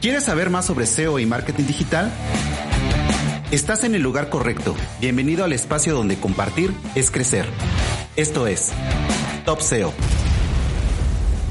¿Quieres 0.00 0.24
saber 0.24 0.48
más 0.48 0.64
sobre 0.64 0.86
SEO 0.86 1.18
y 1.18 1.26
marketing 1.26 1.64
digital? 1.64 2.10
Estás 3.50 3.84
en 3.84 3.94
el 3.94 4.00
lugar 4.00 4.30
correcto. 4.30 4.74
Bienvenido 4.98 5.44
al 5.44 5.52
espacio 5.52 5.94
donde 5.94 6.16
compartir 6.16 6.72
es 6.94 7.10
crecer. 7.10 7.44
Esto 8.16 8.46
es 8.46 8.72
Top 9.44 9.60
SEO. 9.60 9.92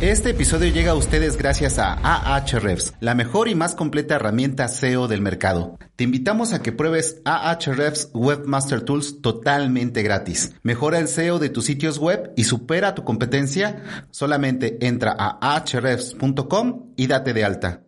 Este 0.02 0.32
episodio 0.32 0.72
llega 0.72 0.94
a 0.94 0.96
ustedes 0.96 1.38
gracias 1.38 1.78
a 1.78 1.94
Ahrefs, 1.94 2.96
la 3.00 3.14
mejor 3.14 3.50
y 3.50 3.54
más 3.54 3.76
completa 3.76 4.16
herramienta 4.16 4.68
SEO 4.68 5.08
del 5.08 5.22
mercado. 5.22 5.78
Te 5.96 6.06
invitamos 6.06 6.52
a 6.52 6.64
que 6.64 6.72
pruebes 6.72 7.22
Ahrefs 7.26 8.10
Webmaster 8.16 8.82
Tools 8.82 9.22
totalmente 9.22 10.02
gratis. 10.02 10.56
Mejora 10.64 10.98
el 10.98 11.08
SEO 11.08 11.38
de 11.38 11.50
tus 11.50 11.66
sitios 11.66 12.00
web 12.00 12.32
y 12.36 12.46
supera 12.46 12.96
tu 12.96 13.04
competencia. 13.04 14.08
Solamente 14.10 14.84
entra 14.88 15.16
a 15.16 15.38
ahrefs.com 15.56 16.94
y 16.96 17.06
date 17.06 17.34
de 17.34 17.46
alta. 17.46 17.84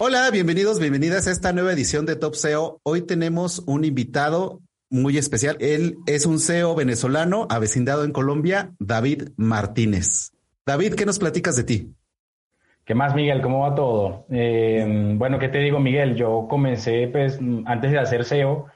Hola, 0.00 0.30
bienvenidos, 0.30 0.78
bienvenidas 0.78 1.26
a 1.26 1.30
esta 1.30 1.52
nueva 1.52 1.72
edición 1.72 2.04
de 2.04 2.16
Top 2.16 2.34
SEO. 2.34 2.80
Hoy 2.82 3.02
tenemos 3.02 3.62
un 3.66 3.84
invitado 3.84 4.60
muy 4.90 5.16
especial. 5.16 5.56
Él 5.60 5.96
es 6.06 6.26
un 6.26 6.38
SEO 6.38 6.74
venezolano 6.74 7.46
avecindado 7.48 8.04
en 8.04 8.12
Colombia, 8.12 8.72
David 8.78 9.30
Martínez. 9.36 10.32
David, 10.66 10.94
¿qué 10.94 11.06
nos 11.06 11.18
platicas 11.18 11.56
de 11.56 11.64
ti? 11.64 11.94
¿Qué 12.84 12.94
más, 12.94 13.14
Miguel? 13.14 13.40
¿Cómo 13.40 13.60
va 13.60 13.74
todo? 13.74 14.26
Eh, 14.30 15.14
bueno, 15.16 15.38
¿qué 15.38 15.48
te 15.48 15.58
digo, 15.58 15.80
Miguel? 15.80 16.14
Yo 16.14 16.46
comencé, 16.50 17.08
pues, 17.08 17.38
antes 17.64 17.92
de 17.92 17.98
hacer 17.98 18.24
SEO, 18.24 18.66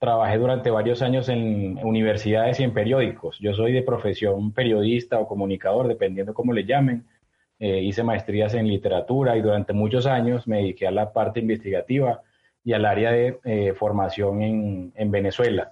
trabajé 0.00 0.38
durante 0.38 0.70
varios 0.70 1.02
años 1.02 1.28
en 1.28 1.78
universidades 1.84 2.58
y 2.58 2.64
en 2.64 2.72
periódicos. 2.72 3.38
Yo 3.38 3.52
soy 3.52 3.72
de 3.72 3.82
profesión 3.82 4.50
periodista 4.52 5.18
o 5.20 5.28
comunicador, 5.28 5.86
dependiendo 5.86 6.32
cómo 6.32 6.54
le 6.54 6.64
llamen. 6.64 7.04
Eh, 7.58 7.82
hice 7.82 8.02
maestrías 8.02 8.54
en 8.54 8.66
literatura 8.66 9.36
y 9.36 9.42
durante 9.42 9.74
muchos 9.74 10.06
años 10.06 10.48
me 10.48 10.56
dediqué 10.56 10.86
a 10.86 10.90
la 10.90 11.12
parte 11.12 11.40
investigativa 11.40 12.22
y 12.64 12.72
al 12.72 12.86
área 12.86 13.12
de 13.12 13.38
eh, 13.44 13.74
formación 13.74 14.40
en, 14.40 14.92
en, 14.96 15.10
Venezuela. 15.10 15.70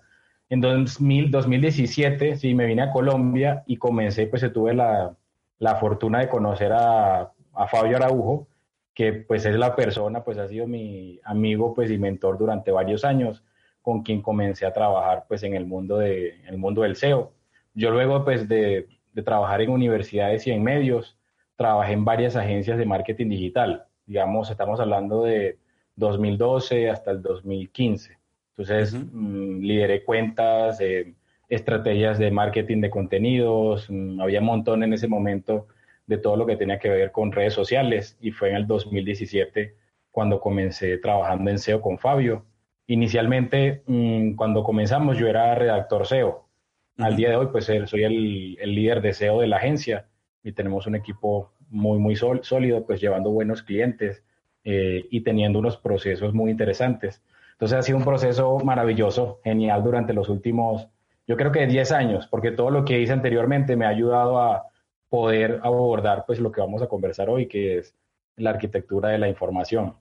En 0.51 0.61
2000, 0.61 1.31
2017 1.31 2.37
sí 2.37 2.55
me 2.55 2.67
vine 2.67 2.83
a 2.83 2.93
Colombia 2.93 3.63
y 3.67 3.79
comencé, 3.79 4.27
pues 4.27 4.45
tuve 4.53 4.75
la, 4.75 5.17
la 5.59 5.77
fortuna 5.77 6.19
de 6.21 6.29
conocer 6.29 6.75
a, 6.75 7.33
a, 7.55 7.67
Fabio 7.67 7.97
Araujo, 7.97 8.47
que 8.93 9.15
pues 9.15 9.47
es 9.47 9.57
la 9.57 9.75
persona, 9.75 10.23
pues 10.23 10.37
ha 10.37 10.49
sido 10.49 10.67
mi 10.67 11.19
amigo 11.25 11.73
pues 11.75 11.91
y 11.91 11.97
mentor 11.97 12.37
durante 12.37 12.71
varios 12.71 13.07
años 13.07 13.43
con 13.89 14.03
quien 14.03 14.21
comencé 14.21 14.67
a 14.67 14.73
trabajar 14.75 15.25
pues 15.27 15.43
en 15.45 15.55
el 15.55 15.65
mundo, 15.65 15.97
de, 15.97 16.35
en 16.41 16.49
el 16.49 16.59
mundo 16.59 16.83
del 16.83 16.95
SEO. 16.95 17.33
Yo 17.73 17.91
luego 17.91 18.23
pues 18.23 18.47
de, 18.47 18.87
de, 19.15 19.23
trabajar 19.23 19.63
en 19.63 19.71
universidades 19.71 20.47
y 20.47 20.51
en 20.51 20.63
medios, 20.63 21.17
trabajé 21.57 21.95
en 21.95 22.05
varias 22.05 22.37
agencias 22.37 22.77
de 22.77 22.85
marketing 22.85 23.31
digital. 23.31 23.87
Digamos, 24.05 24.51
estamos 24.51 24.79
hablando 24.79 25.25
de 25.25 25.57
2012 25.97 26.91
hasta 26.91 27.13
el 27.13 27.23
2015. 27.23 28.19
Entonces, 28.51 28.93
mm, 28.93 29.61
lideré 29.61 30.05
cuentas, 30.05 30.83
eh, 30.83 31.15
estrategias 31.49 32.19
de 32.19 32.31
marketing 32.31 32.83
de 32.83 32.91
contenidos, 32.91 33.89
mm, 33.89 34.21
había 34.21 34.41
un 34.41 34.47
montón 34.49 34.83
en 34.83 34.93
ese 34.93 35.09
momento 35.09 35.67
de 36.07 36.19
todo 36.19 36.37
lo 36.37 36.45
que 36.45 36.57
tenía 36.57 36.79
que 36.79 36.91
ver 36.91 37.11
con 37.11 37.33
redes 37.33 37.55
sociales 37.55 38.19
y 38.21 38.33
fue 38.33 38.51
en 38.51 38.57
el 38.57 38.67
2017 38.67 39.77
cuando 40.11 40.41
comencé 40.41 40.99
trabajando 40.99 41.51
en 41.51 41.59
SEO 41.59 41.81
con 41.81 41.97
Fabio 41.97 42.45
Inicialmente, 42.89 43.83
mm, 43.87 44.35
cuando 44.35 44.65
comenzamos, 44.65 45.19
yo 45.19 45.29
era 45.29 45.55
redactor 45.55 46.07
SEO. 46.07 46.49
Al 46.97 47.17
día 47.17 47.29
de 47.29 47.37
hoy, 47.37 47.49
pues 47.53 47.67
soy 47.67 48.03
el, 48.03 48.75
líder 48.75 49.03
de 49.03 49.13
SEO 49.13 49.41
de 49.41 49.47
la 49.47 49.59
agencia 49.59 50.09
y 50.43 50.53
tenemos 50.53 50.87
un 50.87 50.95
equipo 50.95 51.53
muy, 51.69 51.99
muy 51.99 52.17
sólido, 52.17 52.87
pues 52.87 53.01
llevando 53.01 53.31
buenos 53.31 53.63
clientes 53.63 54.25
eh, 54.65 55.07
y 55.11 55.21
teniendo 55.21 55.59
unos 55.59 55.77
procesos 55.77 56.33
muy 56.33 56.51
interesantes. 56.51 57.23
Entonces 57.53 57.79
ha 57.79 57.83
sido 57.83 57.99
un 57.99 58.05
proceso 58.05 58.59
maravilloso, 58.61 59.41
genial 59.45 59.85
durante 59.85 60.15
los 60.15 60.31
últimos, 60.31 60.89
yo 61.27 61.37
creo 61.37 61.53
que 61.53 61.67
10 61.67 61.93
años, 61.93 62.27
porque 62.27 62.53
todo 62.53 62.71
lo 62.71 62.87
que 62.87 63.01
hice 63.01 63.13
anteriormente 63.13 63.77
me 63.77 63.85
ha 63.85 63.91
ayudado 63.91 64.41
a 64.41 64.65
poder 65.11 65.61
abordar 65.63 66.25
pues 66.27 66.41
lo 66.41 66.51
que 66.53 66.63
vamos 66.63 66.81
a 66.81 66.89
conversar 66.89 67.29
hoy, 67.29 67.49
que 67.49 67.79
es 67.79 67.95
la 68.37 68.51
arquitectura 68.51 69.11
de 69.11 69.19
la 69.19 69.29
información. 69.29 69.95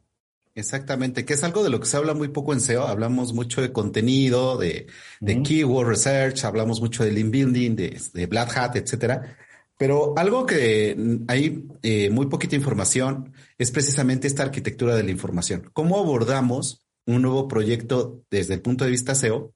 Exactamente, 0.57 1.23
que 1.23 1.35
es 1.35 1.43
algo 1.43 1.63
de 1.63 1.69
lo 1.69 1.79
que 1.79 1.85
se 1.85 1.97
habla 1.97 2.15
muy 2.15 2.29
poco 2.29 2.51
en 2.51 2.59
SEO. 2.59 2.87
Hablamos 2.87 3.31
mucho 3.31 3.61
de 3.61 3.71
contenido, 3.71 4.57
de, 4.57 4.87
keyword 5.21 5.87
research, 5.87 6.45
hablamos 6.45 6.81
mucho 6.81 7.03
de 7.03 7.11
link 7.11 7.29
building, 7.29 7.75
de, 7.75 8.25
Black 8.25 8.57
Hat, 8.57 8.75
etcétera. 8.75 9.37
Pero 9.77 10.17
algo 10.17 10.47
que 10.47 10.97
hay 11.27 11.63
eh, 11.83 12.09
muy 12.09 12.25
poquita 12.25 12.55
información 12.55 13.33
es 13.59 13.69
precisamente 13.69 14.25
esta 14.25 14.41
arquitectura 14.41 14.95
de 14.95 15.03
la 15.03 15.11
información. 15.11 15.69
¿Cómo 15.73 15.99
abordamos 15.99 16.87
un 17.05 17.21
nuevo 17.21 17.47
proyecto 17.47 18.23
desde 18.31 18.55
el 18.55 18.61
punto 18.61 18.83
de 18.83 18.89
vista 18.89 19.13
SEO? 19.13 19.53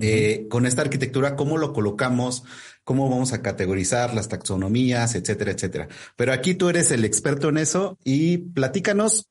Eh, 0.00 0.46
con 0.48 0.64
esta 0.64 0.82
arquitectura, 0.82 1.34
¿cómo 1.34 1.58
lo 1.58 1.72
colocamos? 1.72 2.44
¿Cómo 2.84 3.10
vamos 3.10 3.32
a 3.32 3.42
categorizar 3.42 4.14
las 4.14 4.28
taxonomías, 4.28 5.16
etcétera, 5.16 5.50
etcétera? 5.50 5.88
Pero 6.14 6.32
aquí 6.32 6.54
tú 6.54 6.68
eres 6.68 6.92
el 6.92 7.04
experto 7.04 7.48
en 7.48 7.58
eso 7.58 7.98
y 8.04 8.38
platícanos 8.38 9.28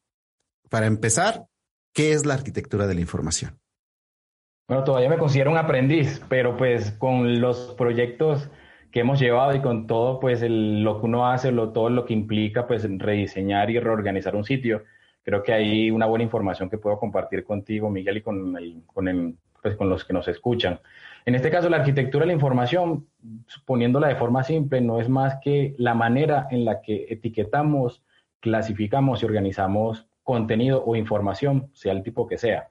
para 0.70 0.86
empezar, 0.86 1.46
¿qué 1.94 2.12
es 2.12 2.26
la 2.26 2.34
arquitectura 2.34 2.88
de 2.88 2.96
la 2.96 3.02
información? 3.02 3.60
Bueno, 4.68 4.84
todavía 4.84 5.10
me 5.10 5.18
considero 5.18 5.52
un 5.52 5.58
aprendiz, 5.58 6.22
pero 6.28 6.58
pues 6.58 6.92
con 6.92 7.40
los 7.40 7.74
proyectos 7.78 8.50
que 8.92 9.00
hemos 9.00 9.20
llevado 9.20 9.56
y 9.56 9.62
con 9.62 9.88
todo 9.88 10.20
pues 10.20 10.42
lo 10.42 11.00
que 11.00 11.06
uno 11.06 11.28
hace, 11.30 11.52
lo, 11.52 11.72
todo 11.72 11.90
lo 11.90 12.06
que 12.06 12.14
implica 12.14 12.68
pues 12.68 12.86
rediseñar 12.98 13.70
y 13.70 13.80
reorganizar 13.80 14.36
un 14.36 14.44
sitio, 14.44 14.84
creo 15.24 15.44
que 15.44 15.54
hay 15.54 15.92
una 15.92 16.06
buena 16.06 16.24
información 16.24 16.70
que 16.70 16.78
puedo 16.78 16.98
compartir 17.00 17.44
contigo, 17.44 17.90
Miguel, 17.90 18.18
y 18.18 18.22
con, 18.22 18.56
con, 18.86 19.38
pues, 19.62 19.76
con 19.76 19.90
los 19.90 20.04
que 20.06 20.14
nos 20.14 20.28
escuchan. 20.28 20.80
En 21.26 21.36
este 21.36 21.50
caso, 21.50 21.70
la 21.70 21.78
arquitectura 21.78 22.24
de 22.24 22.28
la 22.28 22.34
información, 22.34 23.08
poniéndola 23.66 24.08
de 24.08 24.16
forma 24.16 24.44
simple, 24.44 24.80
no 24.80 25.02
es 25.02 25.10
más 25.10 25.38
que 25.44 25.76
la 25.78 25.94
manera 25.94 26.48
en 26.52 26.64
la 26.64 26.82
que 26.82 27.08
etiquetamos, 27.10 28.02
clasificamos 28.40 29.22
y 29.22 29.26
organizamos 29.26 30.07
contenido 30.28 30.84
o 30.86 30.98
información, 30.98 31.70
sea 31.72 31.94
el 31.94 32.04
tipo 32.04 32.28
que 32.28 32.38
sea. 32.38 32.68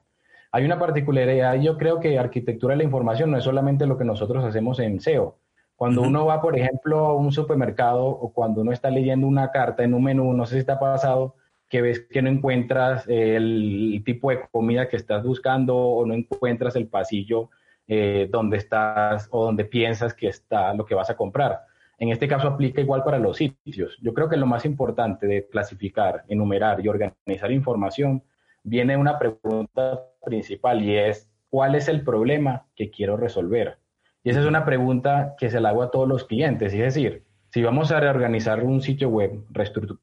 Hay 0.51 0.63
una 0.63 0.77
particularidad, 0.77 1.59
yo 1.59 1.75
creo 1.75 1.99
que 1.99 2.19
arquitectura 2.19 2.73
de 2.73 2.77
la 2.77 2.83
información 2.83 3.31
no 3.31 3.37
es 3.37 3.43
solamente 3.43 3.87
lo 3.87 3.97
que 3.97 4.05
nosotros 4.05 4.45
hacemos 4.45 4.79
en 4.79 4.99
SEO. 5.01 5.39
Cuando 5.75 6.03
uno 6.03 6.27
va, 6.27 6.39
por 6.39 6.55
ejemplo, 6.55 6.99
a 6.99 7.15
un 7.15 7.31
supermercado 7.31 8.05
o 8.05 8.31
cuando 8.31 8.61
uno 8.61 8.71
está 8.71 8.91
leyendo 8.91 9.25
una 9.25 9.49
carta 9.49 9.83
en 9.83 9.95
un 9.95 10.03
menú, 10.03 10.33
no 10.33 10.45
sé 10.45 10.59
si 10.59 10.65
te 10.65 10.71
ha 10.71 10.79
pasado, 10.79 11.35
que 11.67 11.81
ves 11.81 11.99
que 11.99 12.21
no 12.21 12.29
encuentras 12.29 13.05
el 13.07 14.03
tipo 14.05 14.29
de 14.29 14.41
comida 14.51 14.87
que 14.87 14.95
estás 14.95 15.23
buscando 15.23 15.75
o 15.75 16.05
no 16.05 16.13
encuentras 16.13 16.75
el 16.75 16.87
pasillo 16.87 17.49
eh, 17.87 18.27
donde 18.31 18.57
estás 18.57 19.27
o 19.31 19.45
donde 19.45 19.65
piensas 19.65 20.13
que 20.13 20.27
está 20.27 20.75
lo 20.75 20.85
que 20.85 20.93
vas 20.93 21.09
a 21.09 21.17
comprar. 21.17 21.61
En 21.99 22.09
este 22.09 22.27
caso 22.27 22.47
aplica 22.47 22.81
igual 22.81 23.03
para 23.03 23.17
los 23.17 23.37
sitios. 23.37 23.97
Yo 24.01 24.13
creo 24.13 24.29
que 24.29 24.37
lo 24.37 24.45
más 24.45 24.65
importante 24.65 25.25
de 25.25 25.47
clasificar, 25.47 26.23
enumerar 26.27 26.83
y 26.83 26.89
organizar 26.89 27.51
información 27.51 28.23
viene 28.63 28.97
una 28.97 29.17
pregunta 29.17 30.03
principal 30.23 30.83
y 30.83 30.95
es, 30.95 31.29
¿cuál 31.49 31.75
es 31.75 31.87
el 31.87 32.03
problema 32.03 32.67
que 32.75 32.91
quiero 32.91 33.17
resolver? 33.17 33.77
Y 34.23 34.29
esa 34.29 34.41
es 34.41 34.45
una 34.45 34.65
pregunta 34.65 35.35
que 35.39 35.49
se 35.49 35.59
la 35.59 35.69
hago 35.69 35.83
a 35.83 35.91
todos 35.91 36.07
los 36.07 36.25
clientes. 36.25 36.73
Es 36.73 36.79
decir, 36.79 37.23
si 37.49 37.63
vamos 37.63 37.91
a 37.91 37.99
reorganizar 37.99 38.63
un 38.63 38.81
sitio 38.81 39.09
web, 39.09 39.43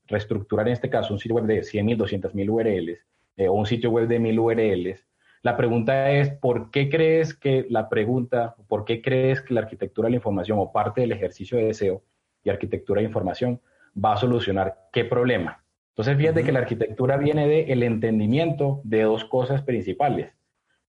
reestructurar 0.08 0.66
en 0.66 0.72
este 0.72 0.90
caso 0.90 1.12
un 1.12 1.20
sitio 1.20 1.36
web 1.36 1.44
de 1.44 1.60
100.000, 1.60 1.96
200.000 1.96 2.48
URLs 2.50 3.06
o 3.48 3.52
un 3.52 3.66
sitio 3.66 3.90
web 3.90 4.08
de 4.08 4.18
1.000 4.18 4.38
URLs, 4.40 5.06
la 5.44 5.58
pregunta 5.58 6.10
es, 6.10 6.30
¿por 6.30 6.70
qué 6.70 6.88
crees 6.88 7.34
que 7.34 7.66
la 7.68 7.90
pregunta, 7.90 8.56
por 8.66 8.86
qué 8.86 9.02
crees 9.02 9.42
que 9.42 9.52
la 9.52 9.60
arquitectura 9.60 10.06
de 10.06 10.12
la 10.12 10.16
información 10.16 10.58
o 10.58 10.72
parte 10.72 11.02
del 11.02 11.12
ejercicio 11.12 11.58
de 11.58 11.66
deseo 11.66 12.02
y 12.42 12.48
arquitectura 12.48 13.02
de 13.02 13.08
información 13.08 13.60
va 14.02 14.14
a 14.14 14.16
solucionar 14.16 14.88
qué 14.90 15.04
problema? 15.04 15.62
Entonces, 15.90 16.16
fíjate 16.16 16.44
que 16.44 16.52
la 16.52 16.60
arquitectura 16.60 17.18
viene 17.18 17.46
del 17.46 17.70
el 17.70 17.82
entendimiento 17.82 18.80
de 18.84 19.02
dos 19.02 19.26
cosas 19.26 19.60
principales. 19.60 20.32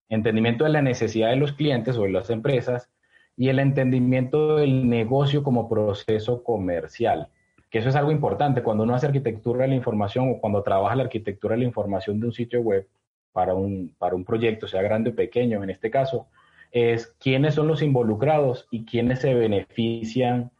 Entendimiento 0.08 0.64
de 0.64 0.70
la 0.70 0.80
necesidad 0.80 1.28
de 1.28 1.36
los 1.36 1.52
clientes 1.52 1.98
o 1.98 2.04
de 2.04 2.12
las 2.12 2.30
empresas 2.30 2.90
y 3.36 3.50
el 3.50 3.58
entendimiento 3.58 4.56
del 4.56 4.88
negocio 4.88 5.42
como 5.42 5.68
proceso 5.68 6.42
comercial. 6.42 7.28
Que 7.68 7.80
eso 7.80 7.90
es 7.90 7.94
algo 7.94 8.10
importante. 8.10 8.62
Cuando 8.62 8.84
uno 8.84 8.94
hace 8.94 9.04
arquitectura 9.04 9.64
de 9.64 9.68
la 9.68 9.74
información 9.74 10.30
o 10.30 10.40
cuando 10.40 10.62
trabaja 10.62 10.96
la 10.96 11.02
arquitectura 11.02 11.56
de 11.56 11.58
la 11.60 11.66
información 11.66 12.18
de 12.20 12.26
un 12.28 12.32
sitio 12.32 12.62
web 12.62 12.88
para 13.36 13.52
un, 13.52 13.94
para 13.98 14.16
un 14.16 14.24
proyecto, 14.24 14.66
sea 14.66 14.80
grande 14.80 15.10
o 15.10 15.14
pequeño 15.14 15.62
en 15.62 15.68
este 15.68 15.90
caso, 15.90 16.26
es 16.72 17.08
quiénes 17.20 17.52
son 17.52 17.68
los 17.68 17.82
involucrados 17.82 18.66
y 18.70 18.86
quiénes 18.86 19.20
se 19.20 19.34
benefician 19.34 20.52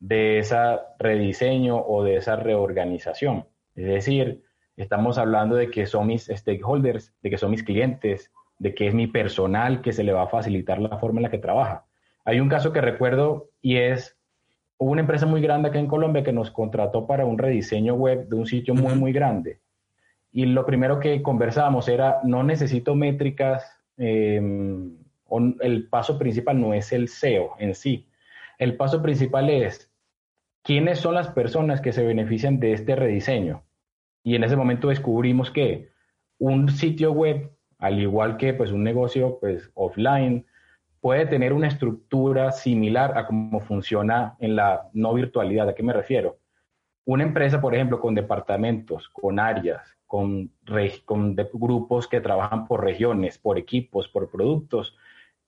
de 0.00 0.40
ese 0.40 0.56
rediseño 0.98 1.76
o 1.76 2.02
de 2.02 2.16
esa 2.16 2.34
reorganización. 2.34 3.46
Es 3.76 3.86
decir, 3.86 4.42
estamos 4.76 5.16
hablando 5.16 5.54
de 5.54 5.70
que 5.70 5.86
son 5.86 6.08
mis 6.08 6.26
stakeholders, 6.26 7.14
de 7.22 7.30
que 7.30 7.38
son 7.38 7.52
mis 7.52 7.62
clientes, 7.62 8.32
de 8.58 8.74
que 8.74 8.88
es 8.88 8.94
mi 8.94 9.06
personal 9.06 9.80
que 9.80 9.92
se 9.92 10.02
le 10.02 10.12
va 10.12 10.24
a 10.24 10.28
facilitar 10.28 10.80
la 10.80 10.98
forma 10.98 11.20
en 11.20 11.24
la 11.24 11.30
que 11.30 11.38
trabaja. 11.38 11.86
Hay 12.24 12.40
un 12.40 12.48
caso 12.48 12.72
que 12.72 12.80
recuerdo 12.80 13.50
y 13.62 13.76
es 13.76 14.18
una 14.76 15.02
empresa 15.02 15.26
muy 15.26 15.40
grande 15.40 15.68
acá 15.68 15.78
en 15.78 15.86
Colombia 15.86 16.24
que 16.24 16.32
nos 16.32 16.50
contrató 16.50 17.06
para 17.06 17.26
un 17.26 17.38
rediseño 17.38 17.94
web 17.94 18.26
de 18.26 18.34
un 18.34 18.46
sitio 18.46 18.74
muy, 18.74 18.96
muy 18.96 19.12
grande. 19.12 19.60
Y 20.36 20.46
lo 20.46 20.66
primero 20.66 20.98
que 20.98 21.22
conversábamos 21.22 21.88
era, 21.88 22.18
no 22.24 22.42
necesito 22.42 22.96
métricas, 22.96 23.80
em, 23.96 24.96
el 25.60 25.88
paso 25.88 26.18
principal 26.18 26.60
no 26.60 26.74
es 26.74 26.92
el 26.92 27.06
SEO 27.06 27.54
en 27.60 27.76
sí. 27.76 28.08
El 28.58 28.76
paso 28.76 29.00
principal 29.00 29.48
es, 29.48 29.92
¿quiénes 30.64 30.98
son 30.98 31.14
las 31.14 31.28
personas 31.28 31.80
que 31.80 31.92
se 31.92 32.04
benefician 32.04 32.58
de 32.58 32.72
este 32.72 32.96
rediseño? 32.96 33.62
Y 34.24 34.34
en 34.34 34.42
ese 34.42 34.56
momento 34.56 34.88
descubrimos 34.88 35.52
que 35.52 35.90
un 36.38 36.68
sitio 36.68 37.12
web, 37.12 37.52
al 37.78 38.00
igual 38.00 38.36
que 38.36 38.54
pues, 38.54 38.72
un 38.72 38.82
negocio 38.82 39.38
pues, 39.38 39.70
offline, 39.74 40.46
puede 41.00 41.26
tener 41.26 41.52
una 41.52 41.68
estructura 41.68 42.50
similar 42.50 43.16
a 43.16 43.28
cómo 43.28 43.60
funciona 43.60 44.34
en 44.40 44.56
la 44.56 44.88
no 44.94 45.14
virtualidad. 45.14 45.68
¿A 45.68 45.76
qué 45.76 45.84
me 45.84 45.92
refiero? 45.92 46.38
Una 47.04 47.22
empresa, 47.22 47.60
por 47.60 47.72
ejemplo, 47.72 48.00
con 48.00 48.16
departamentos, 48.16 49.08
con 49.10 49.38
áreas, 49.38 49.93
con, 50.06 50.50
con 51.04 51.36
grupos 51.52 52.08
que 52.08 52.20
trabajan 52.20 52.66
por 52.66 52.84
regiones, 52.84 53.38
por 53.38 53.58
equipos, 53.58 54.08
por 54.08 54.30
productos. 54.30 54.96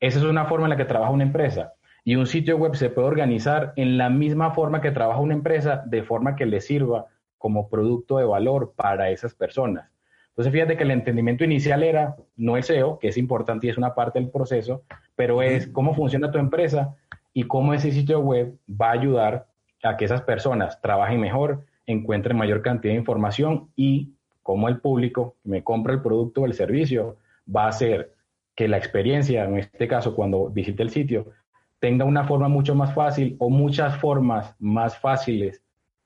Esa 0.00 0.19
es 0.19 0.25
una 0.25 0.47
forma 0.47 0.67
en 0.67 0.70
la 0.70 0.76
que 0.76 0.85
trabaja 0.85 1.12
una 1.12 1.25
empresa. 1.25 1.75
Y 2.05 2.17
un 2.17 2.26
sitio 2.26 2.56
web 2.56 2.76
se 2.76 2.91
puede 2.91 3.08
organizar 3.08 3.73
en 3.76 3.99
la 3.99 4.11
misma 4.11 4.53
forma 4.53 4.81
que 4.81 4.93
trabaja 4.93 5.20
una 5.20 5.35
empresa, 5.35 5.82
de 5.87 6.03
forma 6.03 6.37
que 6.37 6.47
le 6.47 6.61
sirva 6.61 7.06
como 7.38 7.69
producto 7.69 8.19
de 8.19 8.25
valor 8.25 8.75
para 8.76 9.11
esas 9.11 9.35
personas. 9.35 9.91
Entonces, 10.29 10.53
fíjate 10.53 10.76
que 10.76 10.85
el 10.85 10.91
entendimiento 10.91 11.44
inicial 11.44 11.82
era 11.82 12.14
no 12.37 12.56
el 12.56 12.62
SEO, 12.62 12.99
que 12.99 13.08
es 13.08 13.17
importante 13.17 13.67
y 13.67 13.70
es 13.70 13.79
una 13.79 13.94
parte 13.94 14.20
del 14.20 14.31
proceso, 14.31 14.82
pero 15.14 15.43
es 15.43 15.67
cómo 15.69 15.94
funciona 15.94 16.31
tu 16.31 16.38
empresa 16.38 16.94
y 17.32 17.44
cómo 17.44 17.73
ese 17.73 17.91
sitio 17.91 18.20
web 18.20 18.55
va 18.69 18.91
a 18.91 18.93
ayudar 18.93 19.47
a 19.82 19.97
que 19.97 20.05
esas 20.05 20.23
personas 20.23 20.81
trabajen 20.81 21.20
mejor, 21.20 21.64
encuentren 21.87 22.37
mayor 22.37 22.62
cantidad 22.62 22.93
de 22.93 22.99
información 22.99 23.70
y 23.76 24.16
cómo 24.46 24.69
el 24.69 24.78
público 24.78 25.34
que 25.43 25.48
me 25.48 25.64
compra 25.64 25.93
el 25.93 26.00
producto 26.00 26.43
o 26.43 26.46
el 26.46 26.54
servicio 26.54 27.16
va 27.44 27.64
a 27.64 27.70
hacer 27.70 28.12
que 28.54 28.69
la 28.69 28.76
experiencia, 28.76 29.43
en 29.43 29.58
este 29.58 29.88
caso 29.88 30.14
cuando 30.14 30.50
visite 30.50 30.84
el 30.84 30.90
sitio, 30.90 31.32
tenga 31.81 32.04
una 32.04 32.22
forma 32.22 32.46
mucho 32.46 32.76
más 32.76 32.94
fácil 32.94 33.34
o 33.40 33.50
muchas 33.50 33.98
formas 33.98 34.54
más 34.60 34.96
fáciles 34.98 35.62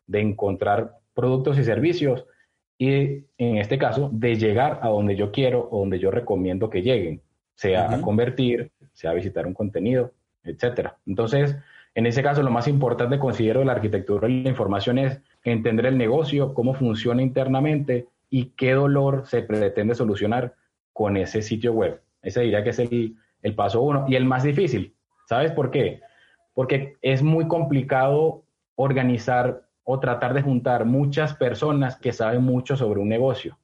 de 0.07 0.23
encontrar 0.23 0.97
productos 1.13 1.59
y 1.59 1.65
servicios 1.65 2.25
y 2.79 3.25
en 3.37 3.59
este 3.59 3.77
caso 3.77 4.09
de 4.11 4.37
llegar 4.37 4.81
a 4.81 4.89
donde 4.89 5.17
yo 5.17 5.33
quiero 5.33 5.69
o 5.71 5.81
donde 5.81 5.99
yo 5.99 6.11
recomiendo 6.11 6.71
que 6.71 6.81
lleguen, 6.81 7.21
sea 7.57 7.93
a 7.93 8.01
convertir, 8.01 8.71
sea 8.95 9.11
a 9.11 9.15
visitar 9.15 9.47
un 9.47 9.53
contenido, 9.53 10.13
etcétera. 10.45 10.97
Entonces, 11.07 11.59
en 11.95 12.07
ese 12.07 12.23
caso 12.23 12.43
lo 12.43 12.51
más 12.51 12.69
importante 12.69 13.19
considero 13.19 13.61
de 13.61 13.67
la 13.67 13.73
arquitectura 13.73 14.27
de 14.27 14.35
la 14.45 14.49
información 14.49 14.97
es 14.97 15.21
entender 15.45 15.85
el 15.85 15.99
negocio, 15.99 16.55
cómo 16.55 16.73
funciona 16.73 17.21
internamente 17.21 18.07
y 18.31 18.53
qué 18.57 18.73
dolor 18.73 19.27
se 19.27 19.43
pretende 19.43 19.95
solucionar 19.95 20.55
con 20.93 21.17
ese 21.17 21.43
sitio 21.43 21.73
web. 21.73 22.01
Ese 22.23 22.41
diría 22.41 22.63
que 22.63 22.71
es 22.71 22.79
el, 22.79 23.17
el 23.43 23.55
paso 23.55 23.83
uno 23.83 24.07
y 24.09 24.15
el 24.15 24.25
más 24.25 24.45
difícil, 24.45 24.95
¿Sabes 25.31 25.53
por 25.53 25.71
qué? 25.71 26.01
Porque 26.55 26.97
es 27.03 27.23
muy 27.23 27.47
complicado 27.47 28.43
organizar 28.75 29.63
o 29.85 30.01
tratar 30.01 30.35
de 30.35 30.43
juntar 30.43 30.87
muchas 30.87 31.37
personas 31.37 31.95
que 31.95 32.13
saben 32.13 32.43
mucho 32.43 32.77
sobre 32.77 32.99
un 32.99 33.09
negocio. 33.09 33.57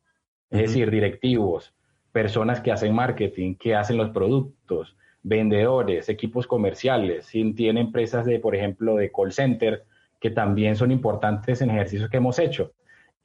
Es 0.48 0.60
decir, 0.60 0.92
directivos, 0.92 1.74
personas 2.12 2.60
que 2.60 2.70
hacen 2.70 2.94
marketing, 2.94 3.56
que 3.56 3.74
hacen 3.74 3.96
los 3.96 4.10
productos, 4.10 4.96
vendedores, 5.24 6.08
equipos 6.08 6.46
comerciales, 6.46 7.26
si 7.26 7.52
tiene 7.52 7.80
empresas 7.80 8.24
de, 8.24 8.38
por 8.38 8.54
ejemplo, 8.54 8.94
de 8.94 9.10
call 9.10 9.32
center, 9.32 9.82
que 10.20 10.30
también 10.30 10.76
son 10.76 10.92
importantes 10.92 11.60
en 11.62 11.70
ejercicios 11.70 12.08
que 12.08 12.18
hemos 12.18 12.38
hecho 12.38 12.70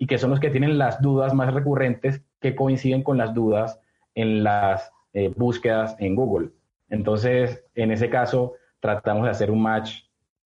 y 0.01 0.07
que 0.07 0.17
son 0.17 0.31
los 0.31 0.39
que 0.39 0.49
tienen 0.49 0.79
las 0.79 0.99
dudas 0.99 1.31
más 1.35 1.53
recurrentes 1.53 2.23
que 2.39 2.55
coinciden 2.55 3.03
con 3.03 3.19
las 3.19 3.35
dudas 3.35 3.79
en 4.15 4.43
las 4.43 4.91
eh, 5.13 5.31
búsquedas 5.37 5.95
en 5.99 6.15
Google. 6.15 6.49
Entonces, 6.89 7.65
en 7.75 7.91
ese 7.91 8.09
caso, 8.09 8.53
tratamos 8.79 9.25
de 9.25 9.29
hacer 9.29 9.51
un 9.51 9.61
match, 9.61 10.05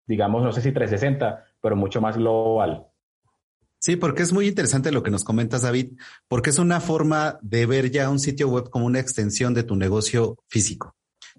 digamos, 0.06 0.44
no 0.44 0.52
sé 0.52 0.60
si 0.60 0.70
360, 0.70 1.44
pero 1.60 1.74
mucho 1.74 2.00
más 2.00 2.16
global. 2.16 2.86
Sí, 3.80 3.96
porque 3.96 4.22
es 4.22 4.32
muy 4.32 4.46
interesante 4.46 4.92
lo 4.92 5.02
que 5.02 5.10
nos 5.10 5.24
comentas, 5.24 5.62
David, 5.62 5.98
porque 6.28 6.50
es 6.50 6.60
una 6.60 6.78
forma 6.78 7.40
de 7.42 7.66
ver 7.66 7.90
ya 7.90 8.08
un 8.08 8.20
sitio 8.20 8.48
web 8.50 8.70
como 8.70 8.86
una 8.86 9.00
extensión 9.00 9.52
de 9.52 9.64
tu 9.64 9.74
negocio 9.74 10.38
físico, 10.46 10.94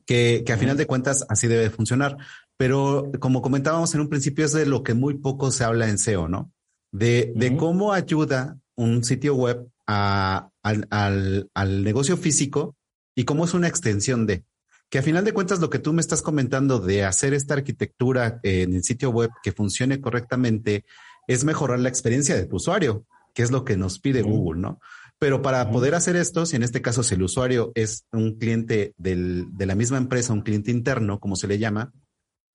que, 0.05 0.43
a 0.51 0.57
final 0.57 0.75
de 0.75 0.85
cuentas 0.85 1.25
así 1.29 1.47
debe 1.47 1.69
funcionar. 1.69 2.17
Pero 2.57 3.09
como 3.21 3.41
comentábamos 3.41 3.95
en 3.95 4.01
un 4.01 4.09
principio, 4.09 4.43
es 4.43 4.51
de 4.51 4.65
lo 4.65 4.83
que 4.83 4.95
muy 4.95 5.13
poco 5.13 5.49
se 5.49 5.63
habla 5.63 5.87
en 5.87 5.97
SEO, 5.97 6.27
¿no? 6.27 6.51
De, 6.91 7.55
cómo 7.57 7.93
ayuda 7.93 8.57
un 8.75 9.03
sitio 9.03 9.35
web 9.35 9.67
al, 9.85 10.51
al 10.61 11.83
negocio 11.83 12.17
físico 12.17 12.75
y 13.15 13.25
cómo 13.25 13.45
es 13.45 13.53
una 13.53 13.67
extensión 13.67 14.25
de 14.25 14.43
que 14.91 14.99
a 14.99 15.03
final 15.03 15.23
de 15.23 15.33
cuentas 15.33 15.61
lo 15.61 15.69
que 15.69 15.79
tú 15.79 15.93
me 15.93 16.01
estás 16.01 16.21
comentando 16.21 16.79
de 16.79 17.05
hacer 17.05 17.33
esta 17.33 17.53
arquitectura 17.53 18.41
en 18.43 18.73
el 18.73 18.83
sitio 18.83 19.09
web 19.09 19.31
que 19.41 19.53
funcione 19.53 20.01
correctamente 20.01 20.83
es 21.27 21.45
mejorar 21.45 21.79
la 21.79 21.87
experiencia 21.87 22.35
de 22.35 22.45
tu 22.45 22.57
usuario, 22.57 23.05
que 23.33 23.41
es 23.41 23.51
lo 23.51 23.63
que 23.63 23.77
nos 23.77 23.99
pide 23.99 24.21
Google, 24.21 24.59
¿no? 24.59 24.81
Pero 25.17 25.41
para 25.41 25.71
poder 25.71 25.95
hacer 25.95 26.17
esto, 26.17 26.45
si 26.45 26.57
en 26.57 26.63
este 26.63 26.81
caso 26.81 27.03
si 27.03 27.15
el 27.15 27.23
usuario 27.23 27.71
es 27.73 28.05
un 28.11 28.37
cliente 28.37 28.93
de 28.97 29.65
la 29.65 29.75
misma 29.75 29.97
empresa, 29.97 30.33
un 30.33 30.41
cliente 30.41 30.71
interno, 30.71 31.21
como 31.21 31.37
se 31.37 31.47
le 31.47 31.57
llama, 31.57 31.93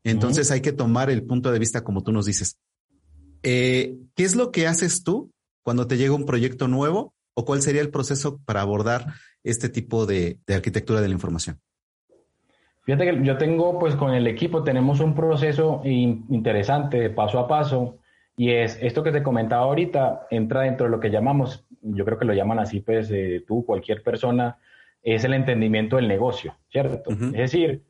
entonces 0.04 0.50
hay 0.50 0.60
que 0.60 0.72
tomar 0.72 1.08
el 1.08 1.24
punto 1.24 1.50
de 1.50 1.58
vista 1.58 1.84
como 1.84 2.02
tú 2.02 2.12
nos 2.12 2.26
dices. 2.26 2.58
Eh, 3.48 3.94
¿Qué 4.16 4.24
es 4.24 4.34
lo 4.34 4.50
que 4.50 4.66
haces 4.66 5.04
tú 5.04 5.30
cuando 5.62 5.86
te 5.86 5.96
llega 5.96 6.14
un 6.14 6.26
proyecto 6.26 6.66
nuevo 6.66 7.14
o 7.34 7.44
cuál 7.44 7.62
sería 7.62 7.80
el 7.80 7.90
proceso 7.90 8.40
para 8.44 8.60
abordar 8.60 9.06
este 9.44 9.68
tipo 9.68 10.04
de 10.04 10.40
arquitectura 10.48 11.00
de 11.00 11.06
la 11.06 11.14
información? 11.14 11.60
Fíjate 12.82 13.04
que 13.04 13.24
yo 13.24 13.38
tengo, 13.38 13.78
pues 13.78 13.94
con 13.94 14.14
el 14.14 14.26
equipo 14.26 14.64
tenemos 14.64 14.98
un 14.98 15.14
proceso 15.14 15.80
interesante 15.84 16.98
de 16.98 17.10
paso 17.10 17.38
a 17.38 17.46
paso 17.46 17.98
y 18.36 18.50
es 18.50 18.78
esto 18.80 19.04
que 19.04 19.12
te 19.12 19.22
comentaba 19.22 19.62
ahorita, 19.64 20.26
entra 20.30 20.62
dentro 20.62 20.86
de 20.86 20.90
lo 20.90 20.98
que 20.98 21.10
llamamos, 21.10 21.64
yo 21.82 22.04
creo 22.04 22.18
que 22.18 22.24
lo 22.24 22.34
llaman 22.34 22.58
así, 22.58 22.80
pues 22.80 23.10
eh, 23.12 23.44
tú, 23.46 23.64
cualquier 23.64 24.02
persona, 24.02 24.58
es 25.02 25.22
el 25.24 25.34
entendimiento 25.34 25.96
del 25.96 26.08
negocio, 26.08 26.56
¿cierto? 26.68 27.10
Es 27.10 27.32
decir, 27.32 27.84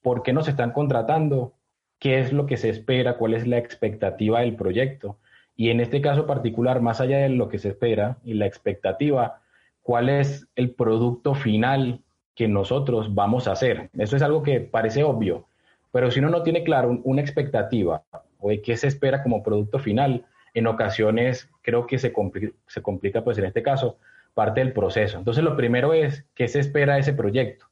¿por 0.00 0.22
qué 0.22 0.32
nos 0.32 0.48
están 0.48 0.72
contratando? 0.72 1.54
¿Qué 2.02 2.18
es 2.18 2.32
lo 2.32 2.46
que 2.46 2.56
se 2.56 2.68
espera? 2.68 3.16
¿Cuál 3.16 3.34
es 3.34 3.46
la 3.46 3.58
expectativa 3.58 4.40
del 4.40 4.56
proyecto? 4.56 5.18
Y 5.54 5.70
en 5.70 5.78
este 5.78 6.00
caso 6.00 6.26
particular, 6.26 6.80
más 6.80 7.00
allá 7.00 7.18
de 7.18 7.28
lo 7.28 7.48
que 7.48 7.60
se 7.60 7.68
espera 7.68 8.18
y 8.24 8.34
la 8.34 8.46
expectativa, 8.46 9.40
¿cuál 9.82 10.08
es 10.08 10.48
el 10.56 10.72
producto 10.72 11.36
final 11.36 12.00
que 12.34 12.48
nosotros 12.48 13.14
vamos 13.14 13.46
a 13.46 13.52
hacer. 13.52 13.90
Eso 13.96 14.16
es 14.16 14.22
algo 14.22 14.42
que 14.42 14.60
parece 14.60 15.04
obvio, 15.04 15.46
pero 15.90 16.10
si 16.10 16.20
uno 16.20 16.30
no 16.30 16.42
tiene 16.42 16.64
claro 16.64 17.00
una 17.04 17.20
expectativa 17.20 18.02
o 18.38 18.50
de 18.50 18.62
qué 18.62 18.76
se 18.76 18.88
espera 18.88 19.22
como 19.22 19.42
producto 19.42 19.78
final, 19.78 20.24
en 20.54 20.66
ocasiones 20.66 21.48
creo 21.62 21.86
que 21.86 21.98
se, 21.98 22.12
complica, 22.12 23.22
pues 23.22 23.38
en 23.38 23.44
este 23.44 23.62
caso, 23.62 23.98
parte 24.34 24.60
del 24.60 24.72
proceso. 24.72 25.18
Entonces, 25.18 25.44
lo 25.44 25.56
primero 25.56 25.92
es 25.94 26.24
qué 26.34 26.48
se 26.48 26.58
espera 26.58 26.94
de 26.94 27.00
ese 27.00 27.12
proyecto. 27.12 27.66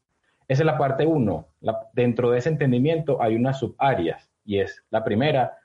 Esa 0.51 0.63
es 0.63 0.67
la 0.67 0.79
parte 0.79 1.07
uno. 1.07 1.47
dentro 1.93 2.33
de 2.33 2.39
ese 2.39 2.49
entendimiento 2.49 3.23
hay 3.23 3.37
unas 3.37 3.61
subáreas 3.61 4.33
y 4.45 4.59
es 4.59 4.85
la 4.91 5.05
primera, 5.05 5.59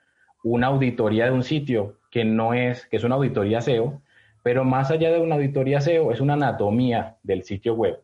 una 0.44 0.68
auditoría 0.68 1.24
de 1.24 1.32
un 1.32 1.42
sitio 1.42 1.98
que 2.08 2.24
no 2.24 2.54
es, 2.54 2.86
que 2.86 2.96
es 2.96 3.02
una 3.02 3.16
auditoría 3.16 3.60
SEO, 3.60 4.00
pero 4.44 4.62
más 4.62 4.92
allá 4.92 5.10
de 5.10 5.18
una 5.18 5.34
auditoría 5.34 5.80
SEO 5.80 6.12
es 6.12 6.20
una 6.20 6.34
anatomía 6.34 7.16
del 7.24 7.42
sitio 7.42 7.74
web 7.74 8.00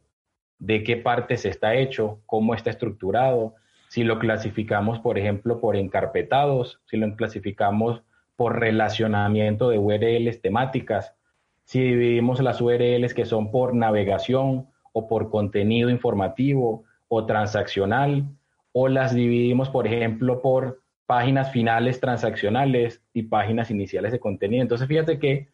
de 0.59 0.83
qué 0.83 0.97
partes 0.97 1.45
está 1.45 1.77
hecho, 1.77 2.21
cómo 2.27 2.53
está 2.53 2.71
estructurado, 2.71 3.55
si 3.87 4.03
lo 4.03 4.19
clasificamos, 4.19 4.99
por 4.99 5.21
ejemplo, 5.21 5.61
por 5.61 5.77
encarpetados, 5.77 6.81
si 6.87 6.97
lo 6.97 7.15
clasificamos 7.15 8.03
por 8.35 8.59
relacionamiento 8.59 9.69
de 9.69 9.79
URLs 9.79 10.41
temáticas, 10.41 11.15
si 11.63 11.81
dividimos 11.81 12.41
las 12.41 12.61
URLs 12.61 13.15
que 13.15 13.25
son 13.25 13.53
por 13.53 13.73
navegación 13.73 14.72
o 14.93 15.09
por 15.09 15.31
contenido 15.31 15.91
informativo 15.91 16.85
o 17.09 17.27
transaccional, 17.27 18.25
o 18.73 18.89
las 18.89 19.15
dividimos, 19.15 19.69
por 19.69 19.87
ejemplo, 19.87 20.41
por 20.41 20.81
páginas 21.07 21.53
finales 21.53 22.01
transaccionales 22.01 23.03
y 23.13 23.25
páginas 23.25 23.71
iniciales 23.71 24.13
de 24.13 24.21
contenido. 24.21 24.63
Entonces, 24.63 24.89
fíjate 24.89 25.19
que 25.19 25.49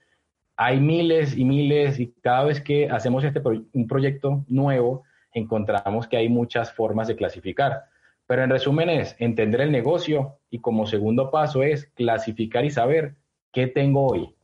hay 0.57 0.81
miles 0.81 1.37
y 1.37 1.45
miles 1.45 1.99
y 2.01 2.13
cada 2.21 2.45
vez 2.45 2.61
que 2.61 2.89
hacemos 2.89 3.25
este 3.25 3.41
un 3.73 3.87
proyecto 3.87 4.45
nuevo, 4.49 5.05
encontramos 5.33 6.07
que 6.07 6.17
hay 6.17 6.29
muchas 6.29 6.73
formas 6.73 7.09
de 7.09 7.17
clasificar. 7.17 7.85
Pero 8.27 8.45
en 8.45 8.51
resumen 8.51 8.91
es 8.91 9.17
entender 9.19 9.63
el 9.63 9.73
negocio 9.73 10.39
y 10.51 10.59
como 10.59 10.87
segundo 10.87 11.31
paso 11.31 11.63
es 11.63 11.87
clasificar 11.95 12.65
y 12.65 12.71
saber 12.71 13.15
qué 13.53 13.67
tengo 13.69 14.07
hoy. 14.07 14.35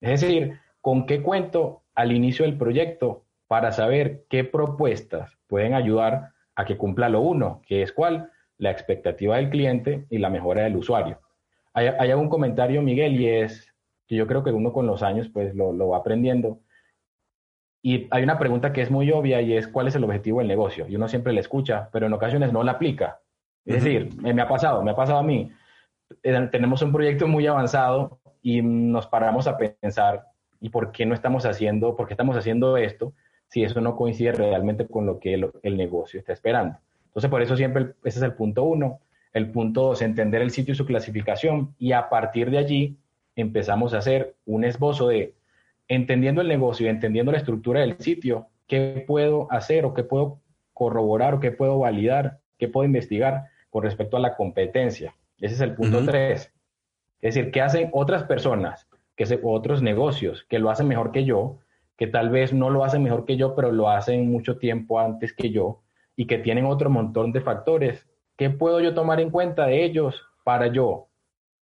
Es 0.00 0.20
decir, 0.20 0.58
con 0.80 1.04
qué 1.04 1.20
cuento 1.20 1.82
al 1.94 2.12
inicio 2.12 2.44
del 2.44 2.56
proyecto 2.56 3.25
para 3.48 3.72
saber 3.72 4.24
qué 4.28 4.44
propuestas 4.44 5.36
pueden 5.46 5.74
ayudar 5.74 6.32
a 6.54 6.64
que 6.64 6.76
cumpla 6.76 7.08
lo 7.08 7.20
uno, 7.20 7.62
que 7.66 7.82
es 7.82 7.92
cuál, 7.92 8.30
la 8.58 8.70
expectativa 8.70 9.36
del 9.36 9.50
cliente 9.50 10.06
y 10.10 10.18
la 10.18 10.30
mejora 10.30 10.62
del 10.62 10.76
usuario. 10.76 11.20
Hay, 11.74 11.88
hay 11.88 12.12
un 12.12 12.28
comentario, 12.28 12.82
Miguel, 12.82 13.20
y 13.20 13.28
es 13.28 13.72
que 14.06 14.16
yo 14.16 14.26
creo 14.26 14.42
que 14.42 14.50
uno 14.50 14.72
con 14.72 14.86
los 14.86 15.02
años 15.02 15.28
pues 15.28 15.54
lo, 15.54 15.72
lo 15.72 15.88
va 15.88 15.98
aprendiendo. 15.98 16.60
Y 17.82 18.08
hay 18.10 18.22
una 18.22 18.38
pregunta 18.38 18.72
que 18.72 18.82
es 18.82 18.90
muy 18.90 19.12
obvia 19.12 19.40
y 19.42 19.56
es 19.56 19.68
cuál 19.68 19.86
es 19.86 19.94
el 19.94 20.04
objetivo 20.04 20.38
del 20.38 20.48
negocio. 20.48 20.86
Y 20.88 20.96
uno 20.96 21.06
siempre 21.06 21.32
le 21.32 21.40
escucha, 21.40 21.88
pero 21.92 22.06
en 22.06 22.12
ocasiones 22.12 22.52
no 22.52 22.62
la 22.62 22.72
aplica. 22.72 23.20
Es 23.64 23.82
decir, 23.82 24.10
me 24.20 24.40
ha 24.40 24.48
pasado, 24.48 24.82
me 24.82 24.92
ha 24.92 24.96
pasado 24.96 25.18
a 25.18 25.22
mí. 25.22 25.52
Eh, 26.22 26.48
tenemos 26.50 26.82
un 26.82 26.92
proyecto 26.92 27.28
muy 27.28 27.46
avanzado 27.46 28.20
y 28.42 28.62
nos 28.62 29.06
paramos 29.06 29.46
a 29.46 29.56
pensar, 29.56 30.24
¿y 30.60 30.70
por 30.70 30.92
qué 30.92 31.04
no 31.04 31.14
estamos 31.14 31.44
haciendo, 31.46 31.96
por 31.96 32.06
qué 32.06 32.14
estamos 32.14 32.36
haciendo 32.36 32.76
esto 32.76 33.12
si 33.48 33.62
eso 33.62 33.80
no 33.80 33.96
coincide 33.96 34.32
realmente 34.32 34.86
con 34.86 35.06
lo 35.06 35.18
que 35.18 35.34
el, 35.34 35.76
negocio 35.76 36.18
está 36.18 36.32
esperando? 36.32 36.78
Entonces, 37.06 37.30
por 37.30 37.42
eso 37.42 37.56
siempre 37.56 37.94
ese 38.04 38.18
es 38.18 38.22
el 38.22 38.34
punto 38.34 38.64
uno. 38.64 39.00
El 39.32 39.50
punto 39.50 39.82
dos, 39.82 40.02
entender 40.02 40.42
el 40.42 40.50
sitio 40.50 40.72
y 40.72 40.76
su 40.76 40.86
clasificación 40.86 41.74
y 41.78 41.92
a 41.92 42.08
partir 42.08 42.50
de 42.50 42.58
allí 42.58 42.96
empezamos 43.34 43.92
a 43.92 43.98
hacer 43.98 44.34
un 44.46 44.64
esbozo 44.64 45.08
de, 45.08 45.34
entendiendo 45.88 46.40
el 46.40 46.48
negocio 46.48 46.86
y 46.86 46.88
entendiendo 46.88 47.32
la 47.32 47.38
estructura 47.38 47.80
del 47.80 47.98
sitio, 47.98 48.46
qué 48.66 49.04
puedo 49.06 49.46
hacer 49.52 49.84
o 49.84 49.94
qué 49.94 50.04
puedo 50.04 50.40
corroborar 50.72 51.34
o 51.34 51.40
qué 51.40 51.52
puedo 51.52 51.78
validar, 51.78 52.38
qué 52.58 52.68
puedo 52.68 52.86
investigar 52.86 53.44
con 53.70 53.82
respecto 53.82 54.16
a 54.16 54.20
la 54.20 54.36
competencia. 54.36 55.14
Ese 55.40 55.54
es 55.54 55.60
el 55.60 55.74
punto 55.74 56.04
tres. 56.04 56.52
Es 57.20 57.34
decir, 57.34 57.50
¿qué 57.50 57.60
hacen 57.60 57.90
otras 57.92 58.24
personas, 58.24 58.86
que 59.16 59.26
se, 59.26 59.40
otros 59.42 59.82
negocios 59.82 60.44
que 60.48 60.58
lo 60.58 60.70
hacen 60.70 60.88
mejor 60.88 61.12
que 61.12 61.24
yo, 61.24 61.58
que 61.96 62.06
tal 62.06 62.30
vez 62.30 62.52
no 62.52 62.70
lo 62.70 62.84
hacen 62.84 63.02
mejor 63.02 63.24
que 63.24 63.36
yo, 63.36 63.54
pero 63.54 63.72
lo 63.72 63.88
hacen 63.88 64.30
mucho 64.30 64.58
tiempo 64.58 65.00
antes 65.00 65.32
que 65.32 65.50
yo 65.50 65.82
y 66.14 66.26
que 66.26 66.38
tienen 66.38 66.66
otro 66.66 66.90
montón 66.90 67.32
de 67.32 67.40
factores? 67.40 68.06
¿Qué 68.36 68.50
puedo 68.50 68.80
yo 68.80 68.94
tomar 68.94 69.20
en 69.20 69.30
cuenta 69.30 69.66
de 69.66 69.84
ellos 69.84 70.22
para 70.44 70.66
yo 70.66 71.08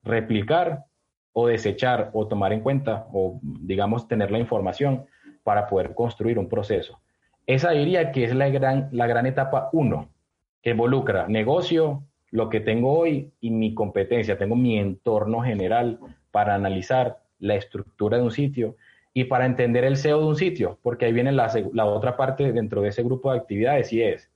replicar 0.03 0.85
o 1.33 1.47
desechar 1.47 2.11
o 2.13 2.27
tomar 2.27 2.53
en 2.53 2.61
cuenta 2.61 3.07
o 3.13 3.41
digamos 3.43 4.09
tener 4.09 4.31
la 4.31 4.39
información 4.39 5.07
para 5.43 5.67
poder 5.67 5.95
construir 5.95 6.39
un 6.39 6.49
proceso? 6.49 7.01
Esa 7.47 7.71
diría 7.71 8.11
que 8.11 8.25
es 8.25 8.35
la 8.35 8.49
gran, 8.49 8.89
la 8.93 9.07
gran 9.07 9.27
etapa 9.27 9.69
uno 9.73 10.09
que 10.63 10.71
involucra 10.71 11.29
negocio, 11.29 12.05
lo 12.31 12.49
que 12.49 12.59
tengo 12.59 12.99
hoy 12.99 13.33
y 13.41 13.51
mi 13.51 13.75
competencia. 13.75 14.39
Tengo 14.39 14.57
mi 14.57 14.79
entorno 14.79 15.43
general 15.43 16.01
para 16.31 16.55
analizar 16.55 17.19
la 17.39 17.55
estructura 17.55 18.17
de 18.17 18.25
un 18.25 18.31
sitio 18.31 18.77
y 19.15 19.25
para 19.25 19.47
entender 19.47 19.85
el 19.85 19.97
SEO 19.97 20.19
de 20.19 20.27
un 20.27 20.37
sitio, 20.37 20.79
porque 20.83 21.07
ahí 21.07 21.13
viene 21.13 21.33
la, 21.33 21.51
la 21.73 21.87
otra 21.87 22.17
parte 22.17 22.53
dentro 22.53 22.83
de 22.83 22.89
ese 22.89 23.03
grupo 23.03 23.33
de 23.33 23.39
actividades 23.39 23.93
y 23.93 24.03
es 24.03 24.31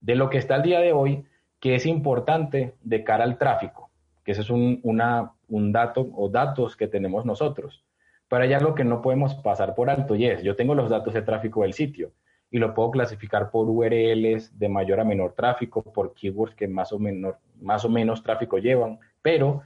de 0.00 0.14
lo 0.14 0.30
que 0.30 0.38
está 0.38 0.54
al 0.54 0.62
día 0.62 0.80
de 0.80 0.92
hoy, 0.92 1.24
que 1.58 1.74
es 1.74 1.86
importante 1.86 2.74
de 2.82 3.02
cara 3.02 3.24
al 3.24 3.38
tráfico, 3.38 3.90
que 4.24 4.32
ese 4.32 4.42
es 4.42 4.50
un, 4.50 4.80
una, 4.82 5.32
un 5.48 5.72
dato 5.72 6.08
o 6.14 6.28
datos 6.28 6.76
que 6.76 6.86
tenemos 6.86 7.24
nosotros. 7.24 7.84
Para 8.28 8.44
allá 8.44 8.60
lo 8.60 8.74
que 8.74 8.84
no 8.84 9.02
podemos 9.02 9.34
pasar 9.36 9.74
por 9.74 9.90
alto 9.90 10.14
y 10.14 10.26
es, 10.26 10.42
yo 10.42 10.54
tengo 10.54 10.74
los 10.74 10.88
datos 10.88 11.14
de 11.14 11.22
tráfico 11.22 11.62
del 11.62 11.72
sitio, 11.72 12.12
y 12.50 12.58
lo 12.58 12.74
puedo 12.74 12.90
clasificar 12.90 13.50
por 13.50 13.68
URLs 13.68 14.58
de 14.58 14.68
mayor 14.68 15.00
a 15.00 15.04
menor 15.04 15.34
tráfico, 15.34 15.82
por 15.82 16.14
keywords 16.14 16.54
que 16.54 16.66
más 16.66 16.92
o, 16.92 16.98
menor, 16.98 17.38
más 17.60 17.84
o 17.84 17.88
menos 17.88 18.22
tráfico 18.22 18.58
llevan, 18.58 18.98
pero 19.22 19.62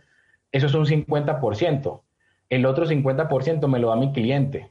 eso 0.53 0.67
es 0.67 0.75
un 0.75 0.85
50%. 0.85 2.01
El 2.55 2.67
otro 2.67 2.87
50% 2.87 3.67
me 3.67 3.81
lo 3.81 3.89
da 3.89 3.97
mi 3.97 4.13
cliente, 4.13 4.71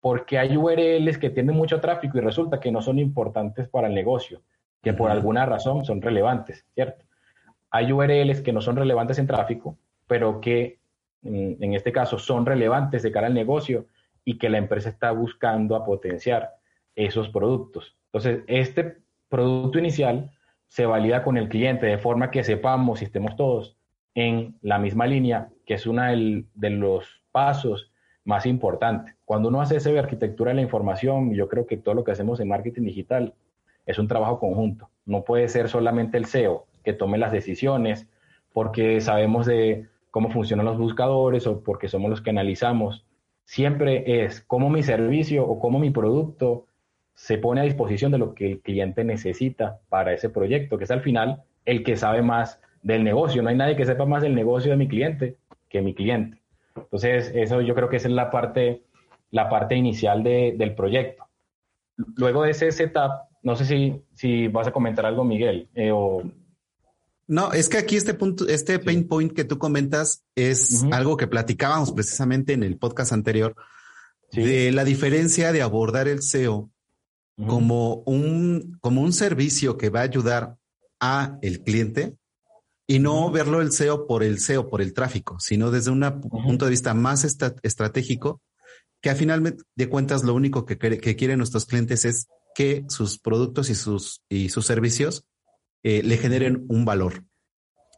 porque 0.00 0.38
hay 0.38 0.56
URLs 0.56 1.18
que 1.18 1.28
tienen 1.28 1.54
mucho 1.54 1.78
tráfico 1.78 2.16
y 2.16 2.22
resulta 2.22 2.58
que 2.58 2.72
no 2.72 2.80
son 2.80 2.98
importantes 2.98 3.68
para 3.68 3.86
el 3.86 3.94
negocio, 3.94 4.40
que 4.82 4.94
por 4.94 5.10
alguna 5.10 5.44
razón 5.44 5.84
son 5.84 6.00
relevantes, 6.00 6.64
¿cierto? 6.72 7.04
Hay 7.70 7.92
URLs 7.92 8.40
que 8.40 8.54
no 8.54 8.62
son 8.62 8.76
relevantes 8.76 9.18
en 9.18 9.26
tráfico, 9.26 9.76
pero 10.06 10.40
que 10.40 10.78
en 11.22 11.74
este 11.74 11.92
caso 11.92 12.18
son 12.18 12.46
relevantes 12.46 13.02
de 13.02 13.12
cara 13.12 13.26
al 13.26 13.34
negocio 13.34 13.84
y 14.24 14.38
que 14.38 14.48
la 14.48 14.56
empresa 14.56 14.88
está 14.88 15.10
buscando 15.10 15.76
a 15.76 15.84
potenciar 15.84 16.54
esos 16.96 17.28
productos. 17.28 17.94
Entonces, 18.06 18.42
este 18.46 19.02
producto 19.28 19.78
inicial 19.78 20.30
se 20.66 20.86
valida 20.86 21.22
con 21.22 21.36
el 21.36 21.50
cliente 21.50 21.84
de 21.84 21.98
forma 21.98 22.30
que 22.30 22.42
sepamos 22.42 23.02
y 23.02 23.04
estemos 23.04 23.36
todos 23.36 23.76
en 24.14 24.56
la 24.62 24.78
misma 24.78 25.06
línea, 25.06 25.50
que 25.66 25.74
es 25.74 25.86
uno 25.86 26.02
de 26.04 26.70
los 26.70 27.17
pasos 27.32 27.90
más 28.24 28.44
importantes. 28.46 29.14
Cuando 29.24 29.48
uno 29.48 29.60
hace 29.60 29.78
de 29.78 29.98
arquitectura 29.98 30.50
de 30.50 30.56
la 30.56 30.62
información, 30.62 31.32
yo 31.34 31.48
creo 31.48 31.66
que 31.66 31.76
todo 31.76 31.94
lo 31.94 32.04
que 32.04 32.12
hacemos 32.12 32.40
en 32.40 32.48
marketing 32.48 32.82
digital 32.82 33.34
es 33.86 33.98
un 33.98 34.06
trabajo 34.06 34.38
conjunto. 34.38 34.90
No 35.06 35.24
puede 35.24 35.48
ser 35.48 35.68
solamente 35.68 36.18
el 36.18 36.26
SEO 36.26 36.66
que 36.84 36.92
tome 36.92 37.16
las 37.16 37.32
decisiones 37.32 38.06
porque 38.52 39.00
sabemos 39.00 39.46
de 39.46 39.86
cómo 40.10 40.30
funcionan 40.30 40.66
los 40.66 40.78
buscadores 40.78 41.46
o 41.46 41.62
porque 41.62 41.88
somos 41.88 42.10
los 42.10 42.20
que 42.20 42.30
analizamos. 42.30 43.06
Siempre 43.44 44.24
es 44.24 44.42
cómo 44.42 44.68
mi 44.68 44.82
servicio 44.82 45.46
o 45.46 45.58
cómo 45.58 45.78
mi 45.78 45.90
producto 45.90 46.66
se 47.14 47.38
pone 47.38 47.62
a 47.62 47.64
disposición 47.64 48.12
de 48.12 48.18
lo 48.18 48.34
que 48.34 48.46
el 48.46 48.60
cliente 48.60 49.04
necesita 49.04 49.80
para 49.88 50.12
ese 50.12 50.28
proyecto, 50.28 50.76
que 50.76 50.84
es 50.84 50.90
al 50.90 51.00
final 51.00 51.42
el 51.64 51.82
que 51.82 51.96
sabe 51.96 52.22
más 52.22 52.60
del 52.82 53.04
negocio. 53.04 53.42
No 53.42 53.48
hay 53.48 53.56
nadie 53.56 53.76
que 53.76 53.86
sepa 53.86 54.04
más 54.04 54.22
del 54.22 54.34
negocio 54.34 54.70
de 54.70 54.76
mi 54.76 54.86
cliente 54.86 55.36
que 55.68 55.80
mi 55.80 55.94
cliente. 55.94 56.38
Entonces, 56.84 57.32
eso 57.34 57.60
yo 57.60 57.74
creo 57.74 57.88
que 57.88 57.96
es 57.96 58.08
la 58.08 58.30
parte, 58.30 58.84
la 59.30 59.48
parte 59.48 59.76
inicial 59.76 60.22
del 60.22 60.74
proyecto. 60.74 61.24
Luego 62.16 62.42
de 62.42 62.50
ese 62.50 62.70
setup, 62.72 63.12
no 63.42 63.56
sé 63.56 63.64
si, 63.64 64.02
si 64.14 64.48
vas 64.48 64.66
a 64.66 64.72
comentar 64.72 65.06
algo, 65.06 65.24
Miguel, 65.24 65.68
eh, 65.74 65.92
No, 67.26 67.52
es 67.52 67.68
que 67.68 67.78
aquí 67.78 67.96
este 67.96 68.14
punto, 68.14 68.46
este 68.48 68.78
pain 68.78 69.06
point 69.08 69.32
que 69.32 69.44
tú 69.44 69.58
comentas 69.58 70.24
es 70.34 70.84
algo 70.92 71.16
que 71.16 71.26
platicábamos 71.26 71.92
precisamente 71.92 72.52
en 72.52 72.62
el 72.62 72.78
podcast 72.78 73.12
anterior 73.12 73.54
de 74.32 74.72
la 74.72 74.84
diferencia 74.84 75.52
de 75.52 75.62
abordar 75.62 76.08
el 76.08 76.22
SEO 76.22 76.70
como 77.46 78.02
un, 78.04 78.76
como 78.80 79.02
un 79.02 79.12
servicio 79.12 79.78
que 79.78 79.90
va 79.90 80.00
a 80.00 80.04
ayudar 80.04 80.56
a 81.00 81.38
el 81.42 81.62
cliente 81.62 82.17
y 82.90 82.98
no 82.98 83.30
verlo 83.30 83.60
el 83.60 83.70
SEO 83.70 84.06
por 84.06 84.24
el 84.24 84.40
SEO, 84.40 84.68
por 84.68 84.80
el 84.80 84.94
tráfico, 84.94 85.38
sino 85.38 85.70
desde 85.70 85.90
un 85.90 86.00
punto 86.20 86.64
de 86.64 86.70
vista 86.70 86.94
más 86.94 87.22
estratégico, 87.24 88.40
que 89.00 89.10
a 89.10 89.14
final 89.14 89.56
de 89.76 89.88
cuentas 89.88 90.24
lo 90.24 90.34
único 90.34 90.64
que, 90.64 90.78
que, 90.78 91.14
quieren 91.14 91.38
nuestros 91.38 91.66
clientes 91.66 92.04
es 92.06 92.26
que 92.54 92.84
sus 92.88 93.18
productos 93.18 93.68
y 93.68 93.74
sus, 93.74 94.22
y 94.28 94.48
sus 94.48 94.66
servicios 94.66 95.24
eh, 95.82 96.02
le 96.02 96.16
generen 96.16 96.64
un 96.68 96.84
valor, 96.84 97.24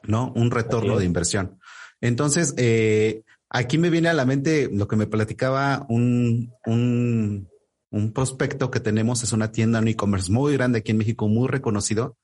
¿no? 0.02 0.32
Un 0.35 0.50
retorno 0.50 0.99
de 0.99 1.06
inversión. 1.06 1.59
Entonces, 2.00 2.52
eh, 2.59 3.23
aquí 3.49 3.78
me 3.78 3.90
viene 3.90 4.09
a 4.09 4.14
la 4.14 4.26
mente 4.26 4.68
lo 4.73 4.88
que 4.88 4.97
me 4.97 5.06
platicaba 5.06 5.87
un, 5.88 6.52
un 6.66 7.49
un 7.90 8.12
prospecto 8.12 8.70
que 8.70 8.80
tenemos 8.80 9.23
es 9.23 9.32
una 9.32 9.50
tienda, 9.50 9.80
un 9.80 9.88
e-commerce 9.88 10.30
muy 10.30 10.52
grande 10.52 10.78
aquí 10.78 10.92
en 10.92 10.99
México, 10.99 11.28
muy 11.28 11.49
reconocido, 11.49 12.16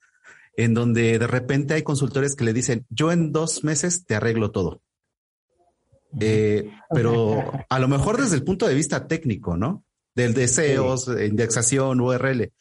en 0.56 0.74
donde 0.74 1.18
de 1.18 1.26
repente 1.26 1.74
hay 1.74 1.82
consultores 1.82 2.34
que 2.34 2.44
le 2.44 2.54
dicen, 2.54 2.86
yo 2.88 3.12
en 3.12 3.30
dos 3.32 3.62
meses 3.62 4.06
te 4.06 4.14
arreglo 4.14 4.50
todo. 4.50 4.80
Eh, 6.18 6.70
pero 6.90 7.52
a 7.68 7.78
lo 7.78 7.88
mejor 7.88 8.18
desde 8.18 8.36
el 8.36 8.44
punto 8.44 8.66
de 8.66 8.74
vista 8.74 9.06
técnico, 9.06 9.56
¿no? 9.56 9.84
Del 10.14 10.32
deseos, 10.32 11.08
indexación, 11.08 12.00
URL. 12.00 12.52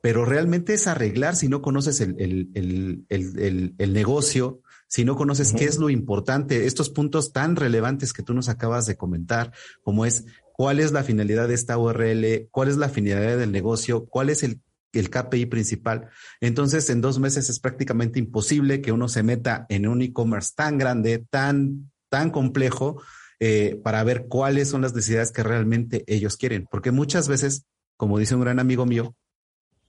Pero 0.00 0.24
realmente 0.24 0.74
es 0.74 0.86
arreglar 0.86 1.36
si 1.36 1.48
no 1.48 1.60
conoces 1.60 2.00
el, 2.00 2.16
el, 2.18 3.92
negocio, 3.92 4.60
si 4.88 5.04
no 5.04 5.16
conoces 5.16 5.52
qué 5.52 5.64
es 5.64 5.78
lo 5.78 5.90
importante, 5.90 6.66
estos 6.66 6.88
puntos 6.90 7.32
tan 7.32 7.56
relevantes 7.56 8.12
que 8.12 8.22
tú 8.22 8.32
nos 8.32 8.48
acabas 8.48 8.86
de 8.86 8.96
comentar, 8.96 9.52
como 9.82 10.04
es 10.06 10.24
cuál 10.54 10.78
es 10.80 10.92
la 10.92 11.04
finalidad 11.04 11.48
de 11.48 11.54
esta 11.54 11.78
URL, 11.78 12.48
cuál 12.50 12.68
es 12.68 12.76
la 12.76 12.90
finalidad 12.90 13.38
del 13.38 13.52
negocio, 13.52 14.04
cuál 14.06 14.28
es 14.28 14.42
el, 14.42 14.60
el 14.98 15.10
KPI 15.10 15.46
principal. 15.46 16.08
Entonces, 16.40 16.88
en 16.90 17.00
dos 17.00 17.18
meses 17.18 17.48
es 17.50 17.60
prácticamente 17.60 18.18
imposible 18.18 18.80
que 18.80 18.92
uno 18.92 19.08
se 19.08 19.22
meta 19.22 19.66
en 19.68 19.86
un 19.86 20.02
e-commerce 20.02 20.52
tan 20.54 20.78
grande, 20.78 21.24
tan, 21.30 21.90
tan 22.08 22.30
complejo, 22.30 23.02
eh, 23.40 23.80
para 23.82 24.02
ver 24.04 24.26
cuáles 24.28 24.68
son 24.68 24.82
las 24.82 24.94
necesidades 24.94 25.32
que 25.32 25.42
realmente 25.42 26.04
ellos 26.06 26.36
quieren. 26.36 26.66
Porque 26.70 26.92
muchas 26.92 27.28
veces, 27.28 27.66
como 27.96 28.18
dice 28.18 28.34
un 28.34 28.40
gran 28.42 28.58
amigo 28.58 28.86
mío, 28.86 29.14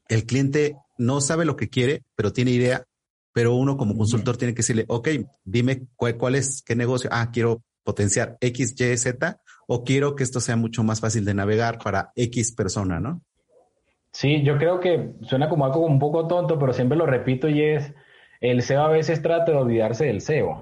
el 0.08 0.26
cliente 0.26 0.76
no 0.98 1.22
sabe 1.22 1.46
lo 1.46 1.56
que 1.56 1.70
quiere, 1.70 2.04
pero 2.16 2.34
tiene 2.34 2.52
idea, 2.52 2.86
pero 3.34 3.56
uno 3.56 3.78
como 3.78 3.98
consultor 3.98 4.38
tiene 4.38 4.54
que 4.54 4.60
decirle, 4.60 4.86
ok, 4.88 5.10
dime 5.44 5.88
cuál, 5.96 6.18
cuál 6.18 6.36
es, 6.36 6.62
qué 6.64 6.76
negocio. 6.76 7.10
Ah, 7.12 7.32
quiero 7.32 7.64
potenciar 7.84 8.38
X, 8.42 8.76
Y, 8.80 8.98
Z, 8.98 9.40
o 9.68 9.84
quiero 9.84 10.16
que 10.16 10.24
esto 10.24 10.42
sea 10.42 10.56
mucho 10.56 10.84
más 10.84 11.00
fácil 11.00 11.26
de 11.26 11.34
navegar 11.34 11.80
para 11.80 12.12
X 12.16 12.54
persona, 12.54 13.00
¿no? 13.00 13.22
Sí, 14.16 14.44
yo 14.44 14.58
creo 14.58 14.80
que 14.80 15.12
suena 15.24 15.50
como 15.50 15.66
algo 15.66 15.82
un 15.82 16.00
poco 16.00 16.26
tonto, 16.26 16.58
pero 16.58 16.72
siempre 16.72 16.98
lo 16.98 17.06
repito 17.06 17.50
y 17.50 17.62
es, 17.62 17.94
el 18.40 18.62
SEO 18.62 18.84
a 18.84 18.88
veces 18.88 19.22
trata 19.22 19.52
de 19.52 19.58
olvidarse 19.58 20.06
del 20.06 20.22
SEO. 20.22 20.62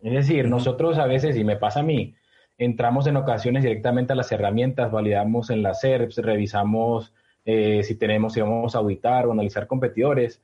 Es 0.00 0.12
decir, 0.12 0.48
nosotros 0.50 0.98
a 0.98 1.06
veces, 1.06 1.34
y 1.38 1.42
me 1.42 1.56
pasa 1.56 1.80
a 1.80 1.82
mí, 1.82 2.14
entramos 2.58 3.06
en 3.06 3.16
ocasiones 3.16 3.62
directamente 3.62 4.12
a 4.12 4.16
las 4.16 4.30
herramientas, 4.32 4.90
validamos 4.92 5.48
en 5.48 5.62
las 5.62 5.80
SERPs, 5.80 6.18
revisamos 6.18 7.14
eh, 7.46 7.82
si 7.84 7.94
tenemos, 7.94 8.34
si 8.34 8.42
vamos 8.42 8.74
a 8.74 8.80
auditar 8.80 9.24
o 9.24 9.32
analizar 9.32 9.66
competidores, 9.66 10.42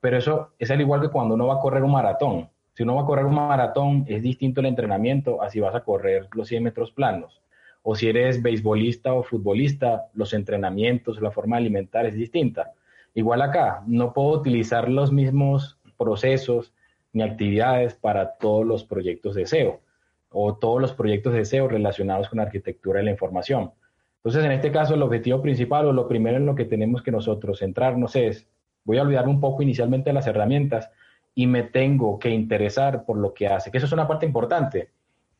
pero 0.00 0.16
eso 0.16 0.54
es 0.58 0.70
al 0.70 0.80
igual 0.80 1.02
que 1.02 1.10
cuando 1.10 1.34
uno 1.34 1.48
va 1.48 1.56
a 1.56 1.60
correr 1.60 1.82
un 1.82 1.92
maratón. 1.92 2.48
Si 2.72 2.84
uno 2.84 2.94
va 2.94 3.02
a 3.02 3.06
correr 3.06 3.26
un 3.26 3.34
maratón, 3.34 4.06
es 4.08 4.22
distinto 4.22 4.60
el 4.60 4.66
entrenamiento 4.66 5.42
así 5.42 5.60
vas 5.60 5.74
a 5.74 5.84
correr 5.84 6.26
los 6.32 6.48
100 6.48 6.62
metros 6.62 6.90
planos. 6.90 7.42
O 7.90 7.94
si 7.94 8.06
eres 8.06 8.42
beisbolista 8.42 9.14
o 9.14 9.22
futbolista, 9.22 10.10
los 10.12 10.34
entrenamientos, 10.34 11.22
la 11.22 11.30
forma 11.30 11.56
de 11.56 11.62
alimentar 11.62 12.04
es 12.04 12.14
distinta. 12.14 12.72
Igual 13.14 13.40
acá, 13.40 13.82
no 13.86 14.12
puedo 14.12 14.28
utilizar 14.28 14.90
los 14.90 15.10
mismos 15.10 15.78
procesos 15.96 16.74
ni 17.14 17.22
actividades 17.22 17.94
para 17.94 18.36
todos 18.36 18.66
los 18.66 18.84
proyectos 18.84 19.34
de 19.34 19.46
SEO 19.46 19.80
o 20.28 20.54
todos 20.56 20.82
los 20.82 20.92
proyectos 20.92 21.32
de 21.32 21.46
SEO 21.46 21.66
relacionados 21.66 22.28
con 22.28 22.40
arquitectura 22.40 22.98
de 22.98 23.06
la 23.06 23.12
información. 23.12 23.72
Entonces, 24.16 24.44
en 24.44 24.52
este 24.52 24.70
caso, 24.70 24.92
el 24.92 25.02
objetivo 25.02 25.40
principal 25.40 25.86
o 25.86 25.92
lo 25.94 26.06
primero 26.06 26.36
en 26.36 26.44
lo 26.44 26.54
que 26.54 26.66
tenemos 26.66 27.02
que 27.02 27.10
nosotros 27.10 27.60
centrarnos 27.60 28.16
es, 28.16 28.46
voy 28.84 28.98
a 28.98 29.02
olvidarme 29.02 29.30
un 29.30 29.40
poco 29.40 29.62
inicialmente 29.62 30.12
las 30.12 30.26
herramientas 30.26 30.90
y 31.34 31.46
me 31.46 31.62
tengo 31.62 32.18
que 32.18 32.28
interesar 32.28 33.06
por 33.06 33.16
lo 33.16 33.32
que 33.32 33.46
hace, 33.46 33.70
que 33.70 33.78
eso 33.78 33.86
es 33.86 33.92
una 33.92 34.06
parte 34.06 34.26
importante. 34.26 34.90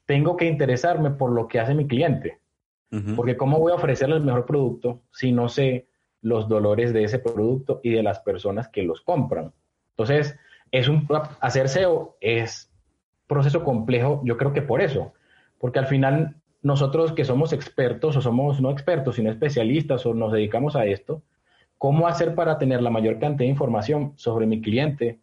Tengo 0.09 0.39
que 0.39 0.47
interesarme 0.47 1.11
por 1.11 1.33
lo 1.33 1.49
que 1.49 1.61
hace 1.61 1.75
mi 1.75 1.87
cliente, 1.87 2.39
porque 3.15 3.37
¿cómo 3.37 3.59
voy 3.59 3.73
a 3.73 3.75
ofrecerle 3.75 4.17
el 4.17 4.25
mejor 4.25 4.47
producto 4.47 5.03
si 5.13 5.33
no 5.33 5.51
sé 5.51 5.87
los 6.23 6.49
dolores 6.49 6.95
de 6.95 7.05
ese 7.05 7.19
producto 7.19 7.81
y 7.83 7.91
de 7.91 8.03
las 8.03 8.21
personas 8.21 8.69
que 8.69 8.85
los 8.85 9.03
compran? 9.03 9.53
Entonces, 9.91 10.35
es 10.73 10.89
un, 10.89 11.07
hacer 11.41 11.69
SEO 11.69 12.17
es 12.23 12.73
proceso 13.27 13.63
complejo, 13.63 14.23
yo 14.25 14.39
creo 14.39 14.55
que 14.55 14.63
por 14.63 14.81
eso, 14.81 15.13
porque 15.59 15.79
al 15.79 15.87
final 15.87 16.37
nosotros 16.63 17.13
que 17.13 17.27
somos 17.27 17.53
expertos 17.53 18.17
o 18.17 18.23
somos 18.23 18.63
no 18.63 18.71
expertos, 18.71 19.17
sino 19.17 19.31
especialistas 19.31 20.07
o 20.07 20.15
nos 20.15 20.33
dedicamos 20.33 20.75
a 20.75 20.87
esto, 20.87 21.21
¿cómo 21.77 22.09
hacer 22.09 22.35
para 22.35 22.57
tener 22.57 22.81
la 22.81 22.89
mayor 22.89 23.19
cantidad 23.19 23.47
de 23.47 23.53
información 23.53 24.15
sobre 24.17 24.47
mi 24.47 24.63
cliente 24.63 25.19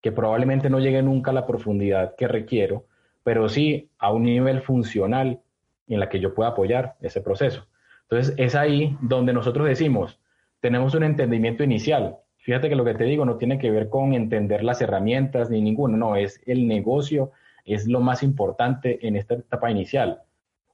que 0.00 0.12
probablemente 0.12 0.70
no 0.70 0.80
llegue 0.80 1.02
nunca 1.02 1.30
a 1.30 1.34
la 1.34 1.46
profundidad 1.46 2.14
que 2.16 2.26
requiero, 2.26 2.86
pero 3.22 3.48
sí 3.48 3.90
a 3.98 4.12
un 4.12 4.24
nivel 4.24 4.62
funcional 4.62 5.40
en 5.88 6.00
la 6.00 6.08
que 6.08 6.20
yo 6.20 6.34
pueda 6.34 6.50
apoyar 6.50 6.96
ese 7.00 7.20
proceso? 7.20 7.66
Entonces 8.02 8.34
es 8.38 8.54
ahí 8.54 8.96
donde 9.00 9.32
nosotros 9.32 9.68
decimos, 9.68 10.20
tenemos 10.60 10.94
un 10.94 11.04
entendimiento 11.04 11.62
inicial. 11.62 12.16
Fíjate 12.38 12.68
que 12.68 12.74
lo 12.74 12.84
que 12.84 12.94
te 12.94 13.04
digo 13.04 13.24
no 13.24 13.36
tiene 13.36 13.58
que 13.58 13.70
ver 13.70 13.88
con 13.88 14.14
entender 14.14 14.64
las 14.64 14.80
herramientas 14.80 15.50
ni 15.50 15.60
ninguno, 15.60 15.96
no, 15.96 16.16
es 16.16 16.40
el 16.46 16.66
negocio, 16.66 17.32
es 17.64 17.86
lo 17.86 18.00
más 18.00 18.22
importante 18.22 19.06
en 19.06 19.16
esta 19.16 19.34
etapa 19.34 19.70
inicial. 19.70 20.22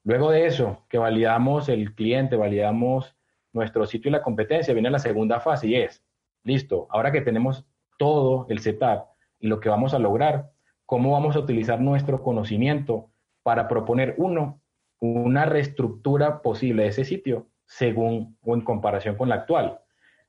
Luego 0.05 0.31
de 0.31 0.47
eso, 0.47 0.85
que 0.89 0.99
validamos 0.99 1.69
el 1.69 1.95
cliente, 1.95 2.37
validamos 2.37 3.17
nuestro 3.53 3.87
sitio 3.87 4.09
y 4.09 4.13
la 4.13 4.23
competencia, 4.23 4.73
viene 4.73 4.91
la 4.91 4.99
segunda 4.99 5.41
fase 5.41 5.67
y 5.67 5.75
es, 5.75 6.05
listo, 6.45 6.87
ahora 6.91 7.11
que 7.11 7.23
tenemos 7.23 7.67
todo 7.99 8.47
el 8.49 8.61
setup 8.61 9.07
y 9.41 9.49
lo 9.49 9.59
que 9.61 9.69
vamos 9.69 9.95
a 9.95 9.99
lograr, 9.99 10.53
¿cómo 10.87 11.13
vamos 11.13 11.37
a 11.37 11.41
utilizar 11.41 11.81
nuestro 11.81 12.23
conocimiento 12.23 13.11
para 13.43 13.69
proponer, 13.69 14.15
uno, 14.17 14.61
una 15.01 15.45
reestructura 15.45 16.41
posible 16.41 16.85
de 16.85 16.89
ese 16.89 17.05
sitio 17.05 17.49
según 17.67 18.39
o 18.43 18.55
en 18.55 18.63
comparación 18.63 19.17
con 19.17 19.29
la 19.29 19.37
actual? 19.37 19.81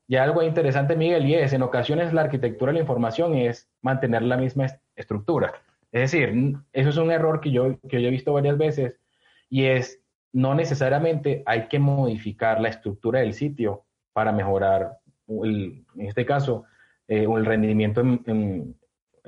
Y 0.06 0.16
algo 0.16 0.42
interesante, 0.42 0.96
Miguel, 0.96 1.26
y 1.26 1.34
es, 1.34 1.52
en 1.52 1.62
ocasiones 1.62 2.12
la 2.12 2.22
arquitectura 2.22 2.72
de 2.72 2.78
la 2.78 2.82
información 2.82 3.34
es 3.34 3.70
mantener 3.82 4.22
la 4.22 4.36
misma 4.36 4.66
estructura. 4.96 5.52
Es 5.92 6.10
decir, 6.10 6.54
eso 6.72 6.88
es 6.88 6.96
un 6.96 7.10
error 7.10 7.40
que 7.40 7.50
yo, 7.50 7.78
que 7.88 8.02
yo 8.02 8.08
he 8.08 8.10
visto 8.10 8.32
varias 8.32 8.58
veces 8.58 9.00
y 9.48 9.64
es 9.64 10.02
no 10.32 10.54
necesariamente 10.54 11.42
hay 11.46 11.68
que 11.68 11.78
modificar 11.78 12.60
la 12.60 12.68
estructura 12.68 13.20
del 13.20 13.34
sitio 13.34 13.84
para 14.12 14.32
mejorar, 14.32 14.98
en 15.28 15.84
este 15.96 16.26
caso, 16.26 16.64
eh, 17.06 17.24
el, 17.24 17.46
rendimiento 17.46 18.02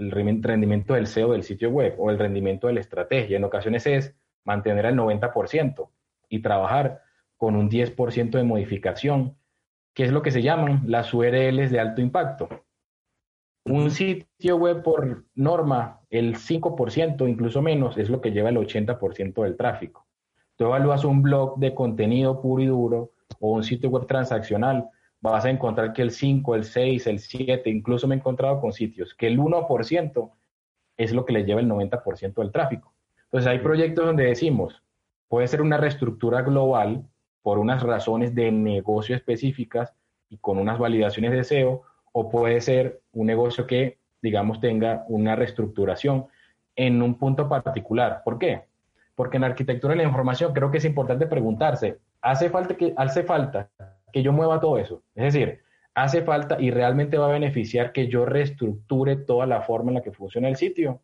el 0.00 0.10
rendimiento 0.10 0.94
del 0.94 1.06
SEO 1.06 1.32
del 1.32 1.42
sitio 1.42 1.70
web 1.70 1.94
o 1.98 2.10
el 2.10 2.18
rendimiento 2.18 2.66
de 2.66 2.74
la 2.74 2.80
estrategia. 2.80 3.36
En 3.36 3.44
ocasiones 3.44 3.86
es 3.86 4.14
mantener 4.44 4.86
el 4.86 4.96
90% 4.96 5.88
y 6.28 6.40
trabajar 6.40 7.02
con 7.36 7.56
un 7.56 7.70
10% 7.70 8.30
de 8.30 8.42
modificación, 8.42 9.36
que 9.94 10.04
es 10.04 10.12
lo 10.12 10.22
que 10.22 10.30
se 10.30 10.42
llaman 10.42 10.82
las 10.86 11.12
URLs 11.14 11.70
de 11.70 11.80
alto 11.80 12.00
impacto. 12.00 12.48
Un 13.64 13.90
sitio 13.90 14.56
web 14.56 14.82
por 14.82 15.26
norma, 15.34 16.00
el 16.10 16.36
5%, 16.36 17.28
incluso 17.28 17.62
menos, 17.62 17.98
es 17.98 18.10
lo 18.10 18.20
que 18.20 18.32
lleva 18.32 18.48
el 18.48 18.56
80% 18.56 19.42
del 19.42 19.56
tráfico 19.56 20.06
tú 20.60 20.66
evalúas 20.66 21.06
un 21.06 21.22
blog 21.22 21.58
de 21.58 21.74
contenido 21.74 22.42
puro 22.42 22.62
y 22.62 22.66
duro 22.66 23.12
o 23.38 23.52
un 23.52 23.64
sitio 23.64 23.88
web 23.88 24.06
transaccional, 24.06 24.90
vas 25.20 25.44
a 25.44 25.50
encontrar 25.50 25.92
que 25.92 26.02
el 26.02 26.10
5, 26.10 26.54
el 26.54 26.64
6, 26.64 27.06
el 27.06 27.18
7, 27.18 27.68
incluso 27.70 28.06
me 28.06 28.14
he 28.14 28.18
encontrado 28.18 28.60
con 28.60 28.72
sitios 28.72 29.14
que 29.14 29.26
el 29.26 29.38
1% 29.38 30.30
es 30.96 31.12
lo 31.12 31.24
que 31.24 31.32
le 31.32 31.44
lleva 31.44 31.60
el 31.60 31.68
90% 31.68 32.34
del 32.34 32.52
tráfico. 32.52 32.92
Entonces 33.24 33.50
hay 33.50 33.58
proyectos 33.58 34.06
donde 34.06 34.24
decimos, 34.24 34.82
puede 35.28 35.46
ser 35.46 35.62
una 35.62 35.76
reestructura 35.76 36.42
global 36.42 37.06
por 37.42 37.58
unas 37.58 37.82
razones 37.82 38.34
de 38.34 38.50
negocio 38.50 39.14
específicas 39.14 39.94
y 40.28 40.38
con 40.38 40.58
unas 40.58 40.78
validaciones 40.78 41.32
de 41.32 41.44
SEO, 41.44 41.82
o 42.12 42.28
puede 42.28 42.60
ser 42.60 43.00
un 43.12 43.26
negocio 43.26 43.66
que, 43.66 43.98
digamos, 44.20 44.60
tenga 44.60 45.04
una 45.08 45.36
reestructuración 45.36 46.26
en 46.76 47.02
un 47.02 47.16
punto 47.16 47.48
particular. 47.48 48.22
¿Por 48.24 48.38
qué? 48.38 48.64
porque 49.20 49.36
en 49.36 49.44
arquitectura 49.44 49.92
de 49.92 49.98
la 49.98 50.08
información 50.08 50.54
creo 50.54 50.70
que 50.70 50.78
es 50.78 50.84
importante 50.86 51.26
preguntarse, 51.26 51.98
¿hace 52.22 52.48
falta 52.48 52.74
que, 52.74 52.94
hace 52.96 53.22
falta 53.22 53.68
que 54.12 54.22
yo 54.22 54.32
mueva 54.32 54.60
todo 54.60 54.78
eso? 54.78 55.02
Es 55.14 55.32
decir, 55.32 55.60
¿hace 55.94 56.22
falta 56.22 56.60
y 56.60 56.70
realmente 56.70 57.18
va 57.18 57.26
a 57.28 57.32
beneficiar 57.32 57.92
que 57.92 58.08
yo 58.08 58.24
reestructure 58.26 59.16
toda 59.16 59.46
la 59.46 59.62
forma 59.62 59.90
en 59.90 59.96
la 59.96 60.02
que 60.02 60.12
funciona 60.12 60.48
el 60.48 60.56
sitio? 60.56 61.00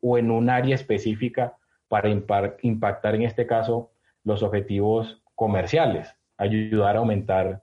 ¿O 0.00 0.18
en 0.18 0.30
un 0.30 0.50
área 0.50 0.74
específica 0.74 1.56
para 1.88 2.08
impactar, 2.08 3.14
en 3.14 3.22
este 3.22 3.46
caso, 3.46 3.90
los 4.24 4.42
objetivos 4.42 5.22
comerciales? 5.34 6.14
Ayudar 6.38 6.96
a 6.96 7.00
aumentar, 7.00 7.62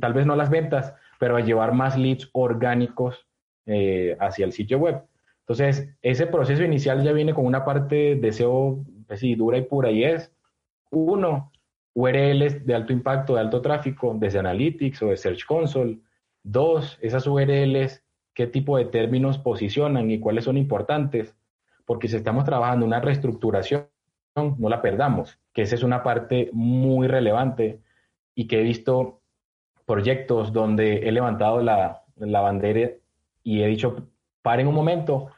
tal 0.00 0.12
vez 0.12 0.26
no 0.26 0.36
las 0.36 0.50
ventas, 0.50 0.94
pero 1.18 1.36
a 1.36 1.40
llevar 1.40 1.72
más 1.72 1.96
leads 1.96 2.28
orgánicos 2.32 3.26
eh, 3.66 4.16
hacia 4.20 4.44
el 4.44 4.52
sitio 4.52 4.78
web. 4.78 5.02
Entonces, 5.40 5.88
ese 6.02 6.26
proceso 6.26 6.62
inicial 6.62 7.02
ya 7.02 7.12
viene 7.12 7.32
con 7.32 7.46
una 7.46 7.64
parte 7.64 8.16
de 8.16 8.32
SEO 8.32 8.84
pues 9.06 9.22
dura 9.38 9.56
y 9.56 9.62
pura, 9.62 9.90
y 9.90 10.04
es, 10.04 10.30
uno, 10.90 11.50
URLs 11.94 12.64
de 12.64 12.74
alto 12.74 12.92
impacto, 12.92 13.34
de 13.34 13.40
alto 13.40 13.60
tráfico, 13.60 14.14
desde 14.18 14.38
Analytics 14.38 15.02
o 15.02 15.08
de 15.08 15.16
Search 15.16 15.44
Console. 15.46 15.98
Dos, 16.42 16.98
esas 17.00 17.26
URLs, 17.26 18.04
qué 18.34 18.46
tipo 18.46 18.76
de 18.76 18.84
términos 18.86 19.38
posicionan 19.38 20.10
y 20.10 20.20
cuáles 20.20 20.44
son 20.44 20.56
importantes, 20.56 21.34
porque 21.84 22.08
si 22.08 22.16
estamos 22.16 22.44
trabajando 22.44 22.86
una 22.86 23.00
reestructuración, 23.00 23.88
no 24.36 24.68
la 24.68 24.80
perdamos, 24.80 25.38
que 25.52 25.62
esa 25.62 25.74
es 25.74 25.82
una 25.82 26.02
parte 26.02 26.50
muy 26.52 27.08
relevante 27.08 27.80
y 28.34 28.46
que 28.46 28.60
he 28.60 28.62
visto 28.62 29.20
proyectos 29.84 30.52
donde 30.52 31.08
he 31.08 31.12
levantado 31.12 31.60
la, 31.60 32.04
la 32.16 32.40
bandera 32.40 32.90
y 33.42 33.62
he 33.62 33.66
dicho, 33.66 34.06
paren 34.42 34.68
un 34.68 34.74
momento, 34.74 35.30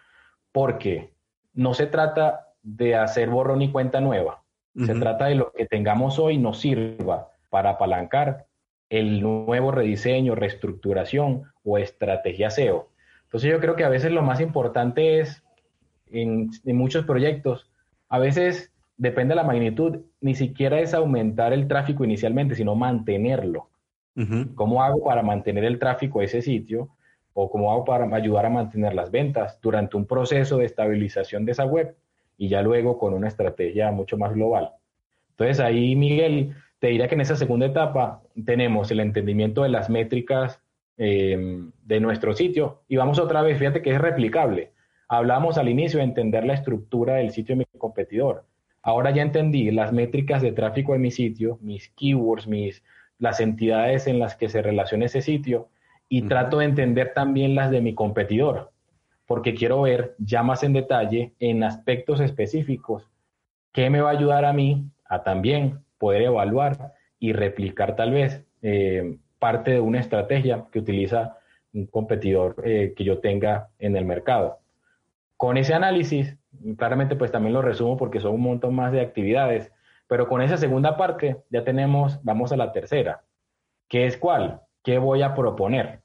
porque 0.53 1.13
no 1.55 1.73
se 1.75 1.87
trata 1.87 2.49
de 2.63 2.97
hacer 2.97 3.31
borrón 3.31 3.63
y 3.63 3.71
cuenta 3.71 4.01
nueva. 4.01 4.39
Se 4.77 4.95
trata 4.95 5.27
de 5.27 5.35
lo 5.35 5.53
que 5.53 5.67
tengamos 5.67 6.19
hoy 6.19 6.39
nos 6.39 6.61
sirva 6.61 7.33
para 7.49 7.71
apalancar 7.71 8.47
el 8.89 9.21
nuevo 9.21 9.71
rediseño, 9.71 10.35
reestructuración 10.35 11.45
o 11.65 11.79
estrategia 11.79 12.51
SEO. 12.51 12.89
Entonces 13.25 13.51
yo 13.51 13.61
creo 13.61 13.77
que 13.77 13.85
a 13.85 13.89
veces 13.89 14.11
lo 14.11 14.23
más 14.23 14.41
importante 14.41 15.21
es, 15.21 15.45
en, 16.07 16.51
muchos 16.65 17.05
proyectos, 17.05 17.71
a 18.09 18.19
veces 18.19 18.73
depende 18.97 19.33
de 19.33 19.37
la 19.37 19.45
magnitud, 19.45 20.01
ni 20.21 20.35
siquiera 20.35 20.81
es 20.81 20.95
aumentar 20.95 21.53
el 21.53 21.69
tráfico 21.69 22.05
inicialmente, 22.05 22.55
sino 22.55 22.75
mantenerlo. 22.75 23.69
¿Cómo 24.55 24.83
hago 24.83 25.03
para 25.03 25.23
mantener 25.23 25.65
el 25.65 25.79
tráfico 25.79 26.19
de 26.19 26.27
ese 26.27 26.43
sitio? 26.43 26.91
¿O 27.33 27.49
cómo 27.49 27.73
hago 27.73 27.85
para 27.85 28.05
ayudar 28.15 28.45
a 28.45 28.51
mantener 28.51 28.95
las 28.95 29.11
ventas 29.11 29.59
durante 29.63 29.97
un 29.97 30.05
proceso 30.05 30.59
de 30.59 30.67
estabilización 30.67 31.47
de 31.47 31.53
esa 31.53 31.65
web? 31.65 31.97
Y 32.40 32.48
ya 32.48 32.62
luego 32.62 32.96
con 32.96 33.12
una 33.12 33.29
estrategia 33.29 33.92
mucho 33.92 34.16
más 34.16 34.33
global. 34.33 34.70
Entonces 35.33 35.61
ahí, 35.61 35.94
Miguel, 35.94 36.55
te 36.79 36.87
diría 36.87 37.07
que 37.07 37.14
en 37.14 37.20
esa 37.20 37.37
segunda 37.37 37.66
etapa 37.66 38.22
tenemos 38.46 38.90
el 38.90 39.00
entendimiento 39.00 39.62
de 39.62 39.68
las 39.68 39.90
métricas 39.90 40.59
em, 40.96 41.70
de 41.85 42.00
nuestro 42.00 42.33
sitio 42.33 42.81
y 42.88 42.96
vamos 42.96 43.18
otra 43.18 43.42
vez, 43.42 43.59
fíjate 43.59 43.83
que 43.83 43.90
es 43.90 44.00
replicable. 44.00 44.72
Hablamos 45.07 45.59
al 45.59 45.68
inicio 45.68 45.98
de 45.98 46.07
entender 46.07 46.46
la 46.46 46.55
estructura 46.55 47.16
del 47.16 47.31
sitio 47.31 47.55
de 47.55 47.59
mi 47.59 47.79
competidor. 47.79 48.46
Ahora 48.81 49.11
ya 49.11 49.20
entendí 49.20 49.70
las 49.70 49.92
métricas 49.92 50.40
de 50.40 50.53
tráfico 50.53 50.94
de 50.94 50.98
mi 50.98 51.11
sitio, 51.11 51.59
mis 51.61 51.90
keywords, 51.90 52.46
mis, 52.46 52.83
las 53.18 53.40
entidades 53.40 54.07
en 54.07 54.18
las 54.18 54.35
que 54.35 54.48
se 54.48 54.62
relaciona 54.62 55.05
ese 55.05 55.20
sitio 55.20 55.68
y 56.09 56.22
trato 56.22 56.61
de 56.61 56.64
entender 56.64 57.12
también 57.12 57.55
las 57.55 57.70
de 57.70 57.83
mi 57.83 57.94
competidor, 57.94 58.72
porque 59.31 59.55
quiero 59.55 59.83
ver 59.83 60.16
ya 60.19 60.43
más 60.43 60.64
en 60.64 60.73
detalle 60.73 61.35
en 61.38 61.62
aspectos 61.62 62.19
específicos 62.19 63.09
qué 63.71 63.88
me 63.88 64.01
va 64.01 64.09
a 64.09 64.12
ayudar 64.14 64.45
a 64.45 64.53
mí 64.53 64.90
a 65.05 65.23
también 65.23 65.85
poder 65.99 66.23
evaluar 66.23 66.95
y 67.21 67.33
replicar 67.33 67.95
tal 67.95 68.11
vez 68.11 68.45
eh, 68.61 69.19
parte 69.38 69.71
de 69.71 69.79
una 69.79 70.01
estrategia 70.01 70.64
que 70.73 70.81
utiliza 70.81 71.38
un 71.73 71.87
competidor 71.87 72.57
eh, 72.64 72.93
que 72.97 73.05
yo 73.05 73.21
tenga 73.21 73.69
en 73.79 73.97
el 73.97 74.05
mercado. 74.05 74.59
Con 75.37 75.59
ese 75.59 75.75
análisis, 75.75 76.37
claramente 76.77 77.14
pues 77.14 77.31
también 77.31 77.53
lo 77.53 77.62
resumo 77.62 77.97
porque 77.97 78.19
son 78.19 78.35
un 78.35 78.43
montón 78.43 78.75
más 78.75 78.90
de 78.90 79.01
actividades, 79.01 79.71
pero 80.09 80.27
con 80.27 80.43
esa 80.43 80.57
segunda 80.57 80.97
parte 80.97 81.37
ya 81.51 81.62
tenemos, 81.62 82.19
vamos 82.25 82.51
a 82.51 82.57
la 82.57 82.73
tercera, 82.73 83.23
¿qué 83.87 84.07
es 84.07 84.16
cuál? 84.16 84.62
¿Qué 84.83 84.99
voy 84.99 85.23
a 85.23 85.37
proponer? 85.37 86.01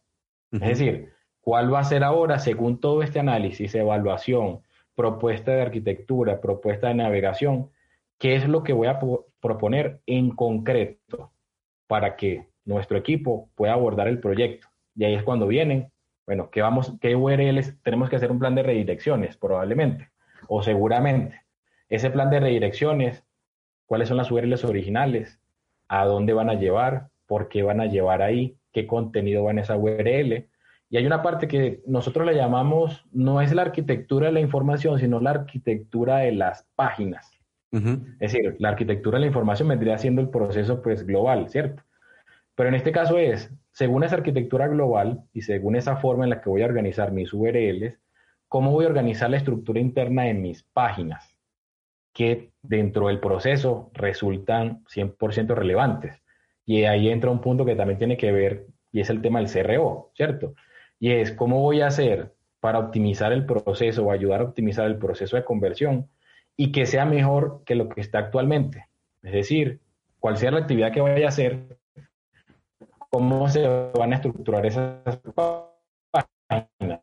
Es 0.51 0.59
decir, 0.77 1.14
¿cuál 1.45 1.71
va 1.71 1.79
a 1.79 1.83
ser 1.83 2.03
ahora, 2.03 2.39
según 2.39 2.79
todo 2.79 3.03
este 3.03 3.19
análisis, 3.19 3.75
evaluación, 3.75 4.61
propuesta 4.95 5.51
de 5.51 5.61
arquitectura, 5.61 6.41
propuesta 6.41 6.87
de 6.87 6.95
navegación? 6.95 7.69
¿Qué 8.17 8.35
es 8.35 8.47
lo 8.47 8.63
que 8.63 8.73
voy 8.73 8.87
a 8.87 8.99
proponer 9.39 10.01
en 10.07 10.31
concreto 10.31 11.31
para 11.85 12.15
que 12.15 12.47
nuestro 12.65 12.97
equipo 12.97 13.47
pueda 13.53 13.73
abordar 13.73 14.07
el 14.07 14.19
proyecto? 14.19 14.67
Y 14.95 15.03
ahí 15.03 15.13
es 15.13 15.21
cuando 15.21 15.45
vienen, 15.45 15.91
bueno, 16.25 16.49
¿qué, 16.49 16.63
vamos, 16.63 16.93
qué 16.99 17.15
URLs? 17.15 17.79
Tenemos 17.83 18.09
que 18.09 18.15
hacer 18.15 18.31
un 18.31 18.39
plan 18.39 18.55
de 18.55 18.63
redirecciones, 18.63 19.37
probablemente, 19.37 20.09
o 20.47 20.63
seguramente. 20.63 21.43
Ese 21.89 22.09
plan 22.09 22.31
de 22.31 22.39
redirecciones, 22.39 23.23
¿cuáles 23.85 24.07
son 24.07 24.17
las 24.17 24.31
URLs 24.31 24.63
originales? 24.63 25.39
¿A 25.89 26.05
dónde 26.05 26.33
van 26.33 26.49
a 26.49 26.55
llevar? 26.55 27.09
¿Por 27.27 27.49
qué 27.49 27.61
van 27.61 27.81
a 27.81 27.85
llevar 27.85 28.23
ahí? 28.23 28.57
¿Qué 28.71 28.87
contenido 28.87 29.43
va 29.43 29.51
en 29.51 29.59
esa 29.59 29.77
URL? 29.77 30.49
Y 30.89 30.97
hay 30.97 31.05
una 31.05 31.21
parte 31.23 31.47
que 31.47 31.81
nosotros 31.87 32.25
le 32.25 32.35
llamamos, 32.35 33.05
no 33.11 33.41
es 33.41 33.53
la 33.53 33.63
arquitectura 33.63 34.27
de 34.27 34.33
la 34.33 34.39
información, 34.39 34.99
sino 34.99 35.19
la 35.19 35.31
arquitectura 35.31 36.17
de 36.17 36.31
las 36.31 36.67
páginas. 36.75 37.31
Es 38.19 38.31
decir, 38.31 38.55
la 38.59 38.69
arquitectura 38.69 39.17
de 39.17 39.21
la 39.21 39.27
información 39.27 39.67
vendría 39.67 39.97
siendo 39.97 40.21
el 40.21 40.29
proceso 40.29 40.81
pues 40.81 41.05
global, 41.05 41.49
¿cierto? 41.49 41.83
Pero 42.55 42.69
en 42.69 42.75
este 42.75 42.93
caso 42.93 43.17
es, 43.17 43.51
según 43.71 44.05
esa 44.05 44.15
arquitectura 44.15 44.69
global 44.69 45.25
y 45.33 45.41
según 45.41 45.75
esa 45.75 45.97
forma 45.97 46.23
en 46.23 46.29
la 46.29 46.41
que 46.41 46.49
voy 46.49 46.61
a 46.61 46.67
organizar 46.67 47.11
mis 47.11 47.33
URLs, 47.33 47.99
¿cómo 48.47 48.71
voy 48.71 48.85
a 48.85 48.87
organizar 48.87 49.29
la 49.29 49.35
estructura 49.35 49.81
interna 49.81 50.23
de 50.23 50.35
mis 50.35 50.63
páginas? 50.63 51.37
Que 52.13 52.51
dentro 52.61 53.07
del 53.07 53.19
proceso 53.19 53.91
resultan 53.93 54.85
100% 54.85 55.53
relevantes. 55.53 56.23
Y 56.65 56.85
ahí 56.85 57.09
entra 57.09 57.29
un 57.29 57.41
punto 57.41 57.65
que 57.65 57.75
también 57.75 57.97
tiene 57.97 58.15
que 58.15 58.31
ver, 58.31 58.67
y 58.93 59.01
es 59.01 59.09
el 59.09 59.21
tema 59.21 59.39
del 59.39 59.51
CRO, 59.51 60.11
¿cierto? 60.15 60.55
Y 60.99 61.11
es 61.11 61.31
cómo 61.31 61.61
voy 61.61 61.81
a 61.81 61.87
hacer 61.87 62.33
para 62.59 62.79
optimizar 62.79 63.31
el 63.31 63.45
proceso 63.45 64.05
o 64.05 64.11
ayudar 64.11 64.41
a 64.41 64.45
optimizar 64.45 64.85
el 64.87 64.97
proceso 64.97 65.35
de 65.35 65.43
conversión 65.43 66.09
y 66.57 66.71
que 66.71 66.85
sea 66.85 67.05
mejor 67.05 67.63
que 67.65 67.75
lo 67.75 67.89
que 67.89 68.01
está 68.01 68.19
actualmente. 68.19 68.87
Es 69.21 69.33
decir, 69.33 69.79
cuál 70.19 70.37
sea 70.37 70.51
la 70.51 70.59
actividad 70.59 70.91
que 70.91 71.01
vaya 71.01 71.25
a 71.25 71.29
hacer, 71.29 71.77
cómo 73.09 73.47
se 73.49 73.67
van 73.67 74.13
a 74.13 74.15
estructurar 74.15 74.65
esas 74.65 75.19
páginas. 76.11 77.01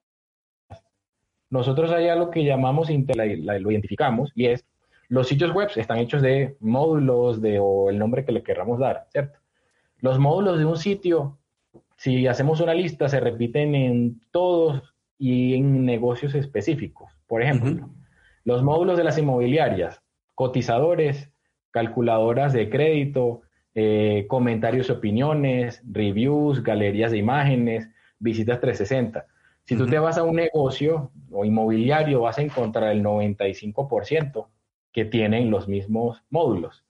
Nosotros 1.51 1.91
hay 1.93 2.09
algo 2.09 2.31
que 2.31 2.45
llamamos, 2.45 2.89
lo 2.89 3.71
identificamos, 3.71 4.33
y 4.35 4.47
es 4.47 4.65
los 5.09 5.29
sitios 5.29 5.53
web 5.53 5.69
están 5.77 5.99
hechos 5.99 6.23
de 6.23 6.57
módulos 6.61 7.43
de, 7.43 7.59
o 7.59 7.91
el 7.91 7.99
nombre 7.99 8.25
que 8.25 8.33
le 8.33 8.43
querramos 8.43 8.79
dar, 8.79 9.07
¿cierto? 9.11 9.39
Los 9.99 10.19
módulos 10.19 10.59
de 10.59 10.65
un 10.65 10.79
sitio, 10.79 11.39
si 12.03 12.27
hacemos 12.27 12.59
una 12.59 12.75
lista, 12.75 13.09
se 13.09 13.21
repiten 13.21 13.77
en 13.77 14.21
todos 14.33 14.93
y 15.19 15.55
en 15.55 15.85
negocios 15.85 16.35
específicos. 16.35 17.13
Por 17.29 17.43
ejemplo, 17.43 17.91
los 18.43 18.65
módulos 18.65 18.99
de 18.99 19.05
las 19.05 19.19
inmobiliarias, 19.19 20.03
cotizadores, 20.35 21.31
calculadoras 21.71 22.53
de 22.53 22.69
crédito, 22.69 23.43
eh, 23.77 24.27
comentarios 24.29 24.89
y 24.89 24.93
opiniones, 24.93 25.81
reviews, 25.89 26.65
galerías 26.65 27.13
de 27.13 27.19
imágenes, 27.19 27.89
visitas 28.19 28.59
360. 28.59 29.25
Si 29.63 29.77
tú 29.77 29.87
te 29.87 30.01
vas 30.01 30.19
a 30.19 30.25
un 30.25 30.35
negocio 30.35 31.13
o 31.31 31.45
inmobiliario, 31.45 32.23
vas 32.23 32.39
a 32.39 32.43
encontrar 32.43 32.91
el 32.91 33.05
95% 33.05 34.49
que 34.91 35.05
tienen 35.05 35.53
los 35.53 35.69
mismos 35.69 36.21
módulos. 36.31 36.85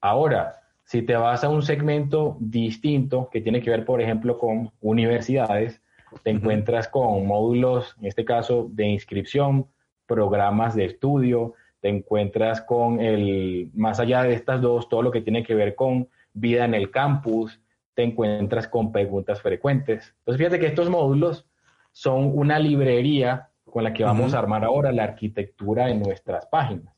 Ahora, 0.00 0.61
si 0.84 1.02
te 1.02 1.16
vas 1.16 1.44
a 1.44 1.48
un 1.48 1.62
segmento 1.62 2.36
distinto 2.40 3.28
que 3.30 3.40
tiene 3.40 3.60
que 3.60 3.70
ver, 3.70 3.84
por 3.84 4.00
ejemplo, 4.00 4.38
con 4.38 4.70
universidades, 4.80 5.80
te 6.22 6.30
encuentras 6.30 6.88
con 6.88 7.26
módulos, 7.26 7.96
en 8.00 8.06
este 8.06 8.24
caso, 8.24 8.68
de 8.70 8.86
inscripción, 8.86 9.66
programas 10.06 10.74
de 10.74 10.84
estudio, 10.84 11.54
te 11.80 11.88
encuentras 11.88 12.60
con 12.60 13.00
el, 13.00 13.70
más 13.74 13.98
allá 13.98 14.22
de 14.22 14.34
estas 14.34 14.60
dos, 14.60 14.88
todo 14.88 15.02
lo 15.02 15.10
que 15.10 15.20
tiene 15.20 15.42
que 15.42 15.54
ver 15.54 15.74
con 15.74 16.08
vida 16.32 16.64
en 16.64 16.74
el 16.74 16.90
campus, 16.90 17.60
te 17.94 18.02
encuentras 18.02 18.68
con 18.68 18.92
preguntas 18.92 19.40
frecuentes. 19.40 20.14
Entonces, 20.18 20.38
fíjate 20.38 20.60
que 20.60 20.66
estos 20.66 20.90
módulos 20.90 21.46
son 21.92 22.38
una 22.38 22.58
librería 22.58 23.48
con 23.64 23.84
la 23.84 23.92
que 23.92 24.04
vamos 24.04 24.34
a 24.34 24.38
armar 24.38 24.64
ahora 24.64 24.92
la 24.92 25.04
arquitectura 25.04 25.86
de 25.86 25.94
nuestras 25.94 26.46
páginas, 26.46 26.94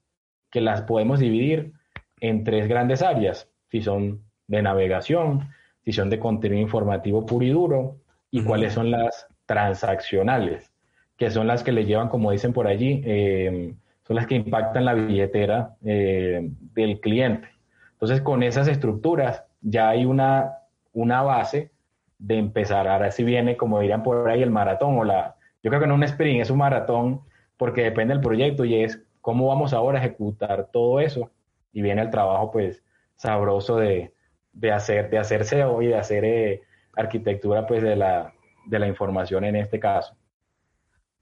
que 0.50 0.60
las 0.60 0.82
podemos 0.82 1.20
dividir 1.20 1.72
en 2.20 2.44
tres 2.44 2.68
grandes 2.68 3.02
áreas, 3.02 3.50
si 3.74 3.82
son 3.82 4.22
de 4.46 4.62
navegación, 4.62 5.48
si 5.84 5.90
son 5.90 6.10
de 6.10 6.20
contenido 6.20 6.62
informativo 6.62 7.26
puro 7.26 7.44
y 7.44 7.50
duro, 7.50 7.96
y 8.30 8.44
cuáles 8.44 8.72
son 8.72 8.92
las 8.92 9.26
transaccionales 9.46 10.70
que 11.16 11.28
son 11.28 11.48
las 11.48 11.64
que 11.64 11.72
le 11.72 11.84
llevan, 11.84 12.08
como 12.08 12.30
dicen 12.30 12.52
por 12.52 12.68
allí, 12.68 13.02
eh, 13.04 13.74
son 14.06 14.16
las 14.16 14.26
que 14.28 14.36
impactan 14.36 14.84
la 14.84 14.94
billetera 14.94 15.74
eh, 15.84 16.48
del 16.74 17.00
cliente. 17.00 17.48
Entonces, 17.92 18.20
con 18.20 18.42
esas 18.44 18.68
estructuras 18.68 19.44
ya 19.60 19.88
hay 19.88 20.04
una, 20.04 20.58
una 20.92 21.22
base 21.22 21.72
de 22.18 22.38
empezar. 22.38 22.88
Ahora 22.88 23.10
sí 23.10 23.24
viene, 23.24 23.56
como 23.56 23.80
dirían 23.80 24.02
por 24.04 24.28
ahí, 24.28 24.42
el 24.42 24.50
maratón 24.50 24.98
o 24.98 25.04
la... 25.04 25.36
Yo 25.62 25.70
creo 25.70 25.80
que 25.80 25.88
no 25.88 25.94
un 25.94 26.04
sprint, 26.04 26.42
es 26.42 26.50
un 26.50 26.58
maratón 26.58 27.22
porque 27.56 27.82
depende 27.82 28.14
del 28.14 28.22
proyecto 28.22 28.64
y 28.64 28.82
es 28.82 29.02
cómo 29.20 29.48
vamos 29.48 29.72
ahora 29.72 29.98
a 29.98 30.04
ejecutar 30.04 30.68
todo 30.72 31.00
eso. 31.00 31.30
Y 31.72 31.82
viene 31.82 32.02
el 32.02 32.10
trabajo, 32.10 32.50
pues, 32.52 32.83
sabroso 33.16 33.76
de, 33.76 34.12
de 34.52 34.72
hacer, 34.72 35.10
de 35.10 35.18
hacer 35.18 35.44
SEO 35.44 35.82
y 35.82 35.88
de 35.88 35.96
hacer 35.96 36.24
eh, 36.24 36.62
arquitectura, 36.94 37.66
pues, 37.66 37.82
de 37.82 37.96
la, 37.96 38.34
de 38.66 38.78
la 38.78 38.88
información 38.88 39.44
en 39.44 39.56
este 39.56 39.78
caso. 39.80 40.16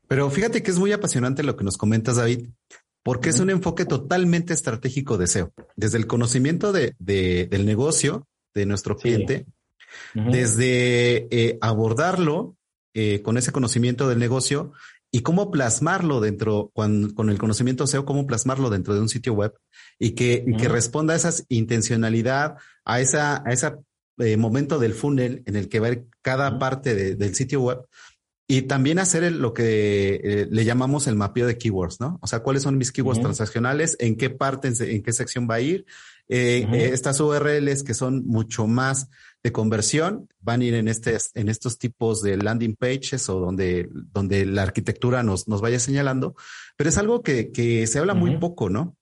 Pero 0.09 0.29
fíjate 0.31 0.63
que 0.63 0.71
es 0.71 0.79
muy 0.79 0.93
apasionante 0.93 1.43
lo 1.43 1.57
que 1.57 1.65
nos 1.65 1.79
comentas, 1.79 2.17
David, 2.17 2.49
porque 3.03 3.31
es 3.31 3.41
un 3.41 3.51
enfoque 3.51 3.85
totalmente 3.85 4.53
estratégico 4.53 5.17
de 5.17 5.27
SEO, 5.27 5.53
desde 5.75 5.99
el 5.99 6.07
conocimiento 6.07 6.73
de, 6.73 6.95
del 6.99 7.67
negocio 7.67 8.27
de 8.55 8.67
nuestro 8.67 8.97
cliente, 8.97 9.47
desde 10.15 11.29
eh, 11.31 11.59
abordarlo 11.61 12.57
eh, 12.95 13.23
con 13.23 13.39
ese 13.39 13.53
conocimiento 13.53 14.09
del 14.09 14.19
negocio 14.19 14.73
y 15.15 15.21
cómo 15.21 15.51
plasmarlo 15.51 16.21
dentro, 16.21 16.73
con, 16.75 17.13
el 17.29 17.39
conocimiento 17.39 17.87
SEO, 17.87 18.07
cómo 18.07 18.27
plasmarlo 18.27 18.71
dentro 18.71 18.95
de 18.95 19.01
un 19.01 19.11
sitio 19.11 19.35
web 19.35 19.53
y 19.99 20.13
que, 20.13 20.45
que 20.59 20.69
responda 20.69 21.13
a 21.13 21.19
esa 21.19 21.33
intencionalidad, 21.49 22.57
a 22.85 23.01
esa, 23.01 23.43
a 23.47 23.53
ese 23.53 23.73
eh, 24.19 24.39
momento 24.39 24.79
del 24.79 24.95
funnel 24.95 25.43
en 25.45 25.57
el 25.57 25.69
que 25.69 25.81
va 25.81 25.89
a 25.89 25.93
ir 25.93 26.07
cada 26.23 26.59
parte 26.59 27.15
del 27.15 27.35
sitio 27.35 27.61
web 27.61 27.87
y 28.53 28.61
también 28.61 28.99
hacer 28.99 29.33
lo 29.33 29.55
que 29.55 30.21
eh, 30.23 30.47
le 30.51 30.67
llamamos 30.67 31.07
el 31.07 31.17
mapeo 31.17 31.47
de 31.47 31.57
keywords, 31.57 32.01
¿no? 32.01 32.19
O 32.21 32.27
sea, 32.27 32.41
cuáles 32.41 32.63
son 32.63 32.77
mis 32.77 32.93
keywords 32.93 33.23
transaccionales, 33.23 33.97
en 33.99 34.15
qué 34.15 34.29
parte, 34.29 34.71
en, 34.79 35.03
qué 35.03 35.13
sección 35.15 35.49
va 35.51 35.55
a 35.55 35.61
ir. 35.61 35.87
Eh, 36.29 36.69
eh, 36.71 36.91
estas 36.93 37.19
URLs 37.19 37.83
que 37.83 37.95
son 37.95 38.27
mucho 38.27 38.67
más 38.67 39.09
de 39.43 39.53
conversión 39.53 40.29
van 40.41 40.61
a 40.61 40.65
ir 40.65 40.75
en, 40.75 40.89
este, 40.89 41.17
en 41.33 41.49
estos 41.49 41.79
tipos 41.79 42.21
de 42.21 42.37
landing 42.37 42.77
pages 42.77 43.27
o 43.31 43.41
donde, 43.41 43.89
donde 43.91 44.45
la 44.45 44.65
arquitectura 44.65 45.23
nos, 45.23 45.49
nos 45.49 45.63
vaya 45.63 45.79
señalando. 45.79 46.37
Pero 46.77 46.91
es 46.91 46.99
algo 46.99 47.23
que, 47.23 47.53
que 47.53 47.87
se 47.87 48.01
habla 48.01 48.13
muy 48.13 48.37
poco, 48.37 48.69
¿no? 48.69 48.99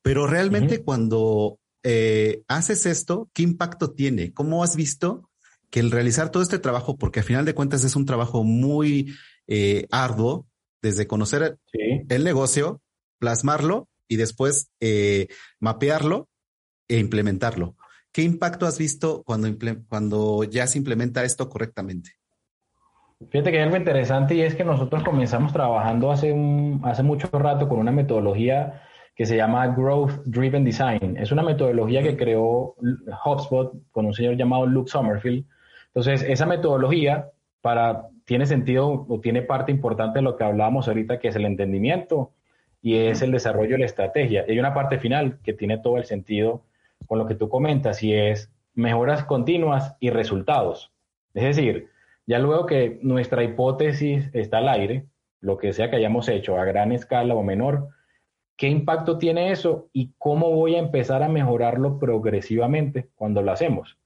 Pero 0.00 0.26
realmente 0.26 0.82
cuando 0.82 1.58
haces 2.48 2.86
esto, 2.86 3.28
¿qué 3.34 3.42
impacto 3.42 3.90
tiene? 3.90 4.32
¿Cómo 4.32 4.64
has 4.64 4.76
visto 4.76 5.27
que 5.70 5.80
el 5.80 5.90
realizar 5.90 6.30
todo 6.30 6.42
este 6.42 6.58
trabajo, 6.58 6.96
porque 6.96 7.20
al 7.20 7.26
final 7.26 7.44
de 7.44 7.54
cuentas 7.54 7.84
es 7.84 7.96
un 7.96 8.06
trabajo 8.06 8.44
muy 8.44 9.14
eh, 9.46 9.86
arduo, 9.90 10.46
desde 10.82 11.06
conocer 11.06 11.58
el 11.72 12.24
negocio, 12.24 12.80
plasmarlo 13.18 13.88
y 14.06 14.16
después 14.16 14.70
eh, 14.80 15.28
mapearlo 15.58 16.28
e 16.88 16.98
implementarlo. 16.98 17.76
¿Qué 18.12 18.22
impacto 18.22 18.66
has 18.66 18.78
visto 18.78 19.22
cuando, 19.24 19.48
cuando 19.88 20.44
ya 20.44 20.66
se 20.66 20.78
implementa 20.78 21.24
esto 21.24 21.48
correctamente? 21.48 22.12
Fíjate 23.30 23.50
que 23.50 23.58
hay 23.58 23.64
algo 23.64 23.76
interesante 23.76 24.34
y 24.36 24.42
es 24.42 24.54
que 24.54 24.64
nosotros 24.64 25.02
comenzamos 25.02 25.52
trabajando 25.52 26.12
hace, 26.12 26.32
un, 26.32 26.80
hace 26.84 27.02
mucho 27.02 27.28
rato 27.32 27.68
con 27.68 27.78
una 27.78 27.90
metodología 27.90 28.82
que 29.16 29.26
se 29.26 29.36
llama 29.36 29.66
Growth 29.74 30.22
Driven 30.24 30.64
Design. 30.64 31.16
Es 31.16 31.32
una 31.32 31.42
metodología 31.42 32.02
que 32.02 32.16
creó 32.16 32.76
HubSpot 33.24 33.72
con 33.90 34.06
un 34.06 34.14
señor 34.14 34.36
llamado 34.36 34.66
Luke 34.66 34.88
Sommerfield. 34.88 35.44
Entonces, 35.88 36.22
esa 36.28 36.46
metodología 36.46 37.30
para, 37.60 38.08
tiene 38.24 38.46
sentido 38.46 39.06
o 39.08 39.20
tiene 39.20 39.42
parte 39.42 39.72
importante 39.72 40.18
de 40.18 40.22
lo 40.22 40.36
que 40.36 40.44
hablábamos 40.44 40.88
ahorita, 40.88 41.18
que 41.18 41.28
es 41.28 41.36
el 41.36 41.44
entendimiento 41.44 42.32
y 42.82 42.96
es 42.96 43.22
el 43.22 43.32
desarrollo 43.32 43.72
de 43.72 43.78
la 43.78 43.86
estrategia. 43.86 44.44
Y 44.46 44.52
hay 44.52 44.58
una 44.58 44.74
parte 44.74 44.98
final 44.98 45.38
que 45.42 45.52
tiene 45.52 45.78
todo 45.78 45.96
el 45.96 46.04
sentido 46.04 46.64
con 47.06 47.18
lo 47.18 47.26
que 47.26 47.34
tú 47.34 47.48
comentas 47.48 48.02
y 48.02 48.12
es 48.14 48.52
mejoras 48.74 49.24
continuas 49.24 49.96
y 50.00 50.10
resultados. 50.10 50.92
Es 51.34 51.42
decir, 51.42 51.88
ya 52.26 52.38
luego 52.38 52.66
que 52.66 52.98
nuestra 53.02 53.42
hipótesis 53.42 54.30
está 54.32 54.58
al 54.58 54.68
aire, 54.68 55.06
lo 55.40 55.56
que 55.56 55.72
sea 55.72 55.90
que 55.90 55.96
hayamos 55.96 56.28
hecho 56.28 56.58
a 56.58 56.64
gran 56.64 56.92
escala 56.92 57.34
o 57.34 57.42
menor, 57.42 57.88
¿qué 58.56 58.68
impacto 58.68 59.18
tiene 59.18 59.50
eso 59.50 59.88
y 59.92 60.12
cómo 60.18 60.50
voy 60.50 60.74
a 60.74 60.80
empezar 60.80 61.22
a 61.22 61.28
mejorarlo 61.28 61.98
progresivamente 61.98 63.08
cuando 63.14 63.42
lo 63.42 63.52
hacemos? 63.52 63.96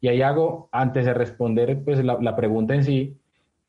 Y 0.00 0.08
ahí 0.08 0.22
hago, 0.22 0.68
antes 0.72 1.06
de 1.06 1.14
responder 1.14 1.82
pues, 1.84 2.04
la, 2.04 2.36
pregunta 2.36 2.74
en 2.74 2.84
sí, 2.84 3.16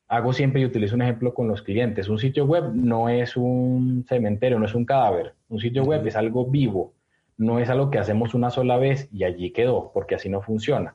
hago 0.08 0.32
siempre 0.32 0.60
y 0.60 0.64
utilizo 0.64 0.94
un 0.94 1.02
ejemplo 1.02 1.34
con 1.34 1.48
los 1.48 1.62
clientes. 1.62 2.08
Un 2.08 2.18
sitio 2.18 2.44
web 2.44 2.72
no 2.74 3.08
es 3.08 3.36
un 3.36 4.04
cementerio, 4.08 4.58
no 4.58 4.66
es 4.66 4.74
un 4.74 4.84
cadáver. 4.84 5.34
Un 5.48 5.60
sitio 5.60 5.82
web 5.82 6.06
es 6.06 6.16
algo 6.16 6.46
vivo, 6.46 6.92
no 7.38 7.58
es 7.58 7.70
algo 7.70 7.90
que 7.90 7.98
hacemos 7.98 8.34
una 8.34 8.50
sola 8.50 8.76
vez 8.76 9.08
y 9.12 9.24
allí 9.24 9.50
quedó, 9.50 9.90
porque 9.92 10.14
así 10.14 10.28
no 10.28 10.42
funciona. 10.42 10.94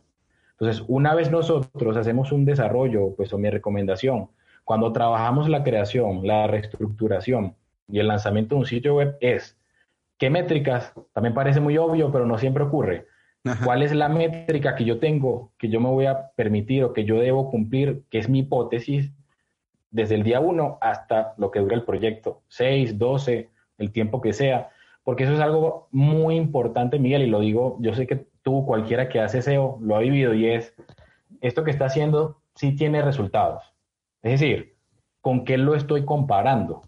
Entonces, 0.52 0.86
una 0.88 1.16
vez 1.16 1.32
nosotros 1.32 1.98
hacemos 1.98 2.32
un 2.32 2.46
desarrollo, 2.46 3.16
pues 3.16 3.34
o 3.34 3.40
mi 3.40 3.50
recomendación, 3.50 4.30
cuando 4.64 4.94
trabajamos 4.94 5.50
la 5.50 5.64
creación, 5.64 6.26
la 6.26 6.48
reestructuración 6.48 7.56
y 7.88 8.00
el 8.00 8.08
lanzamiento 8.08 8.56
de 8.56 8.60
un 8.60 8.66
sitio 8.66 8.96
web 8.96 9.18
es, 9.20 9.58
¿qué 10.18 10.30
métricas? 10.30 10.94
También 11.14 11.34
parece 11.34 11.60
muy 11.60 11.78
obvio, 11.78 12.12
pero 12.12 12.26
no 12.26 12.38
siempre 12.38 12.64
ocurre. 12.64 13.08
¿Cuál 13.64 13.82
es 13.82 13.94
la 13.94 14.08
métrica 14.08 14.76
que 14.76 14.86
yo 14.86 15.00
tengo, 15.00 15.52
que 15.58 15.70
yo 15.70 15.80
me 15.80 15.90
voy 15.90 16.06
a 16.06 16.32
permitir 16.36 16.84
o 16.84 16.94
que 16.94 17.06
yo 17.06 17.20
debo 17.20 17.50
cumplir, 17.50 18.04
que 18.12 18.20
es 18.20 18.30
mi 18.30 18.40
hipótesis, 18.40 19.12
desde 19.90 20.16
el 20.16 20.24
día 20.24 20.40
uno 20.40 20.78
hasta 20.80 21.34
lo 21.38 21.50
que 21.50 21.60
dura 21.60 21.76
el 21.76 21.84
proyecto? 21.84 22.44
6, 22.50 23.00
12, 23.00 23.50
el 23.80 23.92
tiempo 23.92 24.22
que 24.22 24.34
sea. 24.34 24.70
Porque 25.04 25.24
eso 25.24 25.34
es 25.34 25.40
algo 25.40 25.88
muy 25.92 26.36
importante, 26.36 27.00
Miguel, 27.00 27.24
y 27.24 27.28
lo 27.28 27.40
digo, 27.40 27.78
yo 27.80 27.96
sé 27.96 28.06
que 28.06 28.28
tú, 28.44 28.66
cualquiera 28.66 29.10
que 29.10 29.20
hace 29.20 29.42
SEO, 29.42 29.80
lo 29.82 29.96
ha 29.96 30.00
vivido 30.00 30.34
y 30.36 30.48
es, 30.48 30.76
esto 31.42 31.64
que 31.64 31.72
está 31.72 31.86
haciendo 31.86 32.42
sí 32.56 32.76
tiene 32.76 33.02
resultados. 33.02 33.64
Es 34.22 34.40
decir, 34.40 34.76
¿con 35.22 35.46
qué 35.46 35.58
lo 35.58 35.76
estoy 35.76 36.06
comparando? 36.06 36.84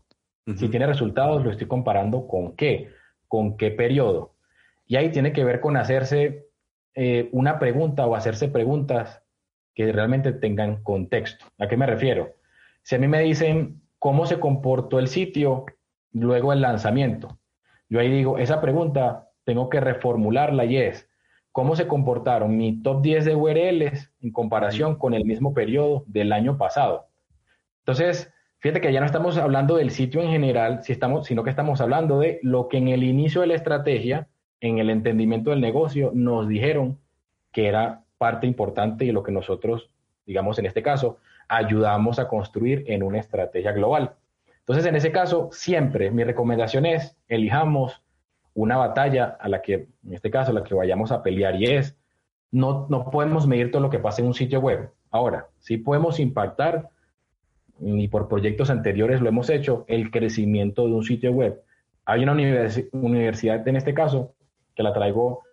Si 0.58 0.68
tiene 0.68 0.86
resultados, 0.86 1.44
lo 1.44 1.52
estoy 1.52 1.68
comparando 1.68 2.28
con 2.28 2.54
qué, 2.58 2.90
con 3.30 3.56
qué 3.56 3.72
periodo. 3.72 4.33
Y 4.86 4.96
ahí 4.96 5.12
tiene 5.12 5.34
que 5.34 5.44
ver 5.44 5.60
con 5.60 5.78
hacerse 5.78 6.48
eh, 6.96 7.30
una 7.32 7.60
pregunta 7.60 8.06
o 8.06 8.16
hacerse 8.16 8.48
preguntas 8.48 9.24
que 9.74 9.92
realmente 9.92 10.32
tengan 10.34 10.84
contexto. 10.84 11.46
¿A 11.58 11.68
qué 11.68 11.78
me 11.78 11.86
refiero? 11.86 12.36
Si 12.84 12.96
a 12.96 13.00
mí 13.00 13.08
me 13.08 13.22
dicen 13.22 13.82
cómo 13.98 14.26
se 14.26 14.40
comportó 14.40 15.00
el 15.00 15.08
sitio 15.08 15.66
luego 16.12 16.52
del 16.52 16.62
lanzamiento, 16.62 17.40
yo 17.90 18.00
ahí 18.00 18.10
digo, 18.10 18.38
esa 18.38 18.62
pregunta 18.62 19.30
tengo 19.44 19.70
que 19.70 19.80
reformularla 19.80 20.66
y 20.66 20.78
es, 20.78 21.10
cómo 21.52 21.76
se 21.76 21.88
comportaron 21.88 22.58
mi 22.58 22.82
top 22.82 23.02
10 23.02 23.26
de 23.26 23.36
URLs 23.36 24.12
en 24.22 24.32
comparación 24.32 24.98
con 24.98 25.14
el 25.14 25.26
mismo 25.26 25.54
periodo 25.54 26.04
del 26.08 26.34
año 26.34 26.58
pasado. 26.58 27.08
Entonces, 27.82 28.34
fíjate 28.60 28.82
que 28.82 28.92
ya 28.92 29.00
no 29.00 29.06
estamos 29.06 29.38
hablando 29.38 29.76
del 29.76 29.92
sitio 29.92 30.22
en 30.22 30.30
general, 30.30 30.84
si 30.84 30.92
estamos, 30.92 31.28
sino 31.28 31.44
que 31.44 31.52
estamos 31.52 31.82
hablando 31.82 32.20
de 32.20 32.40
lo 32.42 32.68
que 32.70 32.78
en 32.78 32.88
el 32.88 33.04
inicio 33.04 33.42
de 33.42 33.48
la 33.48 33.56
estrategia, 33.56 34.30
en 34.64 34.80
el 34.80 34.90
entendimiento 34.90 35.50
del 35.50 35.60
negocio, 35.60 36.12
nos 36.14 36.48
dijeron 36.48 36.98
que 37.52 37.68
era 37.68 38.06
parte 38.18 38.48
importante 38.48 39.04
y 39.04 39.12
lo 39.12 39.22
que 39.22 39.34
nosotros, 39.34 39.90
digamos 40.26 40.58
en 40.58 40.66
este 40.66 40.82
caso, 40.82 41.18
ayudamos 41.50 42.18
a 42.18 42.30
construir 42.30 42.86
en 42.88 43.04
una 43.04 43.20
estrategia 43.20 43.74
global. 43.74 44.14
Entonces, 44.60 44.86
en 44.86 44.96
ese 44.96 45.12
caso, 45.12 45.50
siempre 45.52 46.12
mi 46.12 46.24
recomendación 46.24 46.86
es, 46.86 47.18
elijamos 47.28 48.02
una 48.54 48.78
batalla 48.78 49.36
a 49.38 49.50
la 49.50 49.62
que, 49.62 49.90
en 50.06 50.14
este 50.14 50.32
caso, 50.32 50.52
a 50.52 50.54
la 50.54 50.64
que 50.64 50.74
vayamos 50.74 51.12
a 51.12 51.22
pelear 51.22 51.62
y 51.62 51.66
es, 51.66 51.98
no, 52.50 52.88
no 52.90 53.12
podemos 53.12 53.46
medir 53.46 53.70
todo 53.70 53.82
lo 53.82 53.90
que 53.90 54.00
pasa 54.00 54.22
en 54.22 54.28
un 54.28 54.34
sitio 54.34 54.62
web. 54.62 54.90
Ahora, 55.12 55.48
sí 55.60 55.76
podemos 55.76 56.22
impactar, 56.22 56.88
y 57.82 58.08
por 58.08 58.30
proyectos 58.30 58.70
anteriores 58.70 59.20
lo 59.20 59.28
hemos 59.28 59.50
hecho, 59.50 59.84
el 59.90 60.10
crecimiento 60.10 60.88
de 60.88 60.94
un 60.94 61.04
sitio 61.04 61.34
web. 61.34 61.62
Hay 62.06 62.24
una 62.24 62.32
universidad 62.94 63.68
en 63.68 63.76
este 63.76 63.94
caso 63.94 64.34
que 64.76 64.84
la 64.84 64.94
traigo 64.94 65.44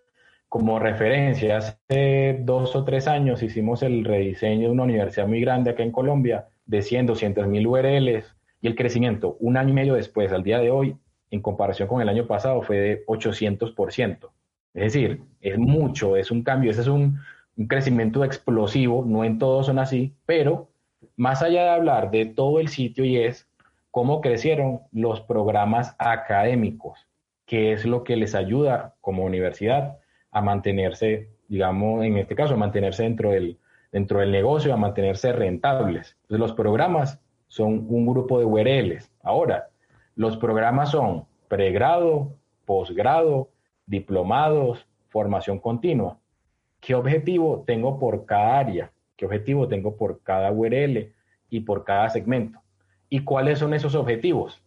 como 0.48 0.78
referencia. 0.78 1.58
Hace 1.58 2.38
dos 2.40 2.74
o 2.74 2.84
tres 2.84 3.06
años 3.06 3.42
hicimos 3.42 3.82
el 3.82 4.04
rediseño 4.04 4.68
de 4.68 4.72
una 4.72 4.82
universidad 4.82 5.26
muy 5.28 5.40
grande 5.40 5.70
acá 5.70 5.82
en 5.82 5.92
Colombia 5.92 6.48
de 6.66 6.82
100, 6.82 7.06
200 7.06 7.46
mil 7.46 7.66
URLs 7.66 8.36
y 8.60 8.66
el 8.66 8.74
crecimiento 8.74 9.36
un 9.40 9.56
año 9.56 9.70
y 9.70 9.74
medio 9.74 9.94
después, 9.94 10.32
al 10.32 10.42
día 10.42 10.58
de 10.58 10.70
hoy, 10.70 10.96
en 11.30 11.40
comparación 11.40 11.88
con 11.88 12.02
el 12.02 12.08
año 12.08 12.26
pasado 12.26 12.62
fue 12.62 12.76
de 12.78 13.06
800%. 13.06 14.30
Es 14.74 14.92
decir, 14.92 15.22
es 15.40 15.58
mucho, 15.58 16.16
es 16.16 16.30
un 16.30 16.42
cambio, 16.42 16.70
ese 16.70 16.82
es 16.82 16.88
un, 16.88 17.18
crecimiento 17.68 18.24
explosivo, 18.24 19.04
no 19.06 19.22
en 19.22 19.38
todos 19.38 19.66
son 19.66 19.78
así, 19.78 20.14
pero 20.24 20.70
más 21.16 21.42
allá 21.42 21.64
de 21.64 21.68
hablar 21.70 22.10
de 22.10 22.24
todo 22.24 22.58
el 22.58 22.68
sitio 22.68 23.04
y 23.04 23.18
es 23.18 23.50
cómo 23.90 24.22
crecieron 24.22 24.80
los 24.92 25.20
programas 25.20 25.94
académicos, 25.98 27.06
que 27.50 27.72
es 27.72 27.84
lo 27.84 28.04
que 28.04 28.14
les 28.14 28.36
ayuda 28.36 28.94
como 29.00 29.24
universidad 29.24 29.98
a 30.30 30.40
mantenerse, 30.40 31.30
digamos, 31.48 32.04
en 32.04 32.16
este 32.16 32.36
caso, 32.36 32.54
a 32.54 32.56
mantenerse 32.56 33.02
dentro 33.02 33.30
del, 33.30 33.58
dentro 33.90 34.20
del 34.20 34.30
negocio, 34.30 34.72
a 34.72 34.76
mantenerse 34.76 35.32
rentables. 35.32 36.16
Los 36.28 36.52
programas 36.52 37.20
son 37.48 37.86
un 37.88 38.06
grupo 38.06 38.38
de 38.38 38.44
URLs. 38.44 39.10
Ahora, 39.24 39.70
los 40.14 40.36
programas 40.36 40.92
son 40.92 41.24
pregrado, 41.48 42.36
posgrado, 42.66 43.50
diplomados, 43.84 44.86
formación 45.08 45.58
continua. 45.58 46.20
¿Qué 46.78 46.94
objetivo 46.94 47.64
tengo 47.66 47.98
por 47.98 48.26
cada 48.26 48.60
área? 48.60 48.92
¿Qué 49.16 49.26
objetivo 49.26 49.66
tengo 49.66 49.96
por 49.96 50.22
cada 50.22 50.52
URL 50.52 51.12
y 51.48 51.58
por 51.58 51.82
cada 51.82 52.10
segmento? 52.10 52.60
¿Y 53.08 53.24
cuáles 53.24 53.58
son 53.58 53.74
esos 53.74 53.96
objetivos? 53.96 54.62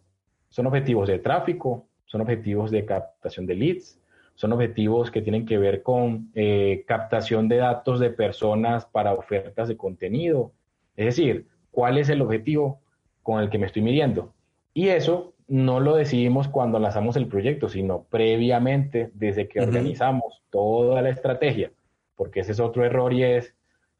Son 0.50 0.66
objetivos 0.66 1.08
de 1.08 1.18
tráfico, 1.18 1.86
son 2.14 2.20
objetivos 2.20 2.70
de 2.70 2.84
captación 2.84 3.44
de 3.44 3.56
leads, 3.56 4.00
son 4.36 4.52
objetivos 4.52 5.10
que 5.10 5.20
tienen 5.20 5.44
que 5.44 5.58
ver 5.58 5.82
con 5.82 6.30
eh, 6.36 6.84
captación 6.86 7.48
de 7.48 7.56
datos 7.56 7.98
de 7.98 8.10
personas 8.10 8.86
para 8.86 9.14
ofertas 9.14 9.66
de 9.66 9.76
contenido. 9.76 10.52
Es 10.94 11.06
decir, 11.06 11.48
¿cuál 11.72 11.98
es 11.98 12.08
el 12.10 12.22
objetivo 12.22 12.80
con 13.24 13.42
el 13.42 13.50
que 13.50 13.58
me 13.58 13.66
estoy 13.66 13.82
midiendo? 13.82 14.32
Y 14.74 14.90
eso 14.90 15.34
no 15.48 15.80
lo 15.80 15.96
decidimos 15.96 16.46
cuando 16.46 16.78
lanzamos 16.78 17.16
el 17.16 17.26
proyecto, 17.26 17.68
sino 17.68 18.04
previamente, 18.04 19.10
desde 19.14 19.48
que 19.48 19.60
organizamos 19.60 20.40
toda 20.50 21.02
la 21.02 21.08
estrategia, 21.08 21.72
porque 22.14 22.40
ese 22.40 22.52
es 22.52 22.60
otro 22.60 22.84
error 22.84 23.12
y 23.12 23.24
es, 23.24 23.56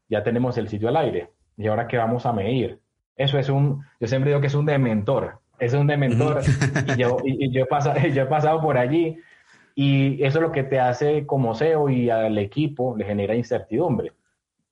ya 0.07 0.23
tenemos 0.23 0.57
el 0.57 0.69
sitio 0.69 0.87
al 0.87 0.95
aire, 0.95 1.31
y 1.57 1.67
ahora 1.67 1.89
qué 1.89 1.97
vamos 1.97 2.25
a 2.25 2.31
medir. 2.31 2.79
Eso 3.17 3.37
es 3.37 3.49
un, 3.49 3.83
yo 3.99 4.07
siempre 4.07 4.31
digo 4.31 4.39
que 4.39 4.47
es 4.47 4.55
un 4.55 4.65
dementor, 4.65 5.41
es 5.59 5.73
un 5.73 5.87
dementor, 5.87 6.41
y, 6.95 6.99
yo, 6.99 7.17
y, 7.23 7.51
yo, 7.51 7.63
he 7.63 7.65
pasado, 7.65 7.99
yo 8.13 8.23
he 8.23 8.27
pasado 8.27 8.61
por 8.61 8.77
allí, 8.77 9.17
y 9.75 10.23
eso 10.23 10.39
es 10.39 10.41
lo 10.41 10.51
que 10.51 10.63
te 10.63 10.79
hace 10.79 11.25
como 11.25 11.53
SEO 11.53 11.89
y 11.89 12.09
al 12.09 12.37
equipo 12.37 12.95
le 12.97 13.05
genera 13.05 13.35
incertidumbre. 13.35 14.13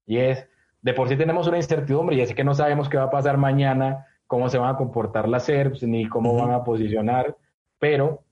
Y 0.05 0.17
es, 0.17 0.47
de 0.81 0.93
por 0.93 1.09
sí 1.09 1.17
tenemos 1.17 1.47
una 1.47 1.57
incertidumbre 1.57 2.15
y 2.15 2.21
es 2.21 2.33
que 2.33 2.43
no 2.43 2.53
sabemos 2.53 2.89
qué 2.89 2.97
va 2.97 3.03
a 3.03 3.11
pasar 3.11 3.37
mañana, 3.37 4.07
cómo 4.27 4.49
se 4.49 4.57
van 4.57 4.73
a 4.73 4.77
comportar 4.77 5.27
las 5.27 5.43
SERPs 5.43 5.83
ni 5.83 6.07
cómo 6.07 6.35
van 6.35 6.51
a 6.51 6.63
posicionar, 6.63 7.37
pero 7.79 8.23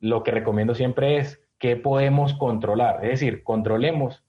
lo 0.00 0.22
que 0.22 0.30
recomiendo 0.30 0.74
siempre 0.74 1.18
es 1.18 1.42
qué 1.58 1.76
podemos 1.76 2.34
controlar, 2.34 3.04
es 3.04 3.20
decir, 3.20 3.42
controlemos 3.42 4.24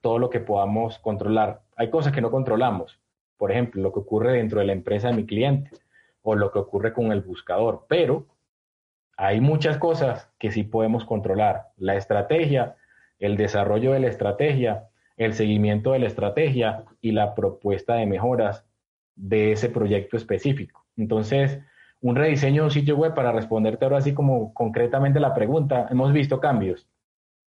todo 0.00 0.18
lo 0.18 0.30
que 0.30 0.40
podamos 0.40 0.98
controlar. 0.98 1.62
Hay 1.76 1.90
cosas 1.90 2.12
que 2.12 2.20
no 2.20 2.30
controlamos, 2.30 3.00
por 3.36 3.52
ejemplo, 3.52 3.80
lo 3.80 3.92
que 3.92 4.00
ocurre 4.00 4.32
dentro 4.32 4.58
de 4.58 4.66
la 4.66 4.72
empresa 4.72 5.08
de 5.08 5.14
mi 5.14 5.26
cliente 5.26 5.70
o 6.22 6.34
lo 6.34 6.52
que 6.52 6.58
ocurre 6.58 6.92
con 6.92 7.12
el 7.12 7.20
buscador, 7.20 7.86
pero 7.88 8.26
hay 9.16 9.40
muchas 9.40 9.78
cosas 9.78 10.30
que 10.38 10.50
sí 10.50 10.62
podemos 10.62 11.04
controlar. 11.04 11.68
La 11.76 11.96
estrategia, 11.96 12.76
el 13.18 13.36
desarrollo 13.36 13.92
de 13.92 14.00
la 14.00 14.08
estrategia, 14.08 14.88
el 15.16 15.34
seguimiento 15.34 15.92
de 15.92 16.00
la 16.00 16.06
estrategia 16.06 16.84
y 17.00 17.12
la 17.12 17.34
propuesta 17.34 17.94
de 17.94 18.06
mejoras 18.06 18.64
de 19.14 19.52
ese 19.52 19.68
proyecto 19.68 20.16
específico. 20.16 20.86
Entonces, 20.96 21.60
un 22.00 22.16
rediseño 22.16 22.62
de 22.62 22.66
un 22.66 22.70
sitio 22.72 22.96
web, 22.96 23.14
para 23.14 23.32
responderte 23.32 23.84
ahora 23.84 23.98
así 23.98 24.12
como 24.14 24.52
concretamente 24.54 25.20
la 25.20 25.34
pregunta, 25.34 25.86
hemos 25.90 26.12
visto 26.12 26.40
cambios 26.40 26.88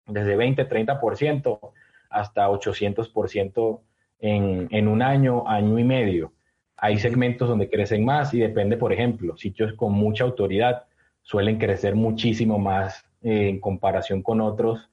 desde 0.06 0.36
20, 0.36 0.70
30% 0.70 1.60
hasta 2.10 2.50
800% 2.50 3.80
en, 4.20 4.68
en 4.70 4.88
un 4.88 5.02
año, 5.02 5.48
año 5.48 5.80
y 5.80 5.84
medio. 5.84 6.34
Hay 6.78 6.98
segmentos 7.00 7.48
donde 7.48 7.70
crecen 7.70 8.04
más 8.04 8.34
y 8.34 8.40
depende, 8.40 8.78
por 8.78 8.92
ejemplo, 8.92 9.38
sitios 9.38 9.74
con 9.74 9.94
mucha 9.94 10.24
autoridad 10.24 10.86
suelen 11.22 11.58
crecer 11.58 11.96
muchísimo 11.96 12.60
más 12.60 13.06
eh, 13.22 13.50
en 13.50 13.60
comparación 13.60 14.22
con 14.22 14.42
otros 14.42 14.90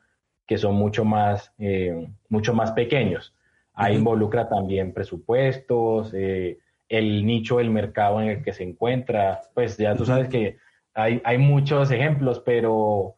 que 0.46 0.58
son 0.58 0.74
mucho 0.74 1.04
más, 1.04 1.54
eh, 1.58 2.08
mucho 2.28 2.52
más 2.52 2.72
pequeños. 2.72 3.34
Ahí 3.72 3.94
involucra 3.94 4.48
también 4.48 4.92
presupuestos, 4.92 6.12
eh, 6.12 6.58
el 6.88 7.24
nicho 7.24 7.58
del 7.58 7.70
mercado 7.70 8.20
en 8.20 8.30
el 8.30 8.42
que 8.42 8.52
se 8.52 8.64
encuentra. 8.64 9.42
Pues 9.54 9.76
ya 9.76 9.94
tú 9.94 10.04
sabes 10.04 10.28
que 10.28 10.56
hay, 10.92 11.22
hay 11.24 11.38
muchos 11.38 11.92
ejemplos, 11.92 12.42
pero 12.44 13.14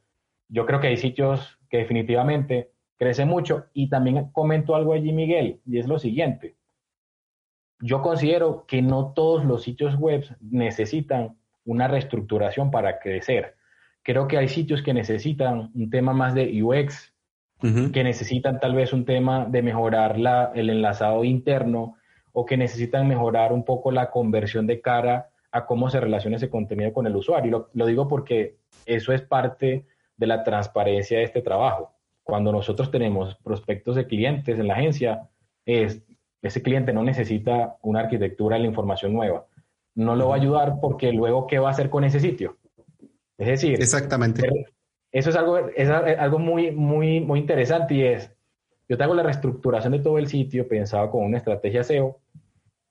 yo 0.48 0.66
creo 0.66 0.79
que 0.81 0.88
hay 0.88 0.98
sitios 0.98 1.59
que 1.70 1.79
definitivamente 1.79 2.70
crecen 2.98 3.29
mucho. 3.29 3.64
Y 3.72 3.88
también 3.88 4.31
comento 4.33 4.75
algo 4.75 4.92
allí, 4.92 5.11
Miguel, 5.12 5.59
y 5.64 5.79
es 5.79 5.88
lo 5.88 5.98
siguiente. 5.98 6.57
Yo 7.83 8.01
considero 8.01 8.64
que 8.66 8.81
no 8.81 9.12
todos 9.12 9.45
los 9.45 9.62
sitios 9.62 9.97
web 9.97 10.25
necesitan 10.40 11.37
una 11.64 11.88
reestructuración 11.88 12.71
para 12.71 12.99
crecer. 12.99 13.57
Creo 14.03 14.27
que 14.27 14.38
hay 14.38 14.49
sitios 14.49 14.83
que 14.83 14.95
necesitan 14.95 15.71
un 15.75 15.90
tema 15.90 16.12
más 16.12 16.35
de 16.35 16.62
UX, 16.62 17.12
que 17.92 18.03
necesitan 18.03 18.59
tal 18.59 18.75
vez 18.75 18.92
un 18.92 19.05
tema 19.05 19.45
de 19.45 19.62
mejorar 19.62 20.18
la, 20.18 20.51
el 20.55 20.68
enlazado 20.68 21.23
interno 21.23 21.97
o 22.33 22.45
que 22.45 22.57
necesitan 22.57 23.07
mejorar 23.07 23.53
un 23.53 23.64
poco 23.64 23.92
la 23.92 24.11
conversión 24.11 24.66
de 24.66 24.81
cara 24.81 25.29
a 25.53 25.66
cómo 25.66 25.90
se 25.90 26.01
relaciona 26.01 26.37
ese 26.37 26.51
contenido 26.51 26.92
con 26.92 27.07
el 27.07 27.14
usuario. 27.14 27.68
Lo, 27.73 27.87
digo 27.87 28.09
porque 28.09 28.57
eso 28.87 29.12
es 29.12 29.23
parte 29.23 29.87
de 30.16 30.27
la 30.27 30.42
transparencia 30.42 31.18
de 31.18 31.25
este 31.25 31.42
trabajo. 31.42 31.92
Cuando 32.25 32.51
nosotros 32.53 32.90
tenemos 32.90 33.37
prospectos 33.37 33.97
de 33.97 34.07
clientes 34.07 34.59
en 34.59 34.66
la 34.66 34.75
agencia, 34.75 35.29
es, 35.66 36.03
ese 36.42 36.62
cliente 36.62 36.92
no 36.92 37.02
necesita 37.02 37.76
una 37.83 38.00
arquitectura 38.00 38.57
de 38.57 38.62
la 38.62 38.68
información 38.68 39.12
nueva. 39.12 39.46
No 39.94 40.16
lo 40.16 40.28
va 40.28 40.35
a 40.35 40.38
ayudar 40.38 40.81
porque 40.81 41.12
luego, 41.12 41.46
¿qué 41.46 41.59
va 41.59 41.68
a 41.68 41.72
hacer 41.72 41.88
con 41.88 42.05
ese 42.05 42.20
sitio? 42.20 42.59
Es 43.38 43.46
decir, 43.46 43.81
exactamente 43.81 44.48
eso 45.12 45.28
es 45.28 45.37
algo, 45.37 45.59
es 45.59 45.90
algo 45.90 46.38
muy, 46.38 46.70
muy, 46.70 47.20
muy 47.20 47.38
interesante 47.38 47.94
y 47.94 48.02
es, 48.02 48.35
yo 48.88 48.96
te 48.96 49.05
hago 49.05 49.14
la 49.14 49.22
reestructuración 49.22 49.92
de 49.92 50.00
todo 50.00 50.18
el 50.18 50.26
sitio 50.26 50.66
pensado 50.66 51.11
con 51.11 51.24
una 51.24 51.37
estrategia 51.37 51.85
SEO, 51.85 52.18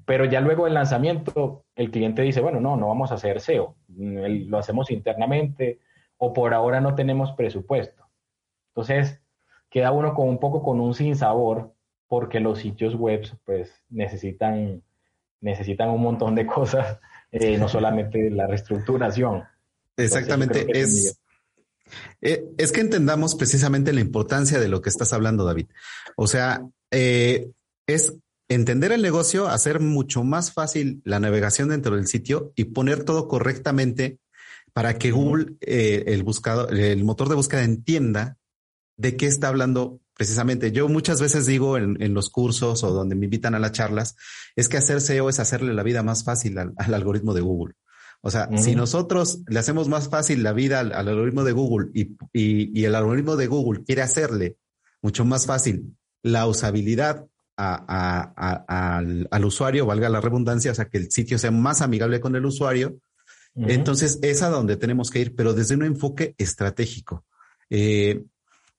pero 0.06 0.26
ya 0.26 0.40
luego 0.40 0.66
del 0.66 0.76
lanzamiento 0.76 1.66
el 1.76 1.90
cliente 1.90 2.22
dice, 2.22 2.42
bueno, 2.42 2.62
no, 2.62 2.78
no 2.78 2.88
vamos 2.88 3.12
a 3.12 3.16
hacer 3.16 3.42
SEO, 3.42 3.76
lo 3.98 4.58
hacemos 4.58 4.92
internamente 4.92 5.80
o 6.18 6.32
por 6.32 6.54
ahora 6.54 6.80
no 6.80 6.94
tenemos 6.94 7.32
presupuesto. 7.32 8.04
Entonces, 8.70 9.20
queda 9.70 9.92
uno 9.92 10.14
con 10.14 10.30
un 10.30 10.38
poco 10.38 10.62
con 10.62 10.80
un 10.80 10.94
sinsabor 10.94 11.74
porque 12.12 12.42
los 12.42 12.60
sitios 12.60 12.94
web 12.96 13.26
pues 13.46 13.70
necesitan, 13.90 14.84
necesitan 15.40 15.92
un 15.92 16.02
montón 16.02 16.36
de 16.36 16.46
cosas, 16.46 17.00
eh, 17.32 17.58
no 17.58 17.70
solamente 17.70 18.30
la 18.30 18.48
reestructuración. 18.48 19.44
Exactamente, 19.96 20.68
es, 20.78 21.18
eh, 22.20 22.44
es 22.58 22.74
que 22.74 22.82
entendamos 22.82 23.36
precisamente 23.36 23.94
la 23.94 24.02
importancia 24.02 24.60
de 24.60 24.68
lo 24.68 24.82
que 24.82 24.90
estás 24.90 25.14
hablando, 25.14 25.46
David. 25.46 25.68
O 26.18 26.28
sea, 26.28 26.68
eh, 26.92 27.50
es 27.88 28.14
entender 28.50 28.92
el 28.92 29.02
negocio, 29.02 29.48
hacer 29.48 29.80
mucho 29.80 30.26
más 30.26 30.52
fácil 30.52 31.02
la 31.06 31.22
navegación 31.22 31.70
dentro 31.70 31.96
del 31.96 32.08
sitio 32.08 32.52
y 32.58 32.66
poner 32.66 33.06
todo 33.06 33.30
correctamente 33.30 34.20
para 34.74 34.98
que 34.98 35.12
Google, 35.12 35.54
eh, 35.62 36.04
el 36.08 36.24
buscador, 36.24 36.78
el 36.78 37.06
motor 37.06 37.30
de 37.30 37.36
búsqueda 37.36 37.64
entienda 37.64 38.36
de 38.98 39.16
qué 39.16 39.28
está 39.28 39.48
hablando 39.48 40.01
precisamente. 40.16 40.72
Yo 40.72 40.88
muchas 40.88 41.22
veces 41.22 41.46
digo 41.46 41.78
en, 41.78 42.14
los 42.14 42.30
cursos 42.30 42.84
o 42.84 42.92
donde 42.92 43.16
me 43.16 43.26
invitan 43.26 43.56
a 43.56 43.60
las 43.60 43.72
charlas, 43.72 44.16
es 44.56 44.70
que 44.70 44.78
hacer 44.78 45.02
SEO 45.02 45.30
es 45.30 45.40
hacerle 45.40 45.74
la 45.74 45.84
vida 45.84 46.04
más 46.04 46.24
fácil 46.24 46.58
al 46.58 46.94
algoritmo 46.94 47.34
de 47.34 47.42
Google. 47.42 47.76
O 48.24 48.30
sea, 48.30 48.50
si 48.56 48.76
nosotros 48.76 49.42
le 49.48 49.58
hacemos 49.58 49.88
más 49.88 50.08
fácil 50.08 50.44
la 50.44 50.54
vida 50.54 50.80
al, 50.80 50.94
algoritmo 50.94 51.44
de 51.44 51.54
Google 51.54 51.90
y, 51.94 52.86
el 52.86 52.94
algoritmo 52.94 53.36
de 53.36 53.48
Google 53.48 53.84
quiere 53.84 54.04
hacerle 54.04 54.58
mucho 55.02 55.26
más 55.26 55.48
fácil 55.48 55.98
la 56.22 56.46
usabilidad 56.46 57.26
al, 57.58 59.46
usuario, 59.46 59.88
valga 59.88 60.08
la 60.08 60.22
redundancia, 60.22 60.72
o 60.72 60.76
sea, 60.76 60.86
que 60.86 61.00
el 61.00 61.12
sitio 61.12 61.40
sea 61.40 61.50
más 61.50 61.82
amigable 61.82 62.20
con 62.20 62.36
el 62.36 62.46
usuario, 62.46 63.00
entonces 63.56 64.20
es 64.22 64.44
a 64.44 64.50
donde 64.50 64.78
tenemos 64.78 65.10
que 65.10 65.20
ir, 65.20 65.36
pero 65.36 65.54
desde 65.54 65.74
un 65.76 65.84
enfoque 65.84 66.36
estratégico. 66.38 67.26
Eh, 67.72 68.24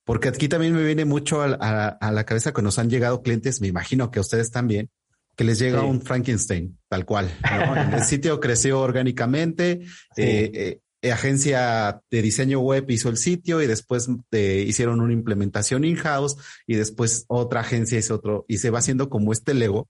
porque 0.05 0.29
aquí 0.29 0.49
también 0.49 0.75
me 0.75 0.83
viene 0.83 1.05
mucho 1.05 1.43
a, 1.43 1.47
a, 1.47 2.13
la 2.13 2.25
cabeza 2.25 2.53
que 2.53 2.63
nos 2.63 2.79
han 2.79 2.91
llegado 2.91 3.23
clientes, 3.23 3.61
me 3.61 3.69
imagino 3.69 4.11
que 4.11 4.19
a 4.19 4.23
ustedes 4.23 4.51
también, 4.51 4.91
que 5.37 5.45
les 5.45 5.59
llega 5.59 5.83
un 5.83 6.03
Frankenstein, 6.03 6.79
tal 6.89 7.05
cual. 7.05 7.31
el 7.93 8.03
sitio 8.03 8.41
creció 8.41 8.81
orgánicamente, 8.81 9.81
eh, 10.17 10.81
eh, 11.03 11.13
agencia 11.13 12.01
de 12.11 12.23
diseño 12.23 12.61
web 12.61 12.89
hizo 12.91 13.09
el 13.09 13.17
sitio 13.17 13.61
y 13.63 13.67
después 13.67 14.09
eh, 14.33 14.65
hicieron 14.67 15.01
una 15.01 15.13
implementación 15.13 15.85
in-house 15.85 16.37
y 16.67 16.77
después 16.77 17.25
otra 17.29 17.61
agencia 17.61 17.99
hizo 17.99 18.17
otro 18.17 18.45
y 18.47 18.59
se 18.59 18.71
va 18.71 18.79
haciendo 18.79 19.09
como 19.09 19.33
este 19.33 19.55
Lego 19.55 19.89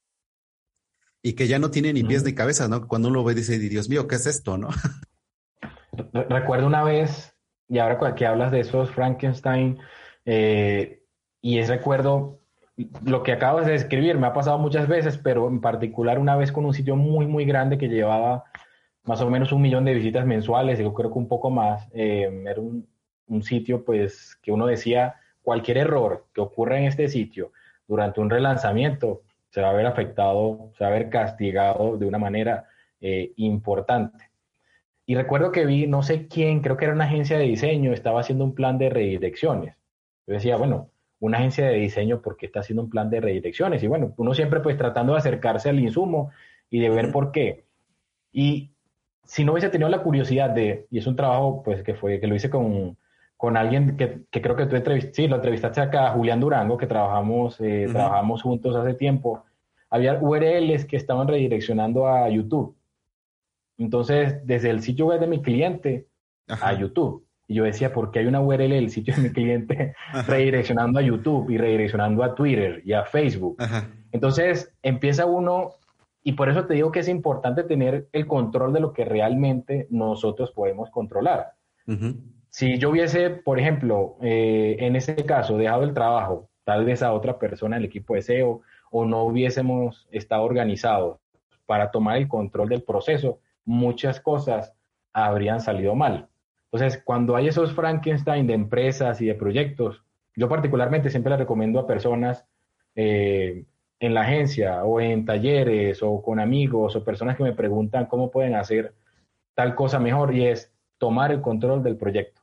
y 1.23 1.35
que 1.35 1.49
ya 1.49 1.59
no 1.59 1.71
tiene 1.71 1.93
ni 1.93 2.03
pies 2.03 2.25
ni 2.25 2.35
cabeza, 2.35 2.69
¿no? 2.69 2.89
Cuando 2.89 3.09
uno 3.09 3.21
lo 3.21 3.25
ve 3.25 3.35
dice, 3.35 3.59
Dios 3.59 3.89
mío, 3.89 4.09
¿qué 4.09 4.17
es 4.17 4.27
esto, 4.27 4.59
no? 4.59 4.71
Recuerdo 6.13 6.67
una 6.67 6.83
vez, 6.83 7.35
y 7.69 7.79
ahora 7.79 8.15
que 8.15 8.27
hablas 8.27 8.51
de 8.51 8.61
esos 8.61 8.91
Frankenstein, 8.91 9.79
y 10.25 11.59
es 11.59 11.69
recuerdo 11.69 12.39
lo 13.05 13.23
que 13.23 13.33
acabas 13.33 13.67
de 13.67 13.73
describir 13.73 14.17
me 14.19 14.27
ha 14.27 14.33
pasado 14.33 14.59
muchas 14.59 14.89
veces, 14.89 15.19
pero 15.19 15.49
en 15.49 15.61
particular 15.61 16.19
una 16.19 16.37
vez 16.37 16.53
con 16.53 16.65
un 16.65 16.75
sitio 16.75 16.97
muy, 16.97 17.27
muy 17.27 17.45
grande 17.45 17.79
que 17.79 17.89
llevaba 17.89 18.45
más 19.05 19.21
o 19.21 19.31
menos 19.31 19.53
un 19.53 19.63
millón 19.63 19.85
de 19.85 19.95
visitas 19.95 20.27
mensuales, 20.27 20.79
yo 20.79 20.95
creo 20.95 21.13
que 21.13 21.19
un 21.19 21.29
poco 21.29 21.51
más. 21.51 21.89
Eh, 21.93 22.45
era 22.47 22.61
un, 22.61 22.87
sitio 23.43 23.83
pues 23.83 24.37
que 24.43 24.53
uno 24.53 24.67
decía, 24.67 25.17
cualquier 25.43 25.79
error 25.79 26.27
que 26.35 26.43
ocurra 26.43 26.79
en 26.79 26.85
este 26.85 27.09
sitio 27.09 27.53
durante 27.89 28.21
un 28.21 28.29
relanzamiento 28.29 29.23
se 29.49 29.63
va 29.63 29.71
a 29.71 29.73
ver 29.73 29.87
afectado, 29.87 30.71
se 30.77 30.85
va 30.85 30.91
a 30.91 30.93
ver 30.93 31.09
castigado 31.09 31.97
de 31.97 32.05
una 32.05 32.19
manera 32.19 32.69
eh, 33.01 33.33
importante. 33.37 34.31
Y 35.07 35.15
recuerdo 35.15 35.51
que 35.51 35.65
vi, 35.65 35.87
no 35.87 36.03
sé 36.03 36.29
quién, 36.29 36.61
creo 36.61 36.77
que 36.77 36.85
era 36.85 36.95
una 36.95 37.05
agencia 37.05 37.39
de 37.39 37.45
diseño, 37.45 37.93
estaba 37.93 38.21
haciendo 38.21 38.45
un 38.45 38.55
plan 38.55 38.77
de 38.77 38.91
redirecciones. 38.91 39.77
Yo 40.27 40.35
decía, 40.35 40.57
bueno, 40.57 40.91
una 41.21 41.39
agencia 41.39 41.67
de 41.67 41.77
diseño 41.77 42.21
porque 42.21 42.47
está 42.47 42.61
haciendo 42.61 42.83
un 42.83 42.91
plan 42.91 43.09
de 43.09 43.21
redirecciones. 43.21 43.83
Y 43.83 43.87
bueno, 43.87 44.13
uno 44.17 44.35
siempre 44.35 44.61
pues 44.61 44.77
tratando 44.77 45.13
de 45.13 45.21
acercarse 45.21 45.69
al 45.69 45.79
insumo 45.79 46.31
y 46.69 46.81
de 46.81 46.91
ver 46.91 47.13
por 47.13 47.31
qué. 47.31 47.65
Y 48.33 48.73
si 49.25 49.45
no 49.45 49.53
hubiese 49.53 49.69
tenido 49.69 49.89
la 49.89 50.03
curiosidad 50.03 50.51
de, 50.51 50.87
y 50.91 50.99
es 50.99 51.07
un 51.07 51.17
trabajo 51.17 51.63
pues 51.63 51.83
que 51.83 51.95
fue, 51.95 52.19
que 52.19 52.27
lo 52.27 52.35
hice 52.35 52.51
con, 52.51 52.97
con 53.37 53.57
alguien 53.57 53.97
que, 53.97 54.23
que, 54.31 54.43
creo 54.43 54.57
que 54.57 54.67
tú 54.67 54.77
entrevistaste, 54.77 55.23
sí, 55.23 55.29
lo 55.29 55.37
entrevistaste 55.37 55.81
acá, 55.81 56.11
Julián 56.11 56.41
Durango, 56.41 56.77
que 56.77 56.87
trabajamos, 56.87 57.61
eh, 57.61 57.87
trabajamos 57.91 58.43
juntos 58.43 58.75
hace 58.75 58.95
tiempo. 58.95 59.45
Había 59.91 60.19
URLs 60.19 60.87
que 60.87 60.97
estaban 60.97 61.29
redireccionando 61.29 62.09
a 62.09 62.29
YouTube. 62.31 62.77
Entonces, 63.79 64.45
desde 64.47 64.71
el 64.71 64.81
sitio 64.81 65.07
web 65.07 65.21
de 65.21 65.27
mi 65.27 65.43
cliente 65.43 66.07
a 66.49 66.73
YouTube. 66.73 67.25
Y 67.49 67.55
yo 67.55 67.65
decía, 67.65 67.93
¿por 67.93 68.11
qué 68.11 68.21
hay 68.21 68.27
una 68.27 68.41
URL 68.41 68.71
del 68.71 68.91
sitio 68.91 69.15
de 69.15 69.23
mi 69.23 69.31
cliente 69.31 69.95
redireccionando 70.27 70.99
a 70.99 71.03
YouTube 71.03 71.51
y 71.51 71.59
redireccionando 71.59 72.23
a 72.23 72.35
Twitter 72.35 72.83
y 72.85 72.93
a 72.93 73.05
Facebook? 73.05 73.57
Entonces 74.13 74.73
empieza 74.83 75.27
uno, 75.27 75.71
y 76.23 76.33
por 76.33 76.49
eso 76.49 76.67
te 76.67 76.75
digo 76.75 76.93
que 76.93 77.01
es 77.01 77.09
importante 77.09 77.65
tener 77.65 78.09
el 78.13 78.27
control 78.27 78.73
de 78.73 78.81
lo 78.81 78.93
que 78.93 79.05
realmente 79.05 79.87
nosotros 79.91 80.53
podemos 80.53 80.91
controlar. 80.91 81.55
Si 82.49 82.79
yo 82.79 82.91
hubiese, 82.91 83.31
por 83.31 83.59
ejemplo, 83.59 84.17
eh, 84.21 84.77
en 84.79 84.95
ese 84.95 85.17
caso, 85.17 85.57
dejado 85.57 85.85
el 85.85 85.95
trabajo, 85.95 86.49
tal 86.65 86.85
vez 86.85 87.03
a 87.03 87.13
otra 87.13 87.39
persona 87.39 87.77
en 87.77 87.83
el 87.83 87.87
equipo 87.87 88.15
de 88.15 88.23
SEO, 88.23 88.61
o 88.91 89.05
no 89.07 89.25
hubiésemos 89.25 90.07
estado 90.11 90.45
organizados 90.45 91.19
para 91.67 91.91
tomar 91.91 92.19
el 92.19 92.29
control 92.29 92.69
del 92.69 92.83
proceso, 92.83 93.41
muchas 93.65 94.21
cosas 94.21 94.75
habrían 95.13 95.61
salido 95.61 95.95
mal. 95.95 96.29
Entonces, 96.73 97.03
cuando 97.05 97.37
hay 97.37 97.49
esos 97.49 97.75
Frankenstein 97.75 98.47
de 98.47 98.55
empresas 98.55 99.21
y 99.21 99.27
de 99.27 99.35
proyectos, 99.35 100.03
yo 100.35 100.49
particularmente 100.49 101.11
siempre 101.11 101.31
le 101.31 101.37
recomiendo 101.37 101.79
a 101.79 101.87
personas 101.87 102.47
eh, 102.95 103.67
en 104.01 104.15
la 104.15 104.23
agencia 104.23 104.83
o 104.85 104.99
en 105.01 105.27
talleres 105.27 106.03
o 106.03 106.23
con 106.23 106.41
amigos 106.41 106.97
o 106.97 107.05
personas 107.05 107.37
que 107.37 107.43
me 107.43 107.53
preguntan 107.53 108.07
cómo 108.07 108.31
pueden 108.31 108.55
hacer 108.55 108.95
tal 109.55 109.75
cosa 109.75 109.99
mejor 109.99 110.35
y 110.35 110.47
es 110.47 110.73
tomar 110.97 111.31
el 111.31 111.43
control 111.43 111.83
del 111.83 111.97
proyecto. 111.97 112.41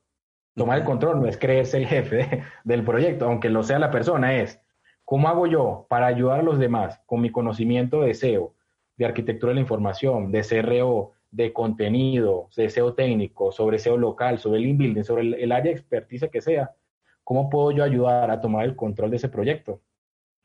Tomar 0.56 0.80
el 0.80 0.84
control 0.84 1.22
no 1.22 1.28
es 1.28 1.38
creerse 1.38 1.78
el 1.78 1.88
jefe 1.88 2.44
del 2.64 2.84
proyecto, 2.84 3.26
aunque 3.26 3.50
lo 3.50 3.64
sea 3.64 3.80
la 3.80 3.90
persona, 3.90 4.36
es 4.36 4.62
cómo 5.06 5.28
hago 5.28 5.48
yo 5.48 5.88
para 5.90 6.06
ayudar 6.06 6.42
a 6.42 6.44
los 6.44 6.60
demás 6.60 7.02
con 7.08 7.22
mi 7.22 7.32
conocimiento 7.32 8.02
de 8.02 8.14
SEO, 8.14 8.54
de 8.96 9.06
arquitectura 9.06 9.52
de 9.52 9.56
la 9.56 9.62
información, 9.62 10.32
de 10.32 10.44
CRO, 10.44 11.14
de 11.32 11.54
contenido, 11.54 12.50
de 12.56 12.70
SEO 12.70 12.94
técnico, 12.94 13.52
sobre 13.52 13.80
SEO 13.80 13.98
local, 13.98 14.40
sobre 14.40 14.60
el 14.60 14.68
inbuilding, 14.68 15.04
sobre 15.04 15.44
el, 15.44 15.52
área 15.52 15.72
de 15.72 15.78
expertise 15.78 16.30
que 16.32 16.42
sea, 16.42 16.72
¿cómo 17.24 17.50
puedo 17.50 17.72
yo 17.72 17.84
ayudar 17.84 18.32
a 18.32 18.42
tomar 18.42 18.66
el 18.66 18.76
control 18.76 19.12
de 19.12 19.18
ese 19.18 19.30
proyecto 19.30 19.82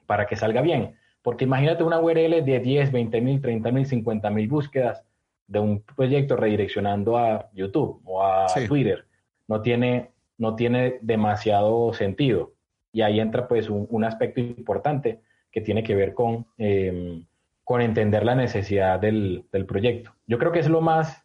para 0.07 0.26
que 0.26 0.37
salga 0.37 0.61
bien? 0.61 0.97
Porque 1.22 1.45
imagínate 1.45 1.85
una 1.85 2.01
URL 2.01 2.45
de 2.45 2.61
10, 2.61 2.93
20 2.93 3.20
mil, 3.22 3.41
30 3.41 3.70
mil, 3.70 3.87
50 3.87 4.30
mil 4.30 4.49
búsquedas 4.49 5.05
de 5.47 5.59
un 5.59 5.80
proyecto 5.80 6.37
redireccionando 6.37 7.16
a 7.16 7.51
YouTube 7.55 8.01
o 8.05 8.22
a 8.22 8.47
Twitter. 8.66 9.07
No 9.49 9.62
tiene, 9.62 10.11
no 10.37 10.55
tiene 10.55 10.99
demasiado 11.01 11.93
sentido. 11.95 12.53
Y 12.93 13.03
ahí 13.03 13.20
entra 13.20 13.49
pues 13.49 13.70
un, 13.70 14.05
aspecto 14.05 14.41
importante 14.41 15.20
que 15.51 15.61
tiene 15.61 15.82
que 15.82 15.95
ver 15.95 16.14
con, 16.14 16.47
em, 16.59 17.24
con 17.65 17.81
entender 17.81 18.25
la 18.25 18.35
necesidad 18.35 19.01
del, 19.01 19.47
del, 19.51 19.67
proyecto. 19.67 20.15
Yo 20.27 20.39
creo 20.39 20.53
que 20.53 20.61
es 20.61 20.69
lo 20.69 20.81
más, 20.81 21.25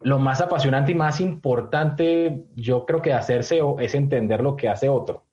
lo 0.00 0.18
más 0.18 0.40
apasionante 0.40 0.92
y 0.92 0.94
más 0.94 1.20
importante, 1.20 2.44
yo 2.54 2.84
creo 2.84 3.00
que 3.00 3.14
hacer 3.14 3.44
SEO 3.44 3.80
es 3.80 3.94
entender 3.94 4.42
lo 4.42 4.56
que 4.56 4.68
hace 4.68 4.88
otro. 4.88 5.24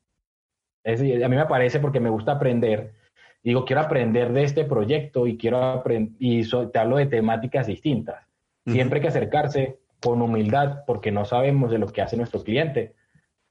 Es, 0.84 1.02
a 1.02 1.28
mí 1.28 1.36
me 1.36 1.46
parece 1.46 1.80
porque 1.80 2.00
me 2.00 2.10
gusta 2.10 2.34
aprender 2.34 2.94
digo, 3.46 3.64
quiero 3.64 3.84
aprender 3.84 4.34
de 4.34 4.44
este 4.44 4.66
proyecto 4.66 5.28
y 5.28 5.38
quiero 5.38 5.64
aprender, 5.64 6.14
y 6.18 6.50
te 6.72 6.80
hablo 6.80 6.98
de 6.98 7.06
temáticas 7.06 7.68
distintas. 7.68 8.28
Siempre 8.66 8.98
hay 8.98 9.02
que 9.04 9.10
acercarse 9.10 9.78
con 10.02 10.24
humildad 10.24 10.84
porque 10.88 11.12
no 11.12 11.26
sabemos 11.26 11.70
de 11.70 11.78
lo 11.78 11.86
que 11.86 12.02
hace 12.02 12.18
nuestro 12.18 12.44
cliente, 12.44 12.96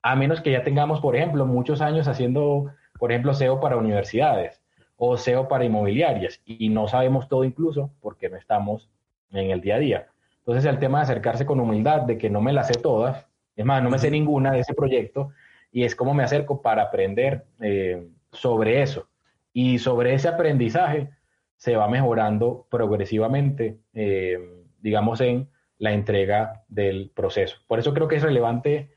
a 0.02 0.16
menos 0.16 0.40
que 0.40 0.50
ya 0.50 0.64
tengamos, 0.64 1.00
por 1.00 1.14
ejemplo, 1.14 1.46
muchos 1.46 1.80
años 1.80 2.08
haciendo, 2.08 2.72
por 2.98 3.12
ejemplo, 3.12 3.34
SEO 3.34 3.60
para 3.60 3.76
universidades 3.76 4.63
o 4.96 5.16
SEO 5.16 5.48
para 5.48 5.64
inmobiliarias 5.64 6.40
y 6.44 6.68
no 6.68 6.88
sabemos 6.88 7.28
todo 7.28 7.44
incluso 7.44 7.90
porque 8.00 8.28
no 8.28 8.36
estamos 8.36 8.88
en 9.32 9.50
el 9.50 9.60
día 9.60 9.76
a 9.76 9.78
día. 9.80 10.06
Entonces 10.38 10.64
el 10.64 10.78
tema 10.78 10.98
de 10.98 11.04
acercarse 11.04 11.46
con 11.46 11.60
humildad, 11.60 12.02
de 12.02 12.18
que 12.18 12.30
no 12.30 12.40
me 12.40 12.52
las 12.52 12.68
sé 12.68 12.74
todas, 12.74 13.26
es 13.56 13.64
más, 13.64 13.82
no 13.82 13.90
me 13.90 13.98
sé 13.98 14.10
ninguna 14.10 14.52
de 14.52 14.60
ese 14.60 14.74
proyecto 14.74 15.30
y 15.72 15.84
es 15.84 15.96
cómo 15.96 16.14
me 16.14 16.22
acerco 16.22 16.62
para 16.62 16.82
aprender 16.82 17.46
eh, 17.60 18.06
sobre 18.32 18.82
eso. 18.82 19.08
Y 19.52 19.78
sobre 19.78 20.14
ese 20.14 20.28
aprendizaje 20.28 21.10
se 21.56 21.76
va 21.76 21.88
mejorando 21.88 22.66
progresivamente, 22.70 23.78
eh, 23.94 24.38
digamos, 24.80 25.20
en 25.20 25.48
la 25.78 25.92
entrega 25.92 26.64
del 26.68 27.10
proceso. 27.14 27.56
Por 27.66 27.78
eso 27.78 27.94
creo 27.94 28.08
que 28.08 28.16
es 28.16 28.22
relevante 28.22 28.90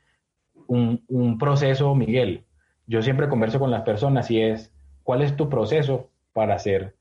un, 0.66 1.38
proceso, 1.38 1.94
Miguel. 1.94 2.44
Yo 2.86 3.02
siempre 3.02 3.28
converso 3.28 3.58
con 3.58 3.70
las 3.70 3.82
personas 3.82 4.30
y 4.30 4.40
es, 4.40 4.72
¿cuál 5.08 5.22
es 5.22 5.34
tu 5.36 5.48
proceso 5.48 6.10
para 6.34 6.54
hacer 6.54 6.94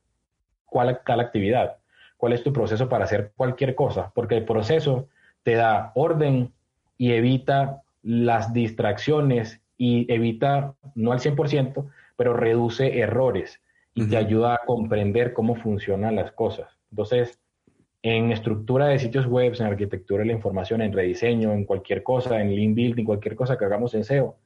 cuál, 0.65 1.01
tal 1.05 1.19
actividad? 1.19 1.79
¿Cuál 2.15 2.31
es 2.31 2.41
tu 2.41 2.53
proceso 2.53 2.87
para 2.87 3.03
hacer 3.03 3.33
cualquier 3.35 3.75
cosa? 3.75 4.13
Porque 4.15 4.37
el 4.37 4.45
proceso 4.45 5.09
te 5.43 5.55
da 5.55 5.91
orden 5.93 6.53
y 6.97 7.11
evita 7.11 7.81
las 8.03 8.53
distracciones 8.53 9.59
y 9.77 10.09
evita, 10.09 10.73
no 10.95 11.11
al 11.11 11.19
100%, 11.19 11.91
pero 12.15 12.33
reduce 12.33 12.97
errores 12.97 13.61
y 13.93 14.05
te 14.07 14.15
ayuda 14.15 14.53
a 14.53 14.65
comprender 14.65 15.33
cómo 15.33 15.55
funcionan 15.55 16.15
las 16.15 16.31
cosas. 16.31 16.79
Entonces, 16.91 17.41
en 18.03 18.31
estructura 18.31 18.85
de 18.85 18.99
sitios 18.99 19.25
web, 19.25 19.53
en 19.59 19.65
arquitectura 19.65 20.21
de 20.21 20.27
la 20.27 20.33
información, 20.33 20.81
en 20.81 20.93
rediseño, 20.93 21.51
en 21.51 21.65
cualquier 21.65 22.03
cosa, 22.03 22.39
en 22.39 22.55
link 22.55 22.73
building, 22.73 23.03
cualquier 23.03 23.35
cosa 23.35 23.57
que 23.57 23.65
hagamos 23.65 23.93
en 23.95 24.05
SEO, 24.05 24.37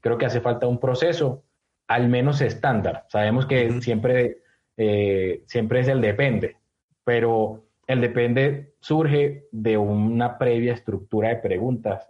creo 0.00 0.18
que 0.18 0.26
hace 0.26 0.40
falta 0.40 0.68
un 0.68 0.78
proceso 0.78 1.42
al 1.88 2.08
menos 2.08 2.40
estándar. 2.40 3.06
Sabemos 3.08 3.46
que 3.46 3.80
siempre, 3.80 4.42
eh, 4.76 5.42
siempre 5.46 5.80
es 5.80 5.88
el 5.88 6.00
depende, 6.00 6.56
pero 7.02 7.64
el 7.86 8.00
depende 8.00 8.74
surge 8.80 9.48
de 9.50 9.76
una 9.78 10.38
previa 10.38 10.74
estructura 10.74 11.30
de 11.30 11.36
preguntas 11.36 12.08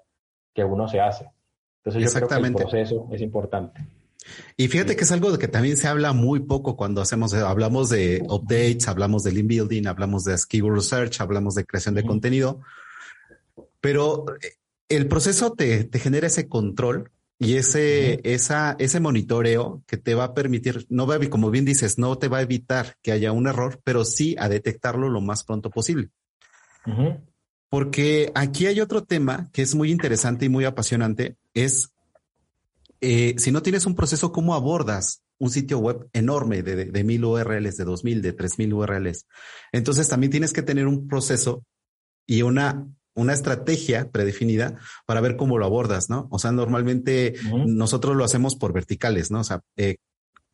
que 0.52 0.64
uno 0.64 0.88
se 0.88 1.00
hace. 1.00 1.30
Entonces 1.84 2.12
yo 2.12 2.26
creo 2.26 2.28
que 2.28 2.46
el 2.48 2.54
proceso 2.54 3.08
es 3.12 3.22
importante. 3.22 3.86
Y 4.56 4.66
fíjate 4.66 4.96
que 4.96 5.04
es 5.04 5.12
algo 5.12 5.30
de 5.30 5.38
que 5.38 5.48
también 5.48 5.76
se 5.76 5.86
habla 5.86 6.12
muy 6.12 6.40
poco 6.40 6.76
cuando 6.76 7.00
hacemos, 7.00 7.32
hablamos 7.32 7.88
de 7.88 8.20
updates, 8.28 8.88
hablamos 8.88 9.22
de 9.22 9.32
link 9.32 9.46
building, 9.46 9.86
hablamos 9.86 10.24
de 10.24 10.36
keyword 10.48 10.74
research, 10.74 11.20
hablamos 11.20 11.54
de 11.54 11.64
creación 11.64 11.94
de 11.94 12.04
contenido, 12.04 12.60
pero 13.80 14.26
eh, 14.42 14.54
el 14.88 15.06
proceso 15.06 15.52
te, 15.52 15.84
te 15.84 15.98
genera 16.00 16.26
ese 16.26 16.48
control 16.48 17.12
y 17.38 17.54
ese, 17.54 18.20
esa, 18.24 18.74
ese 18.78 18.98
monitoreo 18.98 19.82
que 19.86 19.96
te 19.96 20.14
va 20.14 20.24
a 20.24 20.34
permitir, 20.34 20.86
no 20.88 21.06
va 21.06 21.16
a, 21.16 21.30
como 21.30 21.50
bien 21.50 21.64
dices, 21.64 21.98
no 21.98 22.18
te 22.18 22.28
va 22.28 22.38
a 22.38 22.42
evitar 22.42 22.96
que 23.02 23.12
haya 23.12 23.30
un 23.30 23.46
error, 23.46 23.80
pero 23.84 24.04
sí 24.04 24.34
a 24.38 24.48
detectarlo 24.48 25.08
lo 25.08 25.20
más 25.20 25.44
pronto 25.44 25.70
posible. 25.70 26.10
Porque 27.68 28.32
aquí 28.34 28.66
hay 28.66 28.80
otro 28.80 29.04
tema 29.04 29.50
que 29.52 29.62
es 29.62 29.74
muy 29.74 29.90
interesante 29.90 30.46
y 30.46 30.48
muy 30.48 30.64
apasionante, 30.64 31.36
es 31.54 31.92
eh, 33.00 33.34
si 33.38 33.52
no 33.52 33.62
tienes 33.62 33.86
un 33.86 33.94
proceso, 33.94 34.32
¿cómo 34.32 34.54
abordas 34.54 35.22
un 35.38 35.50
sitio 35.50 35.78
web 35.78 36.08
enorme 36.12 36.62
de, 36.62 36.86
de, 36.86 37.04
mil 37.04 37.24
URLs, 37.24 37.76
de 37.76 37.84
dos 37.84 38.02
mil, 38.02 38.22
de 38.22 38.32
tres 38.32 38.58
mil 38.58 38.74
URLs? 38.74 39.26
Entonces 39.70 40.08
también 40.08 40.32
tienes 40.32 40.52
que 40.52 40.62
tener 40.62 40.86
un 40.86 41.06
proceso 41.06 41.64
y 42.26 42.42
una, 42.42 42.88
una 43.18 43.32
estrategia 43.32 44.10
predefinida 44.10 44.76
para 45.04 45.20
ver 45.20 45.36
cómo 45.36 45.58
lo 45.58 45.64
abordas, 45.64 46.08
¿no? 46.08 46.28
O 46.30 46.38
sea, 46.38 46.52
normalmente 46.52 47.34
nosotros 47.66 48.16
lo 48.16 48.24
hacemos 48.24 48.54
por 48.54 48.72
verticales, 48.72 49.30
¿no? 49.32 49.40
O 49.40 49.44
sea, 49.44 49.60
eh, 49.76 49.96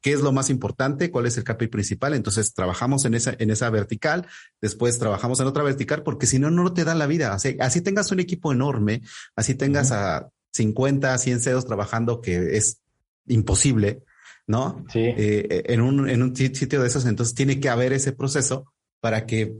¿qué 0.01 0.13
es 0.13 0.21
lo 0.21 0.33
más 0.33 0.49
importante? 0.49 1.11
¿Cuál 1.11 1.27
es 1.27 1.37
el 1.37 1.45
KPI 1.45 1.69
principal? 1.69 2.15
Entonces 2.15 2.55
trabajamos 2.55 3.05
en 3.05 3.15
esa, 3.15 3.35
en 3.39 3.51
esa 3.51 3.69
vertical, 3.69 4.27
después 4.63 4.99
trabajamos 4.99 5.41
en 5.41 5.47
otra 5.47 5.63
vertical, 5.63 6.03
porque 6.03 6.27
si 6.27 6.39
no, 6.39 6.51
no 6.51 6.73
te 6.73 6.85
da 6.85 6.95
la 6.95 7.07
vida. 7.07 7.35
Así, 7.35 7.57
así 7.61 7.83
tengas 7.83 8.11
un 8.11 8.21
equipo 8.21 8.51
enorme, 8.51 9.03
así 9.37 9.55
tengas 9.55 9.93
a 9.93 10.31
50, 10.53 11.19
100 11.19 11.41
CEOs 11.41 11.67
trabajando 11.67 12.23
que 12.23 12.57
es 12.57 12.81
imposible, 13.27 14.03
¿no? 14.47 14.85
Sí. 14.91 15.01
Eh, 15.01 15.65
en, 15.67 15.83
un, 15.83 16.09
en 16.09 16.23
un 16.23 16.35
sitio 16.35 16.81
de 16.81 16.89
esos, 16.89 17.05
entonces 17.05 17.35
tiene 17.35 17.61
que 17.61 17.69
haber 17.69 17.93
ese 17.93 18.13
proceso 18.13 18.73
para 19.01 19.27
que 19.27 19.55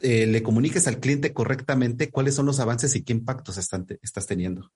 eh, 0.00 0.26
le 0.26 0.42
comuniques 0.42 0.86
al 0.86 0.98
cliente 0.98 1.32
correctamente 1.32 2.10
cuáles 2.10 2.34
son 2.34 2.46
los 2.46 2.60
avances 2.60 2.94
y 2.96 3.04
qué 3.04 3.12
impactos 3.12 3.58
están 3.58 3.86
estás 4.02 4.26
teniendo. 4.26 4.70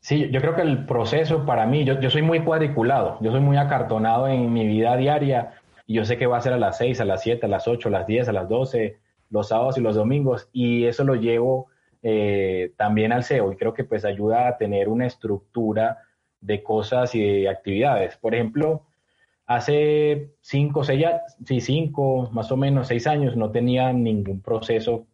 Sí, 0.00 0.28
yo 0.30 0.40
creo 0.42 0.54
que 0.54 0.62
el 0.62 0.84
proceso 0.84 1.46
para 1.46 1.66
mí, 1.66 1.84
yo, 1.84 1.98
yo 1.98 2.10
soy 2.10 2.20
muy 2.20 2.44
cuadriculado, 2.44 3.18
yo 3.22 3.30
soy 3.30 3.40
muy 3.40 3.56
acartonado 3.56 4.28
en 4.28 4.52
mi 4.52 4.66
vida 4.66 4.96
diaria 4.98 5.54
y 5.86 5.94
yo 5.94 6.04
sé 6.04 6.18
que 6.18 6.26
va 6.26 6.36
a 6.36 6.42
ser 6.42 6.52
a 6.52 6.58
las 6.58 6.76
6, 6.76 7.00
a 7.00 7.04
las 7.06 7.22
7, 7.22 7.46
a 7.46 7.48
las 7.48 7.66
8, 7.66 7.88
a 7.88 7.92
las 7.92 8.06
10, 8.06 8.28
a 8.28 8.32
las 8.32 8.48
12, 8.48 8.98
los 9.30 9.48
sábados 9.48 9.78
y 9.78 9.80
los 9.80 9.94
domingos 9.94 10.48
y 10.52 10.84
eso 10.84 11.04
lo 11.04 11.14
llevo 11.14 11.68
eh, 12.02 12.74
también 12.76 13.12
al 13.12 13.24
SEO 13.24 13.50
y 13.50 13.56
creo 13.56 13.72
que 13.72 13.84
pues 13.84 14.04
ayuda 14.04 14.46
a 14.46 14.58
tener 14.58 14.90
una 14.90 15.06
estructura 15.06 16.00
de 16.42 16.62
cosas 16.62 17.14
y 17.14 17.22
de 17.22 17.48
actividades. 17.48 18.18
Por 18.18 18.34
ejemplo, 18.34 18.82
hace 19.46 20.30
cinco, 20.40 20.84
seis, 20.84 21.04
sí, 21.44 21.60
cinco, 21.60 22.30
más 22.32 22.50
o 22.52 22.56
menos 22.56 22.88
seis 22.88 23.06
años 23.06 23.36
no 23.36 23.50
tenía 23.50 23.92
ningún 23.92 24.40
proceso 24.40 25.06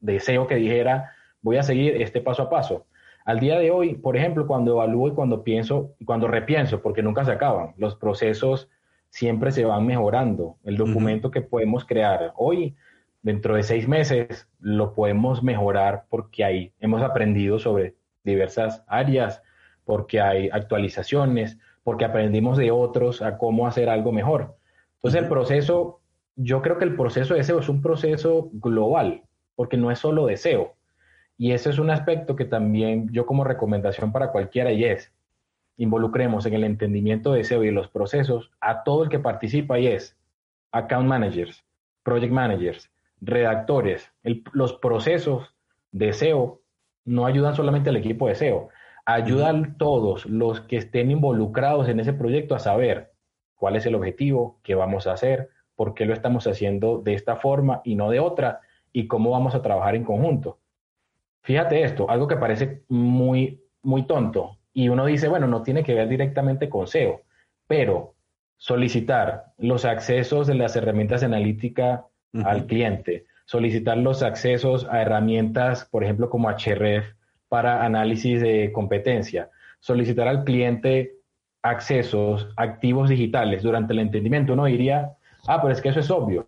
de 0.00 0.20
SEO 0.20 0.46
que 0.46 0.56
dijera 0.56 1.12
voy 1.42 1.58
a 1.58 1.62
seguir 1.62 2.00
este 2.00 2.20
paso 2.20 2.42
a 2.42 2.50
paso. 2.50 2.86
Al 3.24 3.40
día 3.40 3.58
de 3.58 3.70
hoy, 3.70 3.94
por 3.94 4.16
ejemplo, 4.16 4.46
cuando 4.46 4.72
evalúo 4.72 5.08
y 5.08 5.12
cuando 5.12 5.44
pienso 5.44 5.94
y 5.98 6.04
cuando 6.04 6.26
repienso, 6.26 6.82
porque 6.82 7.02
nunca 7.02 7.24
se 7.24 7.32
acaban, 7.32 7.74
los 7.76 7.96
procesos 7.96 8.68
siempre 9.08 9.52
se 9.52 9.64
van 9.64 9.86
mejorando. 9.86 10.56
El 10.64 10.76
documento 10.76 11.30
que 11.30 11.40
podemos 11.40 11.84
crear 11.84 12.32
hoy 12.36 12.74
dentro 13.22 13.56
de 13.56 13.62
seis 13.62 13.86
meses 13.88 14.48
lo 14.58 14.94
podemos 14.94 15.42
mejorar 15.42 16.04
porque 16.10 16.44
ahí 16.44 16.72
hemos 16.80 17.02
aprendido 17.02 17.58
sobre 17.58 17.94
diversas 18.24 18.82
áreas, 18.86 19.42
porque 19.84 20.20
hay 20.20 20.48
actualizaciones, 20.50 21.58
porque 21.84 22.04
aprendimos 22.04 22.56
de 22.56 22.70
otros 22.70 23.22
a 23.22 23.38
cómo 23.38 23.66
hacer 23.66 23.88
algo 23.88 24.10
mejor. 24.10 24.56
Entonces 24.96 25.22
el 25.22 25.28
proceso, 25.28 26.00
yo 26.34 26.62
creo 26.62 26.78
que 26.78 26.84
el 26.84 26.96
proceso 26.96 27.34
de 27.34 27.44
SEO 27.44 27.60
es 27.60 27.68
un 27.68 27.82
proceso 27.82 28.48
global, 28.54 29.22
porque 29.54 29.76
no 29.76 29.90
es 29.90 29.98
solo 29.98 30.26
de 30.26 30.36
SEO. 30.36 30.74
Y 31.36 31.52
ese 31.52 31.70
es 31.70 31.78
un 31.78 31.90
aspecto 31.90 32.36
que 32.36 32.46
también 32.46 33.08
yo 33.12 33.26
como 33.26 33.44
recomendación 33.44 34.12
para 34.12 34.32
cualquiera 34.32 34.72
y 34.72 34.84
es, 34.84 35.12
involucremos 35.76 36.46
en 36.46 36.54
el 36.54 36.64
entendimiento 36.64 37.32
de 37.32 37.44
SEO 37.44 37.64
y 37.64 37.70
los 37.70 37.88
procesos 37.88 38.50
a 38.60 38.82
todo 38.82 39.04
el 39.04 39.10
que 39.10 39.18
participa 39.18 39.78
y 39.78 39.88
es 39.88 40.16
account 40.72 41.06
managers, 41.06 41.64
project 42.02 42.32
managers, 42.32 42.90
redactores, 43.20 44.10
los 44.52 44.72
procesos 44.74 45.54
de 45.92 46.12
SEO 46.12 46.60
no 47.04 47.26
ayudan 47.26 47.54
solamente 47.54 47.90
al 47.90 47.96
equipo 47.96 48.28
de 48.28 48.34
SEO, 48.34 48.70
ayudan 49.04 49.76
todos 49.76 50.26
los 50.26 50.60
que 50.62 50.76
estén 50.76 51.10
involucrados 51.10 51.88
en 51.88 52.00
ese 52.00 52.12
proyecto 52.12 52.54
a 52.54 52.58
saber 52.58 53.12
cuál 53.54 53.76
es 53.76 53.86
el 53.86 53.94
objetivo, 53.94 54.58
qué 54.62 54.74
vamos 54.74 55.06
a 55.06 55.12
hacer, 55.12 55.50
por 55.76 55.94
qué 55.94 56.06
lo 56.06 56.14
estamos 56.14 56.46
haciendo 56.46 56.98
de 56.98 57.14
esta 57.14 57.36
forma 57.36 57.80
y 57.84 57.96
no 57.96 58.10
de 58.10 58.20
otra, 58.20 58.60
y 58.92 59.06
cómo 59.06 59.30
vamos 59.30 59.54
a 59.54 59.62
trabajar 59.62 59.94
en 59.94 60.04
conjunto. 60.04 60.58
Fíjate 61.42 61.82
esto, 61.82 62.08
algo 62.08 62.26
que 62.28 62.36
parece 62.36 62.82
muy, 62.88 63.62
muy 63.82 64.04
tonto, 64.04 64.58
y 64.72 64.88
uno 64.88 65.06
dice, 65.06 65.28
bueno, 65.28 65.46
no 65.46 65.62
tiene 65.62 65.84
que 65.84 65.94
ver 65.94 66.08
directamente 66.08 66.68
con 66.68 66.86
SEO, 66.86 67.22
pero 67.66 68.14
solicitar 68.56 69.52
los 69.58 69.84
accesos 69.84 70.46
de 70.46 70.54
las 70.54 70.74
herramientas 70.76 71.22
analíticas 71.22 72.02
al 72.44 72.66
cliente, 72.66 73.26
solicitar 73.44 73.96
los 73.96 74.22
accesos 74.22 74.86
a 74.90 75.02
herramientas, 75.02 75.84
por 75.84 76.02
ejemplo, 76.02 76.30
como 76.30 76.48
HRF 76.48 77.14
para 77.48 77.84
análisis 77.84 78.40
de 78.40 78.72
competencia, 78.72 79.50
solicitar 79.80 80.28
al 80.28 80.44
cliente 80.44 81.16
accesos 81.62 82.48
activos 82.56 83.08
digitales 83.08 83.62
durante 83.62 83.92
el 83.92 84.00
entendimiento. 84.00 84.52
Uno 84.52 84.66
diría, 84.66 85.16
ah, 85.46 85.60
pero 85.62 85.72
es 85.72 85.80
que 85.80 85.88
eso 85.88 86.00
es 86.00 86.10
obvio. 86.10 86.46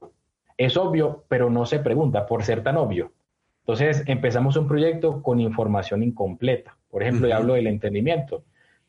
Es 0.58 0.76
obvio, 0.76 1.24
pero 1.28 1.50
no 1.50 1.66
se 1.66 1.78
pregunta 1.78 2.26
por 2.26 2.44
ser 2.44 2.62
tan 2.62 2.76
obvio. 2.76 3.12
Entonces 3.60 4.04
empezamos 4.06 4.56
un 4.56 4.68
proyecto 4.68 5.22
con 5.22 5.40
información 5.40 6.02
incompleta. 6.02 6.76
Por 6.90 7.02
ejemplo, 7.02 7.28
ya 7.28 7.38
hablo 7.38 7.54
del 7.54 7.66
entendimiento. 7.66 8.44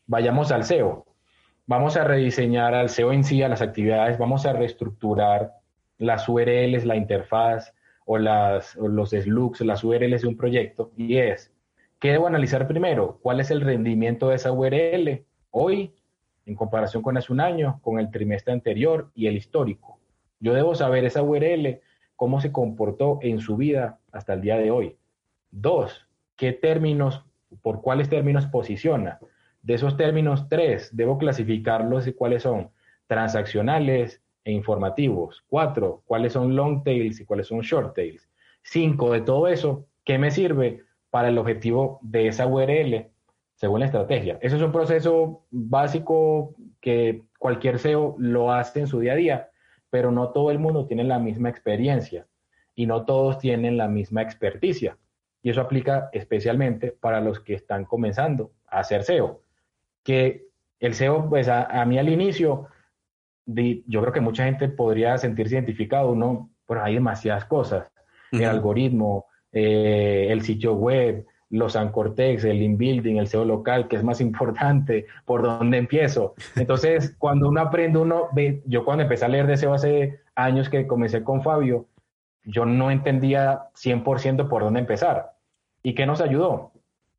Vayamos 0.05 0.51
al 0.51 0.63
SEO. 0.63 1.05
Vamos 1.65 1.97
a 1.97 2.03
rediseñar 2.03 2.75
al 2.75 2.89
SEO 2.89 3.11
en 3.11 3.23
sí, 3.23 3.41
a 3.41 3.49
las 3.49 3.61
actividades, 3.61 4.17
vamos 4.17 4.45
a 4.45 4.53
reestructurar 4.53 5.51
las 5.97 6.29
URLs, 6.29 6.85
la 6.85 6.95
interfaz 6.95 7.73
o, 8.05 8.17
las, 8.17 8.75
los 8.75 9.09
slugs, 9.09 9.61
las 9.61 9.83
URLs 9.83 10.21
de 10.21 10.27
un 10.27 10.37
proyecto. 10.37 10.91
Y 10.95 11.17
es, 11.17 11.51
¿qué 11.99 12.11
debo 12.11 12.27
analizar 12.27 12.67
primero? 12.67 13.19
¿Cuál 13.21 13.39
es 13.39 13.51
el 13.51 13.61
rendimiento 13.61 14.29
de 14.29 14.35
esa 14.35 14.51
URL 14.51 15.25
hoy 15.51 15.93
en 16.45 16.55
comparación 16.55 17.03
con 17.03 17.17
hace 17.17 17.33
un 17.33 17.41
año, 17.41 17.79
con 17.81 17.99
el 17.99 18.11
trimestre 18.11 18.53
anterior 18.53 19.11
y 19.15 19.27
el 19.27 19.37
histórico? 19.37 19.99
Yo 20.39 20.53
debo 20.53 20.75
saber 20.75 21.05
esa 21.05 21.23
URL, 21.23 21.81
cómo 22.15 22.41
se 22.41 22.51
comportó 22.51 23.19
en 23.21 23.39
su 23.39 23.57
vida 23.57 23.99
hasta 24.11 24.33
el 24.33 24.41
día 24.41 24.57
de 24.57 24.71
hoy. 24.71 24.97
Dos, 25.51 26.07
¿qué 26.35 26.53
términos, 26.53 27.25
por 27.61 27.81
cuáles 27.81 28.09
términos 28.09 28.45
posiciona? 28.45 29.19
De 29.61 29.73
esos 29.73 29.97
términos, 29.97 30.47
tres, 30.49 30.95
debo 30.95 31.17
clasificarlos 31.17 32.07
y 32.07 32.13
cuáles 32.13 32.43
son 32.43 32.69
transaccionales 33.07 34.21
e 34.43 34.51
informativos. 34.51 35.43
Cuatro, 35.49 36.03
cuáles 36.05 36.33
son 36.33 36.55
long 36.55 36.83
tails 36.83 37.19
y 37.19 37.25
cuáles 37.25 37.47
son 37.47 37.61
short 37.61 37.95
tails. 37.95 38.29
Cinco, 38.61 39.11
de 39.11 39.21
todo 39.21 39.47
eso, 39.47 39.85
¿qué 40.03 40.17
me 40.17 40.31
sirve 40.31 40.86
para 41.17 41.29
el 41.29 41.37
objetivo 41.39 41.97
de 42.03 42.27
esa 42.27 42.45
URL 42.45 43.07
según 43.55 43.79
la 43.79 43.87
estrategia? 43.87 44.37
Eso 44.39 44.55
es 44.55 44.61
un 44.61 44.71
proceso 44.71 45.47
básico 45.49 46.53
que 46.79 47.23
cualquier 47.39 47.79
SEO 47.79 48.13
lo 48.19 48.53
hace 48.53 48.81
en 48.81 48.87
su 48.87 48.99
día 48.99 49.13
a 49.13 49.15
día, 49.15 49.49
pero 49.89 50.11
no 50.11 50.29
todo 50.29 50.51
el 50.51 50.59
mundo 50.59 50.85
tiene 50.85 51.03
la 51.03 51.17
misma 51.17 51.49
experiencia 51.49 52.27
y 52.75 52.85
no 52.85 53.03
todos 53.03 53.39
tienen 53.39 53.77
la 53.77 53.87
misma 53.87 54.21
experticia. 54.21 54.99
Y 55.41 55.49
eso 55.49 55.59
aplica 55.59 56.09
especialmente 56.13 56.91
para 56.91 57.19
los 57.19 57.39
que 57.39 57.55
están 57.55 57.85
comenzando 57.85 58.51
a 58.67 58.81
hacer 58.81 59.03
SEO 59.03 59.41
que 60.03 60.45
el 60.79 60.93
SEO, 60.93 61.27
pues 61.29 61.47
a, 61.47 61.83
mí 61.85 61.97
al 61.97 62.09
inicio, 62.09 62.67
yo 63.47 64.01
creo 64.01 64.13
que 64.13 64.21
mucha 64.21 64.45
gente 64.45 64.69
podría 64.69 65.17
sentirse 65.17 65.55
identificado, 65.55 66.13
¿no? 66.13 66.51
Pero 66.67 66.83
hay 66.83 66.93
demasiadas 66.93 67.45
cosas. 67.45 67.91
El 68.31 68.45
algoritmo, 68.45 69.25
eh, 69.51 70.27
el 70.29 70.41
sitio 70.41 70.73
web, 70.73 71.25
los 71.49 71.75
ancortex, 71.75 72.43
el 72.43 72.61
inbuilding, 72.61 73.17
el 73.17 73.27
SEO 73.27 73.45
local, 73.45 73.87
que 73.87 73.95
es 73.95 74.03
más 74.03 74.21
importante, 74.27 75.05
por 75.25 75.41
dónde 75.41 75.77
empiezo. 75.77 76.35
Entonces, 76.55 77.15
cuando 77.17 77.49
uno 77.49 77.61
aprende, 77.61 77.99
uno 77.99 78.29
ve, 78.33 78.61
yo 78.65 78.83
cuando 78.85 79.03
empecé 79.03 79.25
a 79.25 79.29
leer 79.29 79.47
de 79.47 79.57
SEO 79.57 79.73
hace 79.73 80.19
años 80.35 80.69
que 80.69 80.87
comencé 80.87 81.23
con 81.23 81.41
Fabio, 81.41 81.87
yo 82.43 82.65
no 82.65 82.91
entendía 82.91 83.69
100% 83.75 84.47
por 84.47 84.63
dónde 84.63 84.79
empezar. 84.79 85.33
¿Y 85.83 85.93
qué 85.93 86.05
nos 86.05 86.21
ayudó? 86.21 86.71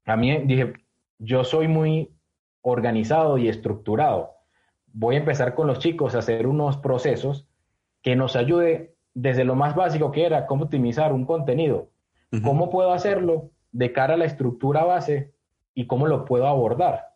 A 0.06 0.16
mí 0.16 0.38
dije, 0.46 0.72
yo 1.18 1.44
soy 1.44 1.68
muy 1.68 2.10
organizado 2.62 3.38
y 3.38 3.48
estructurado. 3.48 4.32
Voy 4.92 5.16
a 5.16 5.18
empezar 5.18 5.54
con 5.54 5.66
los 5.66 5.78
chicos 5.80 6.14
a 6.14 6.18
hacer 6.20 6.46
unos 6.46 6.78
procesos 6.78 7.46
que 8.02 8.16
nos 8.16 8.36
ayude 8.36 8.94
desde 9.14 9.44
lo 9.44 9.54
más 9.54 9.74
básico 9.74 10.12
que 10.12 10.24
era 10.24 10.46
cómo 10.46 10.64
optimizar 10.64 11.12
un 11.12 11.26
contenido, 11.26 11.90
cómo 12.42 12.70
puedo 12.70 12.92
hacerlo 12.92 13.50
de 13.72 13.92
cara 13.92 14.14
a 14.14 14.16
la 14.16 14.24
estructura 14.24 14.84
base 14.84 15.32
y 15.74 15.86
cómo 15.86 16.06
lo 16.06 16.24
puedo 16.24 16.46
abordar. 16.46 17.08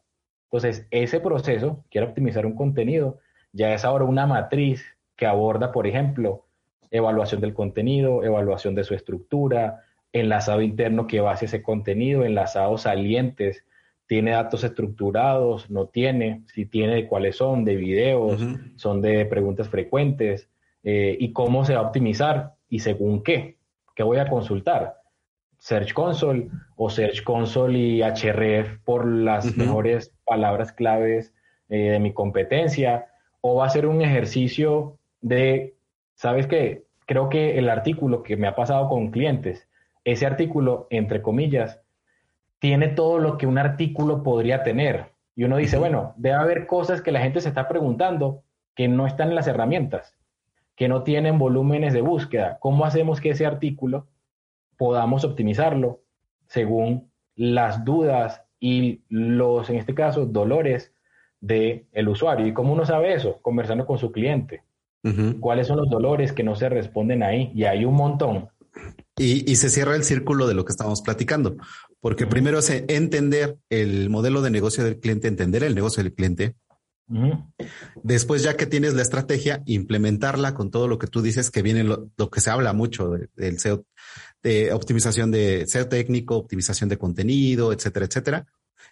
Entonces, 0.45 0.87
ese 0.91 1.21
proceso, 1.21 1.85
quiero 1.91 2.09
optimizar 2.09 2.47
un 2.47 2.55
contenido, 2.55 3.19
ya 3.53 3.75
es 3.75 3.85
ahora 3.85 4.05
una 4.05 4.27
matriz 4.27 4.85
que 5.17 5.27
aborda, 5.27 5.73
por 5.73 5.87
ejemplo, 5.87 6.47
evaluación 6.91 7.41
del 7.41 7.55
contenido, 7.55 8.23
evaluación 8.23 8.75
de 8.75 8.85
su 8.85 8.95
estructura, 8.95 9.83
enlazado 10.13 10.61
interno 10.61 11.07
que 11.07 11.21
base 11.21 11.47
ese 11.47 11.63
contenido, 11.63 12.25
enlazados 12.25 12.83
salientes 12.83 13.65
tiene 14.07 14.33
datos 14.33 14.63
estructurados, 14.63 15.71
no 15.71 15.87
tiene, 15.87 16.43
si 16.53 16.67
tiene 16.67 16.97
de 16.97 17.09
cuáles 17.09 17.37
son, 17.37 17.65
de 17.65 17.77
videos, 17.77 18.45
son 18.77 19.01
de 19.01 19.25
preguntas 19.25 19.71
frecuentes, 19.71 20.51
eh, 20.83 21.17
y 21.19 21.33
cómo 21.33 21.65
se 21.65 21.75
va 21.75 21.81
a 21.81 21.87
optimizar 21.87 22.53
y 22.69 22.81
según 22.81 23.23
qué, 23.23 23.57
qué 23.95 24.03
voy 24.03 24.19
a 24.19 24.29
consultar. 24.29 24.97
Search 25.63 25.93
Console 25.93 26.49
o 26.75 26.91
Search 26.91 27.23
Console 27.23 27.79
y 27.79 28.03
HRF 28.03 28.81
por 28.85 29.07
las 29.07 29.57
mejores 29.57 30.13
palabras 30.25 30.73
claves 30.73 31.33
eh, 31.69 31.91
de 31.91 32.01
mi 32.01 32.13
competencia, 32.13 33.07
o 33.43 33.55
va 33.55 33.67
a 33.67 33.71
ser 33.71 33.87
un 33.87 34.03
ejercicio 34.03 34.99
de, 35.21 35.77
¿sabes 36.17 36.49
qué? 36.49 36.83
Creo 37.07 37.29
que 37.29 37.59
el 37.59 37.69
artículo 37.71 38.25
que 38.25 38.37
me 38.37 38.49
ha 38.49 38.57
pasado 38.57 38.89
con 38.89 39.13
clientes, 39.13 39.69
ese 40.03 40.27
artículo, 40.27 40.89
entre 40.91 41.23
comillas, 41.23 41.81
tiene 42.59 42.89
todo 42.89 43.21
lo 43.21 43.39
que 43.39 43.47
un 43.47 43.59
artículo 43.59 44.25
podría 44.25 44.65
tener. 44.65 45.13
Y 45.37 45.45
uno 45.45 45.59
dice, 45.59 45.79
bueno, 45.79 46.13
debe 46.17 46.35
haber 46.35 46.67
cosas 46.67 47.03
que 47.03 47.13
la 47.13 47.21
gente 47.21 47.41
se 47.41 47.49
está 47.49 47.69
preguntando 47.69 48.43
que 48.75 48.89
no 48.89 49.07
están 49.07 49.29
en 49.29 49.37
las 49.37 49.47
herramientas, 49.47 50.17
que 50.75 50.89
no 50.89 51.05
tienen 51.05 51.39
volúmenes 51.39 51.93
de 51.93 52.01
búsqueda. 52.01 52.59
¿Cómo 52.59 52.85
hacemos 52.85 53.21
que 53.21 53.31
ese 53.31 53.47
artículo 53.47 54.09
podamos 54.83 55.23
optimizarlo 55.23 56.03
según 56.49 57.13
las 57.37 57.85
dudas 57.85 58.43
y 58.59 59.03
los, 59.09 59.71
en 59.71 59.77
este 59.77 59.95
caso, 59.95 60.27
dolores 60.27 60.93
del 61.41 61.87
el 61.93 62.09
usuario? 62.09 62.49
¿Y 62.49 62.53
cómo 62.53 62.73
uno 62.73 62.85
sabe 62.85 63.15
eso? 63.15 63.39
Conversando 63.43 63.87
con 63.87 63.99
su 63.99 64.11
cliente. 64.11 64.65
¿Cuáles 65.39 65.69
son 65.69 65.77
los 65.77 65.89
dolores 65.89 66.33
que 66.33 66.43
no 66.43 66.57
se 66.57 66.69
responden 66.69 67.23
ahí? 67.23 67.53
Y 67.55 67.63
hay 67.63 67.85
un 67.85 67.95
montón. 67.95 68.49
Y, 69.17 69.49
y, 69.49 69.55
se 69.55 69.71
cierra 69.71 69.95
el 69.95 70.03
círculo 70.03 70.49
de 70.49 70.55
lo 70.55 70.65
que 70.65 70.73
estamos 70.73 71.01
platicando, 71.01 71.55
porque 72.01 72.27
primero 72.27 72.59
es 72.59 72.71
entender 72.89 73.59
el 73.71 74.11
modelo 74.11 74.43
de 74.43 74.51
negocio 74.51 74.83
del 74.83 74.99
cliente, 74.99 75.29
entender 75.29 75.63
el 75.63 75.77
negocio 75.77 76.03
del 76.03 76.13
cliente. 76.13 76.57
Después, 78.03 78.43
ya 78.43 78.57
que 78.57 78.67
tienes 78.67 78.95
la 78.95 79.03
estrategia, 79.03 79.63
implementarla 79.67 80.55
con 80.55 80.71
todo 80.71 80.89
lo 80.89 80.99
que 80.99 81.07
tú 81.07 81.21
dices, 81.21 81.51
que 81.51 81.63
viene 81.63 81.85
lo, 81.85 82.11
que 82.31 82.41
se 82.41 82.51
habla 82.51 82.73
mucho 82.73 83.13
del 83.37 83.59
SEO, 83.59 83.85
de 84.43 84.73
optimización 84.73 85.31
de 85.31 85.67
SEO 85.67 85.89
técnico, 85.89 86.37
optimización 86.37 86.89
de 86.89 86.99
contenido, 86.99 87.73
etcétera, 87.73 88.07
etcétera. 88.07 88.47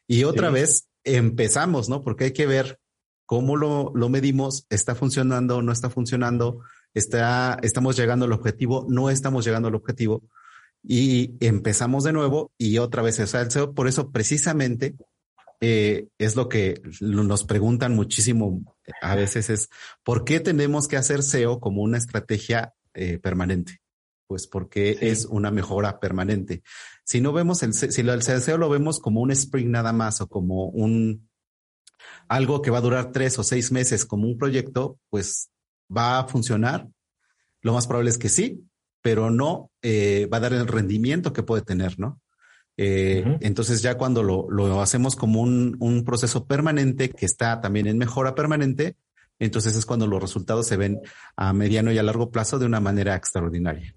Y 0.07 0.25
otra 0.25 0.51
vez 0.51 0.89
empezamos, 1.05 1.89
¿no? 1.89 2.03
Porque 2.03 2.25
hay 2.25 2.33
que 2.33 2.47
ver 2.47 2.79
cómo 3.27 3.57
lo, 3.57 3.93
lo 3.95 4.09
medimos, 4.09 4.67
está 4.71 4.95
funcionando, 4.95 5.63
no 5.63 5.73
está 5.73 5.91
funcionando, 5.91 6.61
está, 6.95 7.59
estamos 7.63 7.97
llegando 7.97 8.27
al 8.27 8.33
objetivo, 8.33 8.87
no 8.89 9.11
estamos 9.11 9.45
llegando 9.45 9.69
al 9.69 9.75
objetivo 9.75 10.23
y 10.83 11.35
empezamos 11.41 12.05
de 12.05 12.13
nuevo 12.13 12.53
y 12.59 12.79
otra 12.79 13.03
vez 13.03 13.19
es 13.19 13.35
el 13.35 13.51
SEO. 13.51 13.75
Por 13.75 13.89
eso 13.89 14.11
precisamente 14.11 14.97
eh, 15.61 16.09
es 16.19 16.37
lo 16.37 16.49
que 16.49 16.81
nos 17.01 17.45
preguntan 17.45 17.95
muchísimo 17.95 18.63
a 19.01 19.15
veces 19.15 19.51
es, 19.51 19.69
¿por 20.03 20.25
qué 20.25 20.41
tenemos 20.41 20.89
que 20.89 20.97
hacer 20.97 21.23
SEO 21.23 21.61
como 21.61 21.83
una 21.83 21.99
estrategia 21.99 22.75
eh, 22.95 23.19
permanente? 23.19 23.81
Pues 24.31 24.47
porque 24.47 24.97
es 25.01 25.25
una 25.25 25.51
mejora 25.51 25.99
permanente. 25.99 26.63
Si 27.03 27.21
no 27.21 27.33
vemos 27.33 27.65
el, 27.65 27.75
si 27.75 28.01
el 28.01 28.23
SEO 28.23 28.59
lo 28.59 28.69
vemos 28.69 29.01
como 29.01 29.23
un 29.23 29.33
sprint 29.33 29.71
nada 29.71 29.93
más 29.93 30.21
o 30.21 30.29
como 30.29 30.67
un 30.67 31.29
algo 32.29 32.63
que 32.63 32.71
va 32.71 32.79
a 32.79 32.81
durar 32.81 33.11
tres 33.11 33.41
o 33.41 33.43
seis 33.43 33.73
meses 33.73 34.07
como 34.07 34.29
un 34.29 34.39
proyecto, 34.39 35.01
pues 35.09 35.51
va 35.91 36.21
a 36.21 36.29
funcionar. 36.29 36.87
Lo 37.61 37.73
más 37.73 37.89
probable 37.89 38.11
es 38.11 38.19
que 38.19 38.29
sí, 38.29 38.63
pero 39.03 39.33
no 39.33 39.73
eh, 39.83 40.29
va 40.33 40.37
a 40.37 40.41
dar 40.43 40.53
el 40.53 40.69
rendimiento 40.69 41.33
que 41.33 41.43
puede 41.43 41.63
tener, 41.63 41.99
¿no? 41.99 42.21
Eh, 42.77 43.37
entonces 43.41 43.83
ya 43.83 43.99
cuando 43.99 44.23
lo, 44.23 44.81
hacemos 44.81 45.17
como 45.17 45.41
un, 45.43 46.05
proceso 46.07 46.47
permanente 46.47 47.11
que 47.11 47.27
está 47.27 47.61
también 47.61 47.89
en 47.89 47.99
mejora 47.99 48.37
permanente, 48.37 48.95
entonces 49.41 49.75
es 49.75 49.87
cuando 49.87 50.07
los 50.07 50.23
resultados 50.23 50.69
se 50.69 50.77
ven 50.77 51.01
a 51.35 51.53
mediano 51.53 51.91
y 51.91 51.99
a 51.99 52.05
largo 52.05 52.31
plazo 52.31 52.61
de 52.61 52.67
una 52.67 52.79
manera 52.79 53.17
extraordinaria. 53.17 53.97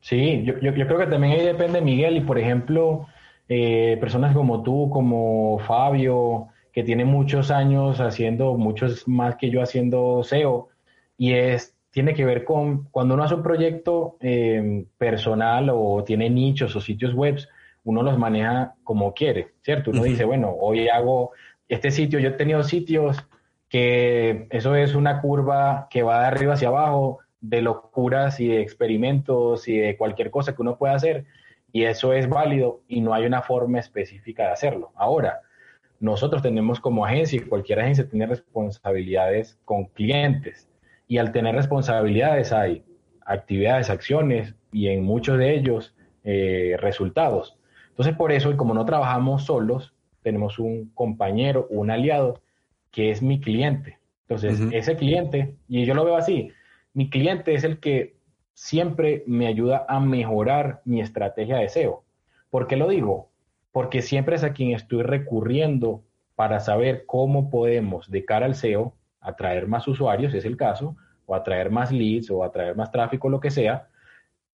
Sí, 0.00 0.42
yo, 0.44 0.54
creo 0.58 0.98
que 0.98 1.06
también 1.06 1.34
ahí 1.34 1.44
depende, 1.44 1.80
Miguel, 1.80 2.16
y 2.16 2.20
por 2.20 2.38
ejemplo, 2.38 3.06
eh, 3.48 3.98
personas 4.00 4.34
como 4.34 4.62
tú, 4.62 4.90
como 4.90 5.58
Fabio, 5.60 6.48
que 6.72 6.82
tiene 6.82 7.04
muchos 7.04 7.50
años 7.50 8.00
haciendo, 8.00 8.54
muchos 8.54 9.06
más 9.06 9.36
que 9.36 9.50
yo 9.50 9.62
haciendo 9.62 10.22
SEO, 10.24 10.68
y 11.18 11.32
es 11.32 11.74
tiene 11.90 12.14
que 12.14 12.24
ver 12.24 12.44
con 12.44 12.84
cuando 12.84 13.14
uno 13.14 13.24
hace 13.24 13.34
un 13.34 13.42
proyecto 13.42 14.16
em, 14.20 14.86
personal 14.96 15.70
o 15.72 16.04
tiene 16.04 16.30
nichos 16.30 16.74
o 16.76 16.80
sitios 16.80 17.14
web, 17.14 17.38
uno 17.84 18.02
los 18.02 18.18
maneja 18.18 18.74
como 18.84 19.12
quiere, 19.14 19.54
¿cierto? 19.62 19.90
Uno 19.90 20.04
dice, 20.04 20.24
bueno, 20.24 20.54
hoy 20.58 20.88
hago 20.88 21.32
este 21.68 21.90
sitio, 21.90 22.18
yo 22.18 22.28
he 22.28 22.32
tenido 22.32 22.62
sitios 22.62 23.16
que 23.68 24.46
eso 24.50 24.74
es 24.74 24.94
una 24.94 25.20
curva 25.20 25.88
que 25.90 26.02
va 26.02 26.20
de 26.20 26.26
arriba 26.26 26.54
hacia 26.54 26.68
abajo, 26.68 27.20
de 27.40 27.62
locuras 27.62 28.40
y 28.40 28.48
de 28.48 28.60
experimentos 28.60 29.68
y 29.68 29.78
de 29.78 29.96
cualquier 29.96 30.30
cosa 30.30 30.54
que 30.54 30.62
uno 30.62 30.76
pueda 30.76 30.94
hacer 30.94 31.24
y 31.72 31.84
eso 31.84 32.12
es 32.12 32.28
válido 32.28 32.82
y 32.88 33.00
no 33.00 33.14
hay 33.14 33.26
una 33.26 33.42
forma 33.42 33.78
específica 33.78 34.44
de 34.44 34.52
hacerlo. 34.52 34.92
Ahora, 34.96 35.40
nosotros 36.00 36.42
tenemos 36.42 36.80
como 36.80 37.04
agencia 37.04 37.36
y 37.36 37.40
cualquier 37.44 37.80
agencia 37.80 38.08
tiene 38.08 38.26
responsabilidades 38.26 39.58
con 39.64 39.86
clientes 39.86 40.68
y 41.06 41.18
al 41.18 41.32
tener 41.32 41.54
responsabilidades 41.54 42.52
hay 42.52 42.84
actividades, 43.24 43.90
acciones 43.90 44.54
y 44.72 44.88
en 44.88 45.04
muchos 45.04 45.38
de 45.38 45.54
ellos 45.54 45.94
eh, 46.24 46.76
resultados. 46.78 47.56
Entonces, 47.90 48.16
por 48.16 48.32
eso, 48.32 48.50
y 48.50 48.56
como 48.56 48.74
no 48.74 48.84
trabajamos 48.84 49.44
solos, 49.44 49.94
tenemos 50.22 50.58
un 50.58 50.90
compañero, 50.94 51.66
un 51.70 51.90
aliado, 51.90 52.40
que 52.90 53.10
es 53.10 53.22
mi 53.22 53.40
cliente. 53.40 53.98
Entonces, 54.22 54.60
ese 54.72 54.96
cliente, 54.96 55.54
y 55.68 55.84
yo 55.84 55.94
lo 55.94 56.04
veo 56.04 56.16
así, 56.16 56.52
mi 56.92 57.10
cliente 57.10 57.54
es 57.54 57.64
el 57.64 57.78
que 57.78 58.16
siempre 58.54 59.22
me 59.26 59.46
ayuda 59.46 59.86
a 59.88 60.00
mejorar 60.00 60.82
mi 60.84 61.00
estrategia 61.00 61.56
de 61.56 61.68
SEO. 61.68 62.04
¿Por 62.50 62.66
qué 62.66 62.76
lo 62.76 62.88
digo? 62.88 63.30
Porque 63.72 64.02
siempre 64.02 64.36
es 64.36 64.44
a 64.44 64.52
quien 64.52 64.72
estoy 64.72 65.02
recurriendo 65.02 66.02
para 66.34 66.60
saber 66.60 67.04
cómo 67.06 67.50
podemos, 67.50 68.10
de 68.10 68.24
cara 68.24 68.46
al 68.46 68.54
SEO, 68.54 68.94
atraer 69.20 69.66
más 69.66 69.86
usuarios, 69.86 70.34
es 70.34 70.44
el 70.44 70.56
caso, 70.56 70.96
o 71.26 71.34
atraer 71.34 71.70
más 71.70 71.92
leads, 71.92 72.30
o 72.30 72.42
atraer 72.42 72.76
más 72.76 72.90
tráfico, 72.90 73.28
lo 73.28 73.40
que 73.40 73.50
sea, 73.50 73.88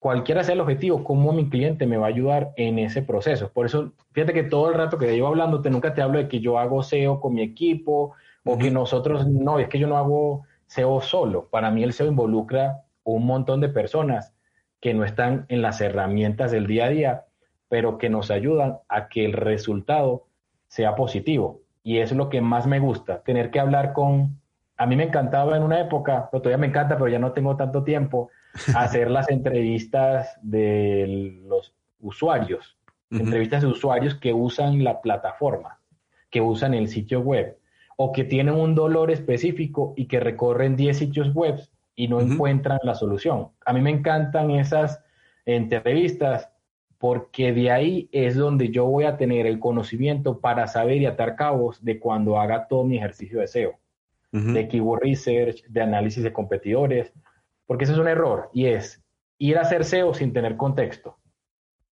cualquiera 0.04 0.44
sea 0.44 0.54
el 0.54 0.60
objetivo, 0.60 1.02
cómo 1.02 1.32
mi 1.32 1.48
cliente 1.48 1.86
me 1.86 1.96
va 1.96 2.06
a 2.06 2.10
ayudar 2.10 2.52
en 2.56 2.78
ese 2.78 3.00
proceso. 3.00 3.50
Por 3.52 3.64
eso, 3.64 3.92
fíjate 4.12 4.34
que 4.34 4.42
todo 4.42 4.68
el 4.68 4.74
rato 4.74 4.98
que 4.98 5.10
llevo 5.10 5.28
hablándote, 5.28 5.70
nunca 5.70 5.94
te 5.94 6.02
hablo 6.02 6.18
de 6.18 6.28
que 6.28 6.40
yo 6.40 6.58
hago 6.58 6.82
SEO 6.82 7.20
con 7.20 7.32
mi 7.32 7.42
equipo 7.42 8.12
o 8.44 8.58
que 8.58 8.70
nosotros, 8.70 9.26
no, 9.26 9.58
es 9.58 9.68
que 9.68 9.78
yo 9.78 9.86
no 9.86 9.96
hago 9.96 10.42
SEO 10.66 11.00
solo. 11.00 11.48
Para 11.48 11.70
mí 11.70 11.82
el 11.82 11.92
SEO 11.92 12.06
involucra 12.06 12.84
un 13.04 13.26
montón 13.26 13.60
de 13.60 13.68
personas 13.68 14.34
que 14.80 14.94
no 14.94 15.04
están 15.04 15.46
en 15.48 15.62
las 15.62 15.80
herramientas 15.80 16.50
del 16.50 16.66
día 16.66 16.86
a 16.86 16.90
día, 16.90 17.24
pero 17.68 17.98
que 17.98 18.10
nos 18.10 18.30
ayudan 18.30 18.78
a 18.88 19.08
que 19.08 19.24
el 19.24 19.32
resultado 19.32 20.26
sea 20.68 20.94
positivo. 20.94 21.62
Y 21.82 21.98
eso 21.98 22.14
es 22.14 22.18
lo 22.18 22.28
que 22.28 22.40
más 22.40 22.66
me 22.66 22.80
gusta, 22.80 23.22
tener 23.22 23.50
que 23.50 23.60
hablar 23.60 23.92
con... 23.92 24.40
A 24.76 24.86
mí 24.86 24.96
me 24.96 25.04
encantaba 25.04 25.56
en 25.56 25.62
una 25.62 25.80
época, 25.80 26.28
pero 26.30 26.42
todavía 26.42 26.58
me 26.58 26.66
encanta, 26.66 26.96
pero 26.96 27.08
ya 27.08 27.18
no 27.18 27.32
tengo 27.32 27.56
tanto 27.56 27.84
tiempo, 27.84 28.30
hacer 28.76 29.10
las 29.10 29.28
entrevistas 29.30 30.38
de 30.42 31.40
los 31.46 31.74
usuarios, 32.00 32.76
entrevistas 33.10 33.62
de 33.62 33.68
usuarios 33.68 34.16
que 34.16 34.32
usan 34.32 34.82
la 34.82 35.00
plataforma, 35.00 35.78
que 36.30 36.40
usan 36.40 36.74
el 36.74 36.88
sitio 36.88 37.20
web 37.20 37.56
o 37.96 38.12
que 38.12 38.24
tienen 38.24 38.54
un 38.54 38.74
dolor 38.74 39.10
específico 39.10 39.94
y 39.96 40.06
que 40.06 40.20
recorren 40.20 40.76
10 40.76 40.98
sitios 40.98 41.34
web 41.34 41.60
y 41.94 42.08
no 42.08 42.20
encuentran 42.20 42.78
la 42.82 42.94
solución. 42.94 43.48
A 43.64 43.72
mí 43.72 43.80
me 43.80 43.90
encantan 43.90 44.50
esas 44.50 45.02
entrevistas 45.46 46.50
porque 46.98 47.52
de 47.52 47.70
ahí 47.70 48.08
es 48.12 48.34
donde 48.34 48.70
yo 48.70 48.86
voy 48.86 49.04
a 49.04 49.16
tener 49.16 49.46
el 49.46 49.60
conocimiento 49.60 50.40
para 50.40 50.66
saber 50.66 51.02
y 51.02 51.06
atar 51.06 51.36
cabos 51.36 51.84
de 51.84 51.98
cuando 51.98 52.40
haga 52.40 52.66
todo 52.66 52.84
mi 52.84 52.96
ejercicio 52.96 53.40
de 53.40 53.46
SEO, 53.46 53.78
de 54.32 54.66
keyword 54.66 55.02
research, 55.02 55.64
de 55.66 55.82
análisis 55.82 56.24
de 56.24 56.32
competidores, 56.32 57.12
porque 57.66 57.84
ese 57.84 57.92
es 57.92 57.98
un 57.98 58.08
error 58.08 58.50
y 58.52 58.66
es 58.66 59.04
ir 59.38 59.58
a 59.58 59.62
hacer 59.62 59.84
SEO 59.84 60.14
sin 60.14 60.32
tener 60.32 60.56
contexto. 60.56 61.18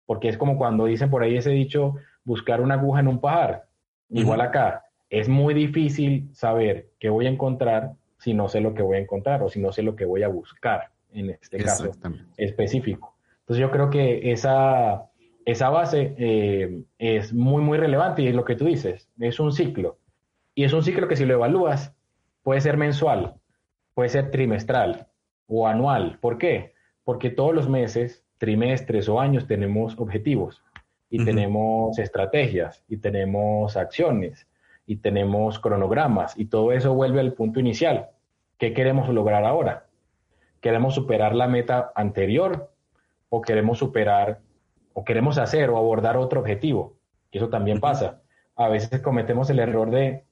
Porque 0.06 0.28
es 0.28 0.38
como 0.38 0.56
cuando 0.56 0.84
dicen 0.84 1.10
por 1.10 1.22
ahí 1.22 1.36
ese 1.36 1.50
dicho, 1.50 1.96
buscar 2.24 2.60
una 2.60 2.74
aguja 2.74 3.00
en 3.00 3.08
un 3.08 3.20
pajar. 3.20 3.66
Igual 4.10 4.40
acá, 4.40 4.84
es 5.10 5.28
muy 5.28 5.54
difícil 5.54 6.28
saber 6.32 6.90
qué 6.98 7.08
voy 7.08 7.26
a 7.26 7.30
encontrar 7.30 7.92
si 8.18 8.34
no 8.34 8.48
sé 8.48 8.60
lo 8.60 8.74
que 8.74 8.82
voy 8.82 8.96
a 8.96 9.00
encontrar 9.00 9.42
o 9.42 9.48
si 9.48 9.60
no 9.60 9.72
sé 9.72 9.82
lo 9.82 9.96
que 9.96 10.04
voy 10.04 10.22
a 10.22 10.28
buscar 10.28 10.90
en 11.12 11.30
este 11.30 11.58
caso 11.58 11.90
específico. 12.36 13.16
Entonces 13.40 13.60
yo 13.60 13.70
creo 13.70 13.88
que 13.90 14.30
esa, 14.30 15.06
esa 15.44 15.70
base 15.70 16.14
eh, 16.18 16.82
es 16.98 17.32
muy, 17.32 17.62
muy 17.62 17.78
relevante 17.78 18.22
y 18.22 18.26
es 18.26 18.34
lo 18.34 18.44
que 18.44 18.56
tú 18.56 18.66
dices, 18.66 19.08
es 19.18 19.40
un 19.40 19.52
ciclo. 19.52 19.98
Y 20.54 20.64
es 20.64 20.72
un 20.72 20.82
ciclo 20.82 21.08
que 21.08 21.16
si 21.16 21.24
lo 21.24 21.34
evalúas, 21.34 21.94
puede 22.42 22.60
ser 22.60 22.76
mensual, 22.76 23.36
puede 23.94 24.08
ser 24.10 24.30
trimestral, 24.30 25.08
o 25.46 25.66
anual. 25.66 26.18
¿Por 26.20 26.36
qué? 26.38 26.74
Porque 27.04 27.30
todos 27.30 27.54
los 27.54 27.68
meses, 27.68 28.24
trimestres 28.38 29.08
o 29.08 29.20
años 29.20 29.46
tenemos 29.46 29.98
objetivos 29.98 30.62
y 31.10 31.24
tenemos 31.24 31.98
estrategias 31.98 32.84
y 32.86 32.98
tenemos 32.98 33.76
acciones 33.76 34.46
y 34.88 34.96
tenemos 34.96 35.58
cronogramas 35.58 36.32
y 36.38 36.46
todo 36.46 36.72
eso 36.72 36.94
vuelve 36.94 37.20
al 37.20 37.34
punto 37.34 37.60
inicial. 37.60 38.08
¿Qué 38.56 38.72
queremos 38.72 39.10
lograr 39.10 39.44
ahora? 39.44 39.84
¿Queremos 40.62 40.94
superar 40.94 41.34
la 41.34 41.46
meta 41.46 41.92
anterior 41.94 42.72
o 43.28 43.42
queremos 43.42 43.78
superar 43.78 44.40
o 44.94 45.04
queremos 45.04 45.36
hacer 45.36 45.68
o 45.68 45.76
abordar 45.76 46.16
otro 46.16 46.40
objetivo? 46.40 46.96
Y 47.30 47.36
eso 47.36 47.50
también 47.50 47.80
pasa. 47.80 48.22
A 48.56 48.68
veces 48.70 49.02
cometemos 49.02 49.50
el 49.50 49.58
error 49.58 49.90
de 49.90 50.24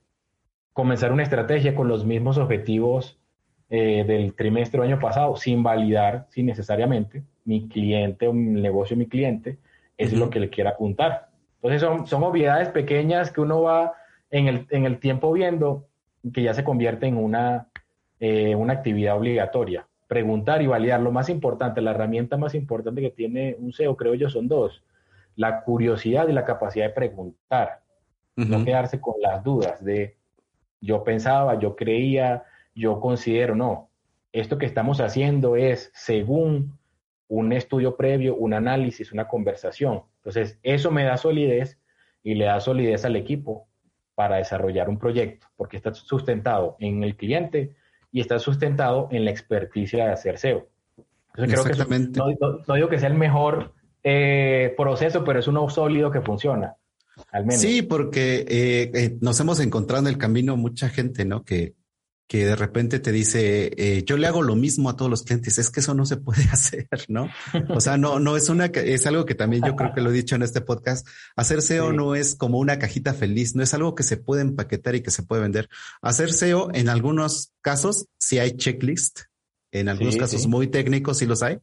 comenzar 0.73 1.13
una 1.13 1.23
estrategia 1.23 1.75
con 1.75 1.89
los 1.89 2.07
mismos 2.07 2.39
objetivos 2.39 3.21
eh, 3.69 4.05
del 4.07 4.35
trimestre 4.35 4.83
año 4.83 4.99
pasado 4.99 5.37
sin 5.37 5.63
validar, 5.63 6.29
sin 6.31 6.47
necesariamente, 6.47 7.25
mi 7.45 7.69
cliente 7.69 8.27
o 8.27 8.31
el 8.31 8.63
negocio 8.63 8.97
mi 8.97 9.07
cliente 9.07 9.59
es 9.99 10.15
lo 10.15 10.31
que 10.31 10.41
le 10.41 10.49
quiera 10.49 10.71
apuntar. 10.71 11.29
Entonces 11.57 11.83
son, 11.83 12.07
son 12.07 12.23
obviedades 12.23 12.71
pequeñas 12.71 13.31
que 13.31 13.43
uno 13.43 13.61
va 13.61 13.93
en 14.31 14.49
el, 14.49 14.67
en 14.71 14.85
el 14.85 14.99
tiempo 14.99 15.33
viendo 15.33 15.87
que 16.33 16.43
ya 16.43 16.55
se 16.55 16.65
convierte 16.65 17.07
en 17.07 17.17
una, 17.17 17.69
eh, 18.21 18.55
una 18.55 18.75
actividad 18.75 19.17
obligatoria. 19.17 19.87
Preguntar 20.09 20.63
y 20.63 20.67
validar. 20.67 21.01
Lo 21.01 21.13
más 21.13 21.29
importante, 21.29 21.81
la 21.81 21.93
herramienta 21.93 22.37
más 22.37 22.55
importante 22.55 23.01
que 23.01 23.11
tiene 23.11 23.57
un 23.59 23.73
SEO, 23.73 23.97
creo 23.97 24.15
yo, 24.15 24.29
son 24.29 24.49
dos. 24.49 24.83
La 25.35 25.63
curiosidad 25.63 26.29
y 26.29 26.33
la 26.33 26.45
capacidad 26.45 26.87
de 26.87 26.95
preguntar. 26.95 27.81
No 28.37 28.65
quedarse 28.65 29.01
con 29.01 29.15
las 29.21 29.43
dudas 29.43 29.83
de 29.83 30.17
yo 30.83 31.05
pensaba, 31.05 31.59
yo 31.59 31.75
creía, 31.75 32.45
yo 32.75 33.01
considero, 33.01 33.55
no, 33.55 33.89
esto 34.33 34.59
que 34.59 34.67
estamos 34.67 35.01
haciendo 35.01 35.57
es 35.57 35.91
según 35.95 36.79
un 37.29 37.53
estudio 37.55 37.97
previo, 37.97 38.37
un 38.37 38.53
análisis, 38.53 39.11
una 39.11 39.27
conversación. 39.27 40.03
Entonces, 40.19 40.59
eso 40.63 40.91
me 40.91 41.05
da 41.05 41.17
solidez 41.17 41.79
y 42.23 42.35
le 42.35 42.45
da 42.45 42.61
solidez 42.61 43.07
al 43.07 43.17
equipo 43.17 43.67
para 44.17 44.39
desarrollar 44.39 44.89
un 44.89 44.99
proyecto, 44.99 45.47
porque 45.57 45.77
está 45.77 45.95
sustentado 45.95 46.77
en 46.81 47.05
el 47.05 47.17
cliente 47.17 47.77
y 48.11 48.21
está 48.21 48.41
sustentado 48.41 49.09
en 49.13 49.25
la 49.27 49.31
experticia 49.31 50.07
de 50.07 50.13
hacer 50.13 50.39
SEO. 50.39 50.67
Entonces, 51.37 51.77
creo 51.77 51.87
que 51.87 52.09
no, 52.67 52.75
digo 52.75 52.89
que 52.89 52.99
sea 52.99 53.11
el 53.11 53.15
mejor 53.15 53.75
eh, 54.03 54.75
proceso, 54.77 55.23
pero 55.23 55.39
es 55.39 55.47
uno 55.47 55.69
sólido 55.69 56.11
que 56.11 56.23
funciona. 56.23 56.75
Al 57.31 57.45
menos. 57.45 57.61
Sí, 57.61 57.83
porque 57.83 58.47
eh, 58.49 58.91
eh, 58.95 59.19
nos 59.21 59.39
hemos 59.41 59.61
encontrado 59.61 60.03
en 60.03 60.09
el 60.09 60.19
camino 60.19 60.57
mucha 60.57 60.89
gente, 60.89 61.27
¿no? 61.27 61.45
Que, 61.45 61.75
que 62.29 62.45
de 62.45 62.57
repente 62.57 62.99
te 62.99 63.13
dice, 63.13 63.73
eh, 63.77 64.03
yo 64.05 64.17
le 64.17 64.27
hago 64.27 64.43
lo 64.43 64.57
mismo 64.57 64.91
a 64.91 64.97
todos 64.97 65.11
los 65.11 65.23
clientes, 65.23 65.59
es 65.59 65.71
que 65.71 65.81
eso 65.81 65.95
no 65.95 66.07
se 66.07 66.17
puede 66.17 66.43
hacer, 66.53 66.89
¿no? 67.09 67.29
O 67.69 67.81
sea, 67.81 67.97
no, 67.97 68.19
no 68.19 68.37
es 68.37 68.49
una, 68.49 68.67
es 68.67 69.07
algo 69.07 69.25
que 69.25 69.35
también 69.35 69.63
yo 69.65 69.77
creo 69.77 69.95
que 69.95 70.01
lo 70.01 70.11
he 70.11 70.15
dicho 70.15 70.35
en 70.35 70.43
este 70.43 70.61
podcast, 70.61 71.07
hacer 71.37 71.63
SEO 71.63 71.93
no 71.93 72.15
es 72.15 72.35
como 72.35 72.59
una 72.59 72.79
cajita 72.79 73.15
feliz, 73.15 73.55
no 73.55 73.63
es 73.63 73.75
algo 73.75 73.95
que 73.95 74.03
se 74.03 74.17
puede 74.17 74.43
empaquetar 74.43 74.95
y 74.97 75.03
que 75.03 75.11
se 75.11 75.23
puede 75.23 75.43
vender. 75.43 75.69
Hacer 76.03 76.33
SEO 76.33 76.69
en 76.75 76.89
algunos 76.89 77.53
casos 77.61 78.07
sí 78.19 78.39
hay 78.39 78.57
checklist, 78.57 79.21
en 79.73 79.89
algunos 79.89 80.17
casos 80.17 80.47
muy 80.47 80.69
técnicos 80.69 81.19
sí 81.19 81.27
los 81.27 81.43
hay, 81.43 81.59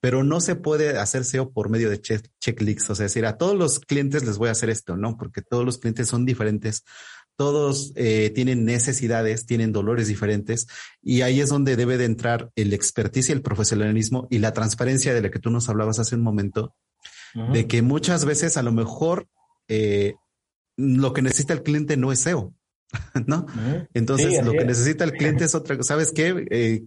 pero 0.00 0.24
no 0.24 0.40
se 0.40 0.56
puede 0.56 0.98
hacer 0.98 1.24
SEO 1.24 1.50
por 1.50 1.68
medio 1.68 1.90
de 1.90 2.00
checklists, 2.00 2.90
o 2.90 2.94
sea, 2.94 3.04
decir, 3.04 3.26
a 3.26 3.36
todos 3.36 3.56
los 3.56 3.80
clientes 3.80 4.24
les 4.24 4.38
voy 4.38 4.48
a 4.48 4.52
hacer 4.52 4.70
esto, 4.70 4.96
¿no? 4.96 5.16
Porque 5.16 5.42
todos 5.42 5.64
los 5.64 5.78
clientes 5.78 6.08
son 6.08 6.24
diferentes 6.24 6.84
todos 7.38 7.92
eh, 7.94 8.30
tienen 8.34 8.64
necesidades, 8.64 9.46
tienen 9.46 9.72
dolores 9.72 10.08
diferentes 10.08 10.66
y 11.00 11.22
ahí 11.22 11.40
es 11.40 11.50
donde 11.50 11.76
debe 11.76 11.96
de 11.96 12.04
entrar 12.04 12.50
el 12.56 12.72
expertise, 12.72 13.30
el 13.30 13.42
profesionalismo 13.42 14.26
y 14.28 14.38
la 14.38 14.52
transparencia 14.52 15.14
de 15.14 15.22
la 15.22 15.30
que 15.30 15.38
tú 15.38 15.48
nos 15.48 15.68
hablabas 15.68 16.00
hace 16.00 16.16
un 16.16 16.22
momento, 16.22 16.74
de 17.52 17.68
que 17.68 17.80
muchas 17.80 18.24
veces 18.24 18.56
a 18.56 18.62
lo 18.64 18.72
mejor 18.72 19.28
eh, 19.68 20.14
lo 20.76 21.12
que 21.12 21.22
necesita 21.22 21.52
el 21.52 21.62
cliente 21.62 21.96
no 21.96 22.10
es 22.10 22.18
SEO, 22.18 22.54
¿no? 23.26 23.46
Entonces 23.94 24.44
lo 24.44 24.50
que 24.50 24.64
necesita 24.64 25.04
el 25.04 25.12
cliente 25.12 25.44
es 25.44 25.54
otra 25.54 25.76
cosa. 25.76 25.94
¿Sabes 25.94 26.10
qué? 26.10 26.44
Eh, 26.50 26.86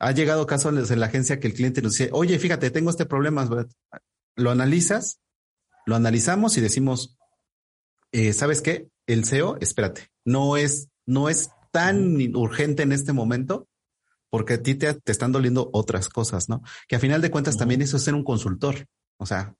ha 0.00 0.10
llegado 0.10 0.46
casos 0.46 0.90
en 0.90 0.98
la 0.98 1.06
agencia 1.06 1.38
que 1.38 1.46
el 1.46 1.54
cliente 1.54 1.80
nos 1.80 1.92
dice, 1.92 2.10
oye, 2.12 2.36
fíjate, 2.40 2.72
tengo 2.72 2.90
este 2.90 3.06
problema, 3.06 3.48
lo 4.34 4.50
analizas, 4.50 5.20
lo 5.86 5.94
analizamos 5.94 6.56
y 6.56 6.60
decimos, 6.60 7.16
¿sabes 8.32 8.62
qué? 8.62 8.88
El 9.06 9.24
SEO, 9.24 9.56
espérate, 9.60 10.08
no 10.24 10.56
es, 10.56 10.88
no 11.06 11.28
es 11.28 11.50
tan 11.70 12.16
urgente 12.34 12.82
en 12.82 12.92
este 12.92 13.12
momento 13.12 13.68
porque 14.30 14.54
a 14.54 14.62
ti 14.62 14.74
te, 14.74 14.98
están 15.06 15.32
doliendo 15.32 15.70
otras 15.72 16.08
cosas, 16.08 16.48
¿no? 16.48 16.62
Que 16.88 16.96
a 16.96 17.00
final 17.00 17.22
de 17.22 17.30
cuentas 17.30 17.56
también 17.56 17.82
eso 17.82 17.96
es 17.96 18.02
ser 18.02 18.14
un 18.14 18.24
consultor. 18.24 18.86
O 19.18 19.24
sea, 19.24 19.54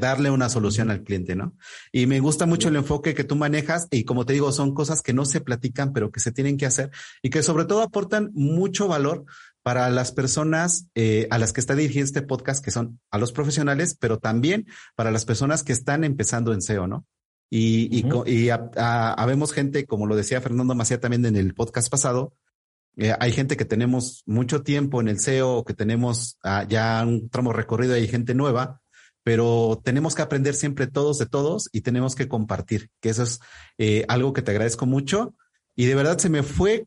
darle 0.00 0.30
una 0.30 0.48
solución 0.48 0.90
al 0.90 1.02
cliente, 1.02 1.36
¿no? 1.36 1.54
Y 1.92 2.06
me 2.06 2.20
gusta 2.20 2.46
mucho 2.46 2.68
el 2.70 2.76
enfoque 2.76 3.12
que 3.14 3.22
tú 3.24 3.36
manejas 3.36 3.86
y 3.90 4.04
como 4.04 4.24
te 4.24 4.32
digo, 4.32 4.50
son 4.50 4.72
cosas 4.72 5.02
que 5.02 5.12
no 5.12 5.26
se 5.26 5.42
platican, 5.42 5.92
pero 5.92 6.10
que 6.10 6.20
se 6.20 6.32
tienen 6.32 6.56
que 6.56 6.64
hacer 6.64 6.90
y 7.20 7.28
que 7.28 7.42
sobre 7.42 7.66
todo 7.66 7.82
aportan 7.82 8.30
mucho 8.32 8.88
valor 8.88 9.26
para 9.62 9.90
las 9.90 10.12
personas 10.12 10.88
eh, 10.94 11.26
a 11.30 11.36
las 11.36 11.52
que 11.52 11.60
está 11.60 11.74
dirigido 11.74 12.04
este 12.04 12.22
podcast, 12.22 12.64
que 12.64 12.70
son 12.70 12.98
a 13.10 13.18
los 13.18 13.32
profesionales, 13.32 13.94
pero 14.00 14.18
también 14.18 14.66
para 14.96 15.10
las 15.10 15.26
personas 15.26 15.64
que 15.64 15.74
están 15.74 16.02
empezando 16.02 16.54
en 16.54 16.62
SEO, 16.62 16.86
¿no? 16.86 17.04
Y, 17.50 18.04
y, 18.26 18.50
habemos 18.50 19.52
gente, 19.52 19.86
como 19.86 20.06
lo 20.06 20.16
decía 20.16 20.40
Fernando 20.40 20.74
Macía 20.74 21.00
también 21.00 21.24
en 21.26 21.36
el 21.36 21.54
podcast 21.54 21.88
pasado, 21.90 22.34
eh, 22.96 23.14
hay 23.18 23.32
gente 23.32 23.56
que 23.56 23.64
tenemos 23.64 24.22
mucho 24.26 24.62
tiempo 24.62 25.00
en 25.00 25.08
el 25.08 25.18
SEO, 25.18 25.64
que 25.64 25.74
tenemos 25.74 26.38
ah, 26.44 26.64
ya 26.68 27.02
un 27.04 27.28
tramo 27.28 27.52
recorrido, 27.52 27.94
hay 27.94 28.06
gente 28.06 28.34
nueva, 28.34 28.80
pero 29.22 29.80
tenemos 29.84 30.14
que 30.14 30.22
aprender 30.22 30.54
siempre 30.54 30.86
todos 30.86 31.18
de 31.18 31.26
todos 31.26 31.68
y 31.72 31.80
tenemos 31.80 32.14
que 32.14 32.28
compartir, 32.28 32.90
que 33.00 33.08
eso 33.08 33.24
es 33.24 33.40
eh, 33.78 34.04
algo 34.08 34.32
que 34.32 34.42
te 34.42 34.52
agradezco 34.52 34.86
mucho. 34.86 35.34
Y 35.74 35.86
de 35.86 35.94
verdad 35.96 36.18
se 36.18 36.28
me 36.28 36.44
fue 36.44 36.86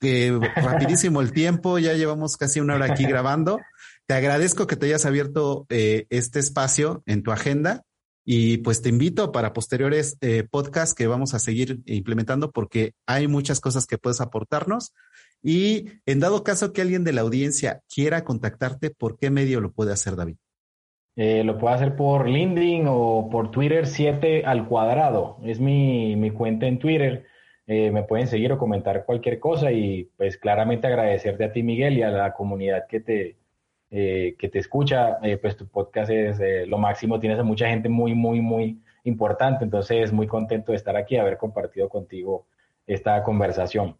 eh, 0.00 0.38
rapidísimo 0.56 1.20
el 1.20 1.32
tiempo, 1.32 1.78
ya 1.78 1.94
llevamos 1.94 2.36
casi 2.36 2.60
una 2.60 2.74
hora 2.74 2.86
aquí 2.86 3.04
grabando. 3.08 3.60
Te 4.06 4.14
agradezco 4.14 4.66
que 4.66 4.76
te 4.76 4.86
hayas 4.86 5.04
abierto 5.04 5.66
este 5.68 6.38
espacio 6.38 7.02
en 7.06 7.24
tu 7.24 7.32
agenda 7.32 7.85
y 8.28 8.58
pues 8.58 8.82
te 8.82 8.88
invito 8.88 9.30
para 9.30 9.52
posteriores 9.52 10.18
eh, 10.20 10.42
podcasts 10.50 10.96
que 10.96 11.06
vamos 11.06 11.32
a 11.32 11.38
seguir 11.38 11.78
implementando 11.86 12.50
porque 12.50 12.92
hay 13.06 13.28
muchas 13.28 13.60
cosas 13.60 13.86
que 13.86 13.98
puedes 13.98 14.20
aportarnos. 14.20 14.92
Y 15.44 15.86
en 16.06 16.18
dado 16.18 16.42
caso 16.42 16.72
que 16.72 16.82
alguien 16.82 17.04
de 17.04 17.12
la 17.12 17.20
audiencia 17.20 17.82
quiera 17.88 18.24
contactarte, 18.24 18.90
¿por 18.90 19.16
qué 19.16 19.30
medio 19.30 19.60
lo 19.60 19.70
puede 19.70 19.92
hacer, 19.92 20.16
David? 20.16 20.34
Eh, 21.14 21.44
lo 21.44 21.56
puedo 21.56 21.72
hacer 21.72 21.94
por 21.94 22.28
LinkedIn 22.28 22.86
o 22.88 23.28
por 23.30 23.52
Twitter 23.52 23.86
7 23.86 24.44
al 24.44 24.66
cuadrado. 24.66 25.38
Es 25.44 25.60
mi, 25.60 26.16
mi 26.16 26.32
cuenta 26.32 26.66
en 26.66 26.80
Twitter. 26.80 27.26
Eh, 27.68 27.92
me 27.92 28.02
pueden 28.02 28.26
seguir 28.26 28.50
o 28.50 28.58
comentar 28.58 29.04
cualquier 29.04 29.38
cosa 29.38 29.70
y 29.70 30.10
pues 30.16 30.36
claramente 30.36 30.88
agradecerte 30.88 31.44
a 31.44 31.52
ti 31.52 31.62
Miguel 31.62 31.96
y 31.96 32.02
a 32.02 32.10
la 32.10 32.32
comunidad 32.32 32.88
que 32.88 32.98
te, 32.98 33.36
eh, 33.90 34.34
que 34.38 34.48
te 34.48 34.58
escucha. 34.58 35.18
pues 35.40 35.56
tu 35.56 35.66
podcast 35.66 36.10
es 36.10 36.68
lo 36.68 36.78
máximo, 36.78 37.20
tienes 37.20 37.38
a 37.38 37.42
mucha 37.42 37.68
gente 37.68 37.88
muy, 37.88 38.14
muy, 38.14 38.40
muy 38.40 38.80
importante. 39.04 39.64
Entonces 39.64 40.12
muy 40.12 40.26
contento 40.26 40.72
de 40.72 40.76
estar 40.76 40.96
aquí, 40.96 41.16
haber 41.16 41.36
compartido 41.36 41.88
contigo 41.88 42.46
esta 42.86 43.22
conversación. 43.22 43.96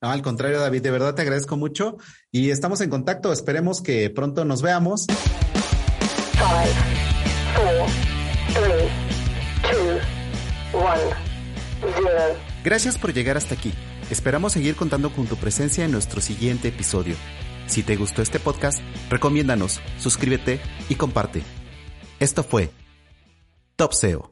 No, 0.00 0.10
al 0.10 0.22
contrario, 0.22 0.60
David, 0.60 0.82
de 0.82 0.90
verdad 0.90 1.14
te 1.14 1.22
agradezco 1.22 1.56
mucho 1.56 1.96
y 2.30 2.50
estamos 2.50 2.80
en 2.80 2.90
contacto. 2.90 3.32
Esperemos 3.32 3.80
que 3.80 4.10
pronto 4.10 4.44
nos 4.44 4.60
veamos. 4.60 5.06
Gracias 12.62 12.98
por 12.98 13.12
llegar 13.14 13.36
hasta 13.36 13.54
aquí. 13.54 13.72
Esperamos 14.10 14.52
seguir 14.52 14.76
contando 14.76 15.10
con 15.10 15.26
tu 15.26 15.36
presencia 15.36 15.84
en 15.84 15.92
nuestro 15.92 16.20
siguiente 16.20 16.68
episodio. 16.68 17.16
Si 17.66 17.82
te 17.82 17.96
gustó 17.96 18.22
este 18.22 18.38
podcast, 18.38 18.80
recomiéndanos, 19.10 19.80
suscríbete 19.98 20.60
y 20.88 20.94
comparte. 20.96 21.42
Esto 22.20 22.42
fue 22.42 22.70
Top 23.76 23.92
SEO. 23.92 24.30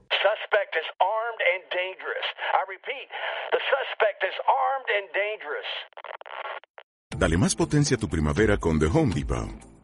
Dale 7.16 7.36
más 7.36 7.54
potencia 7.54 7.96
a 7.96 8.00
tu 8.00 8.08
primavera 8.08 8.56
con 8.56 8.78
The 8.78 8.86
Home 8.86 9.14
Depot. 9.14 9.71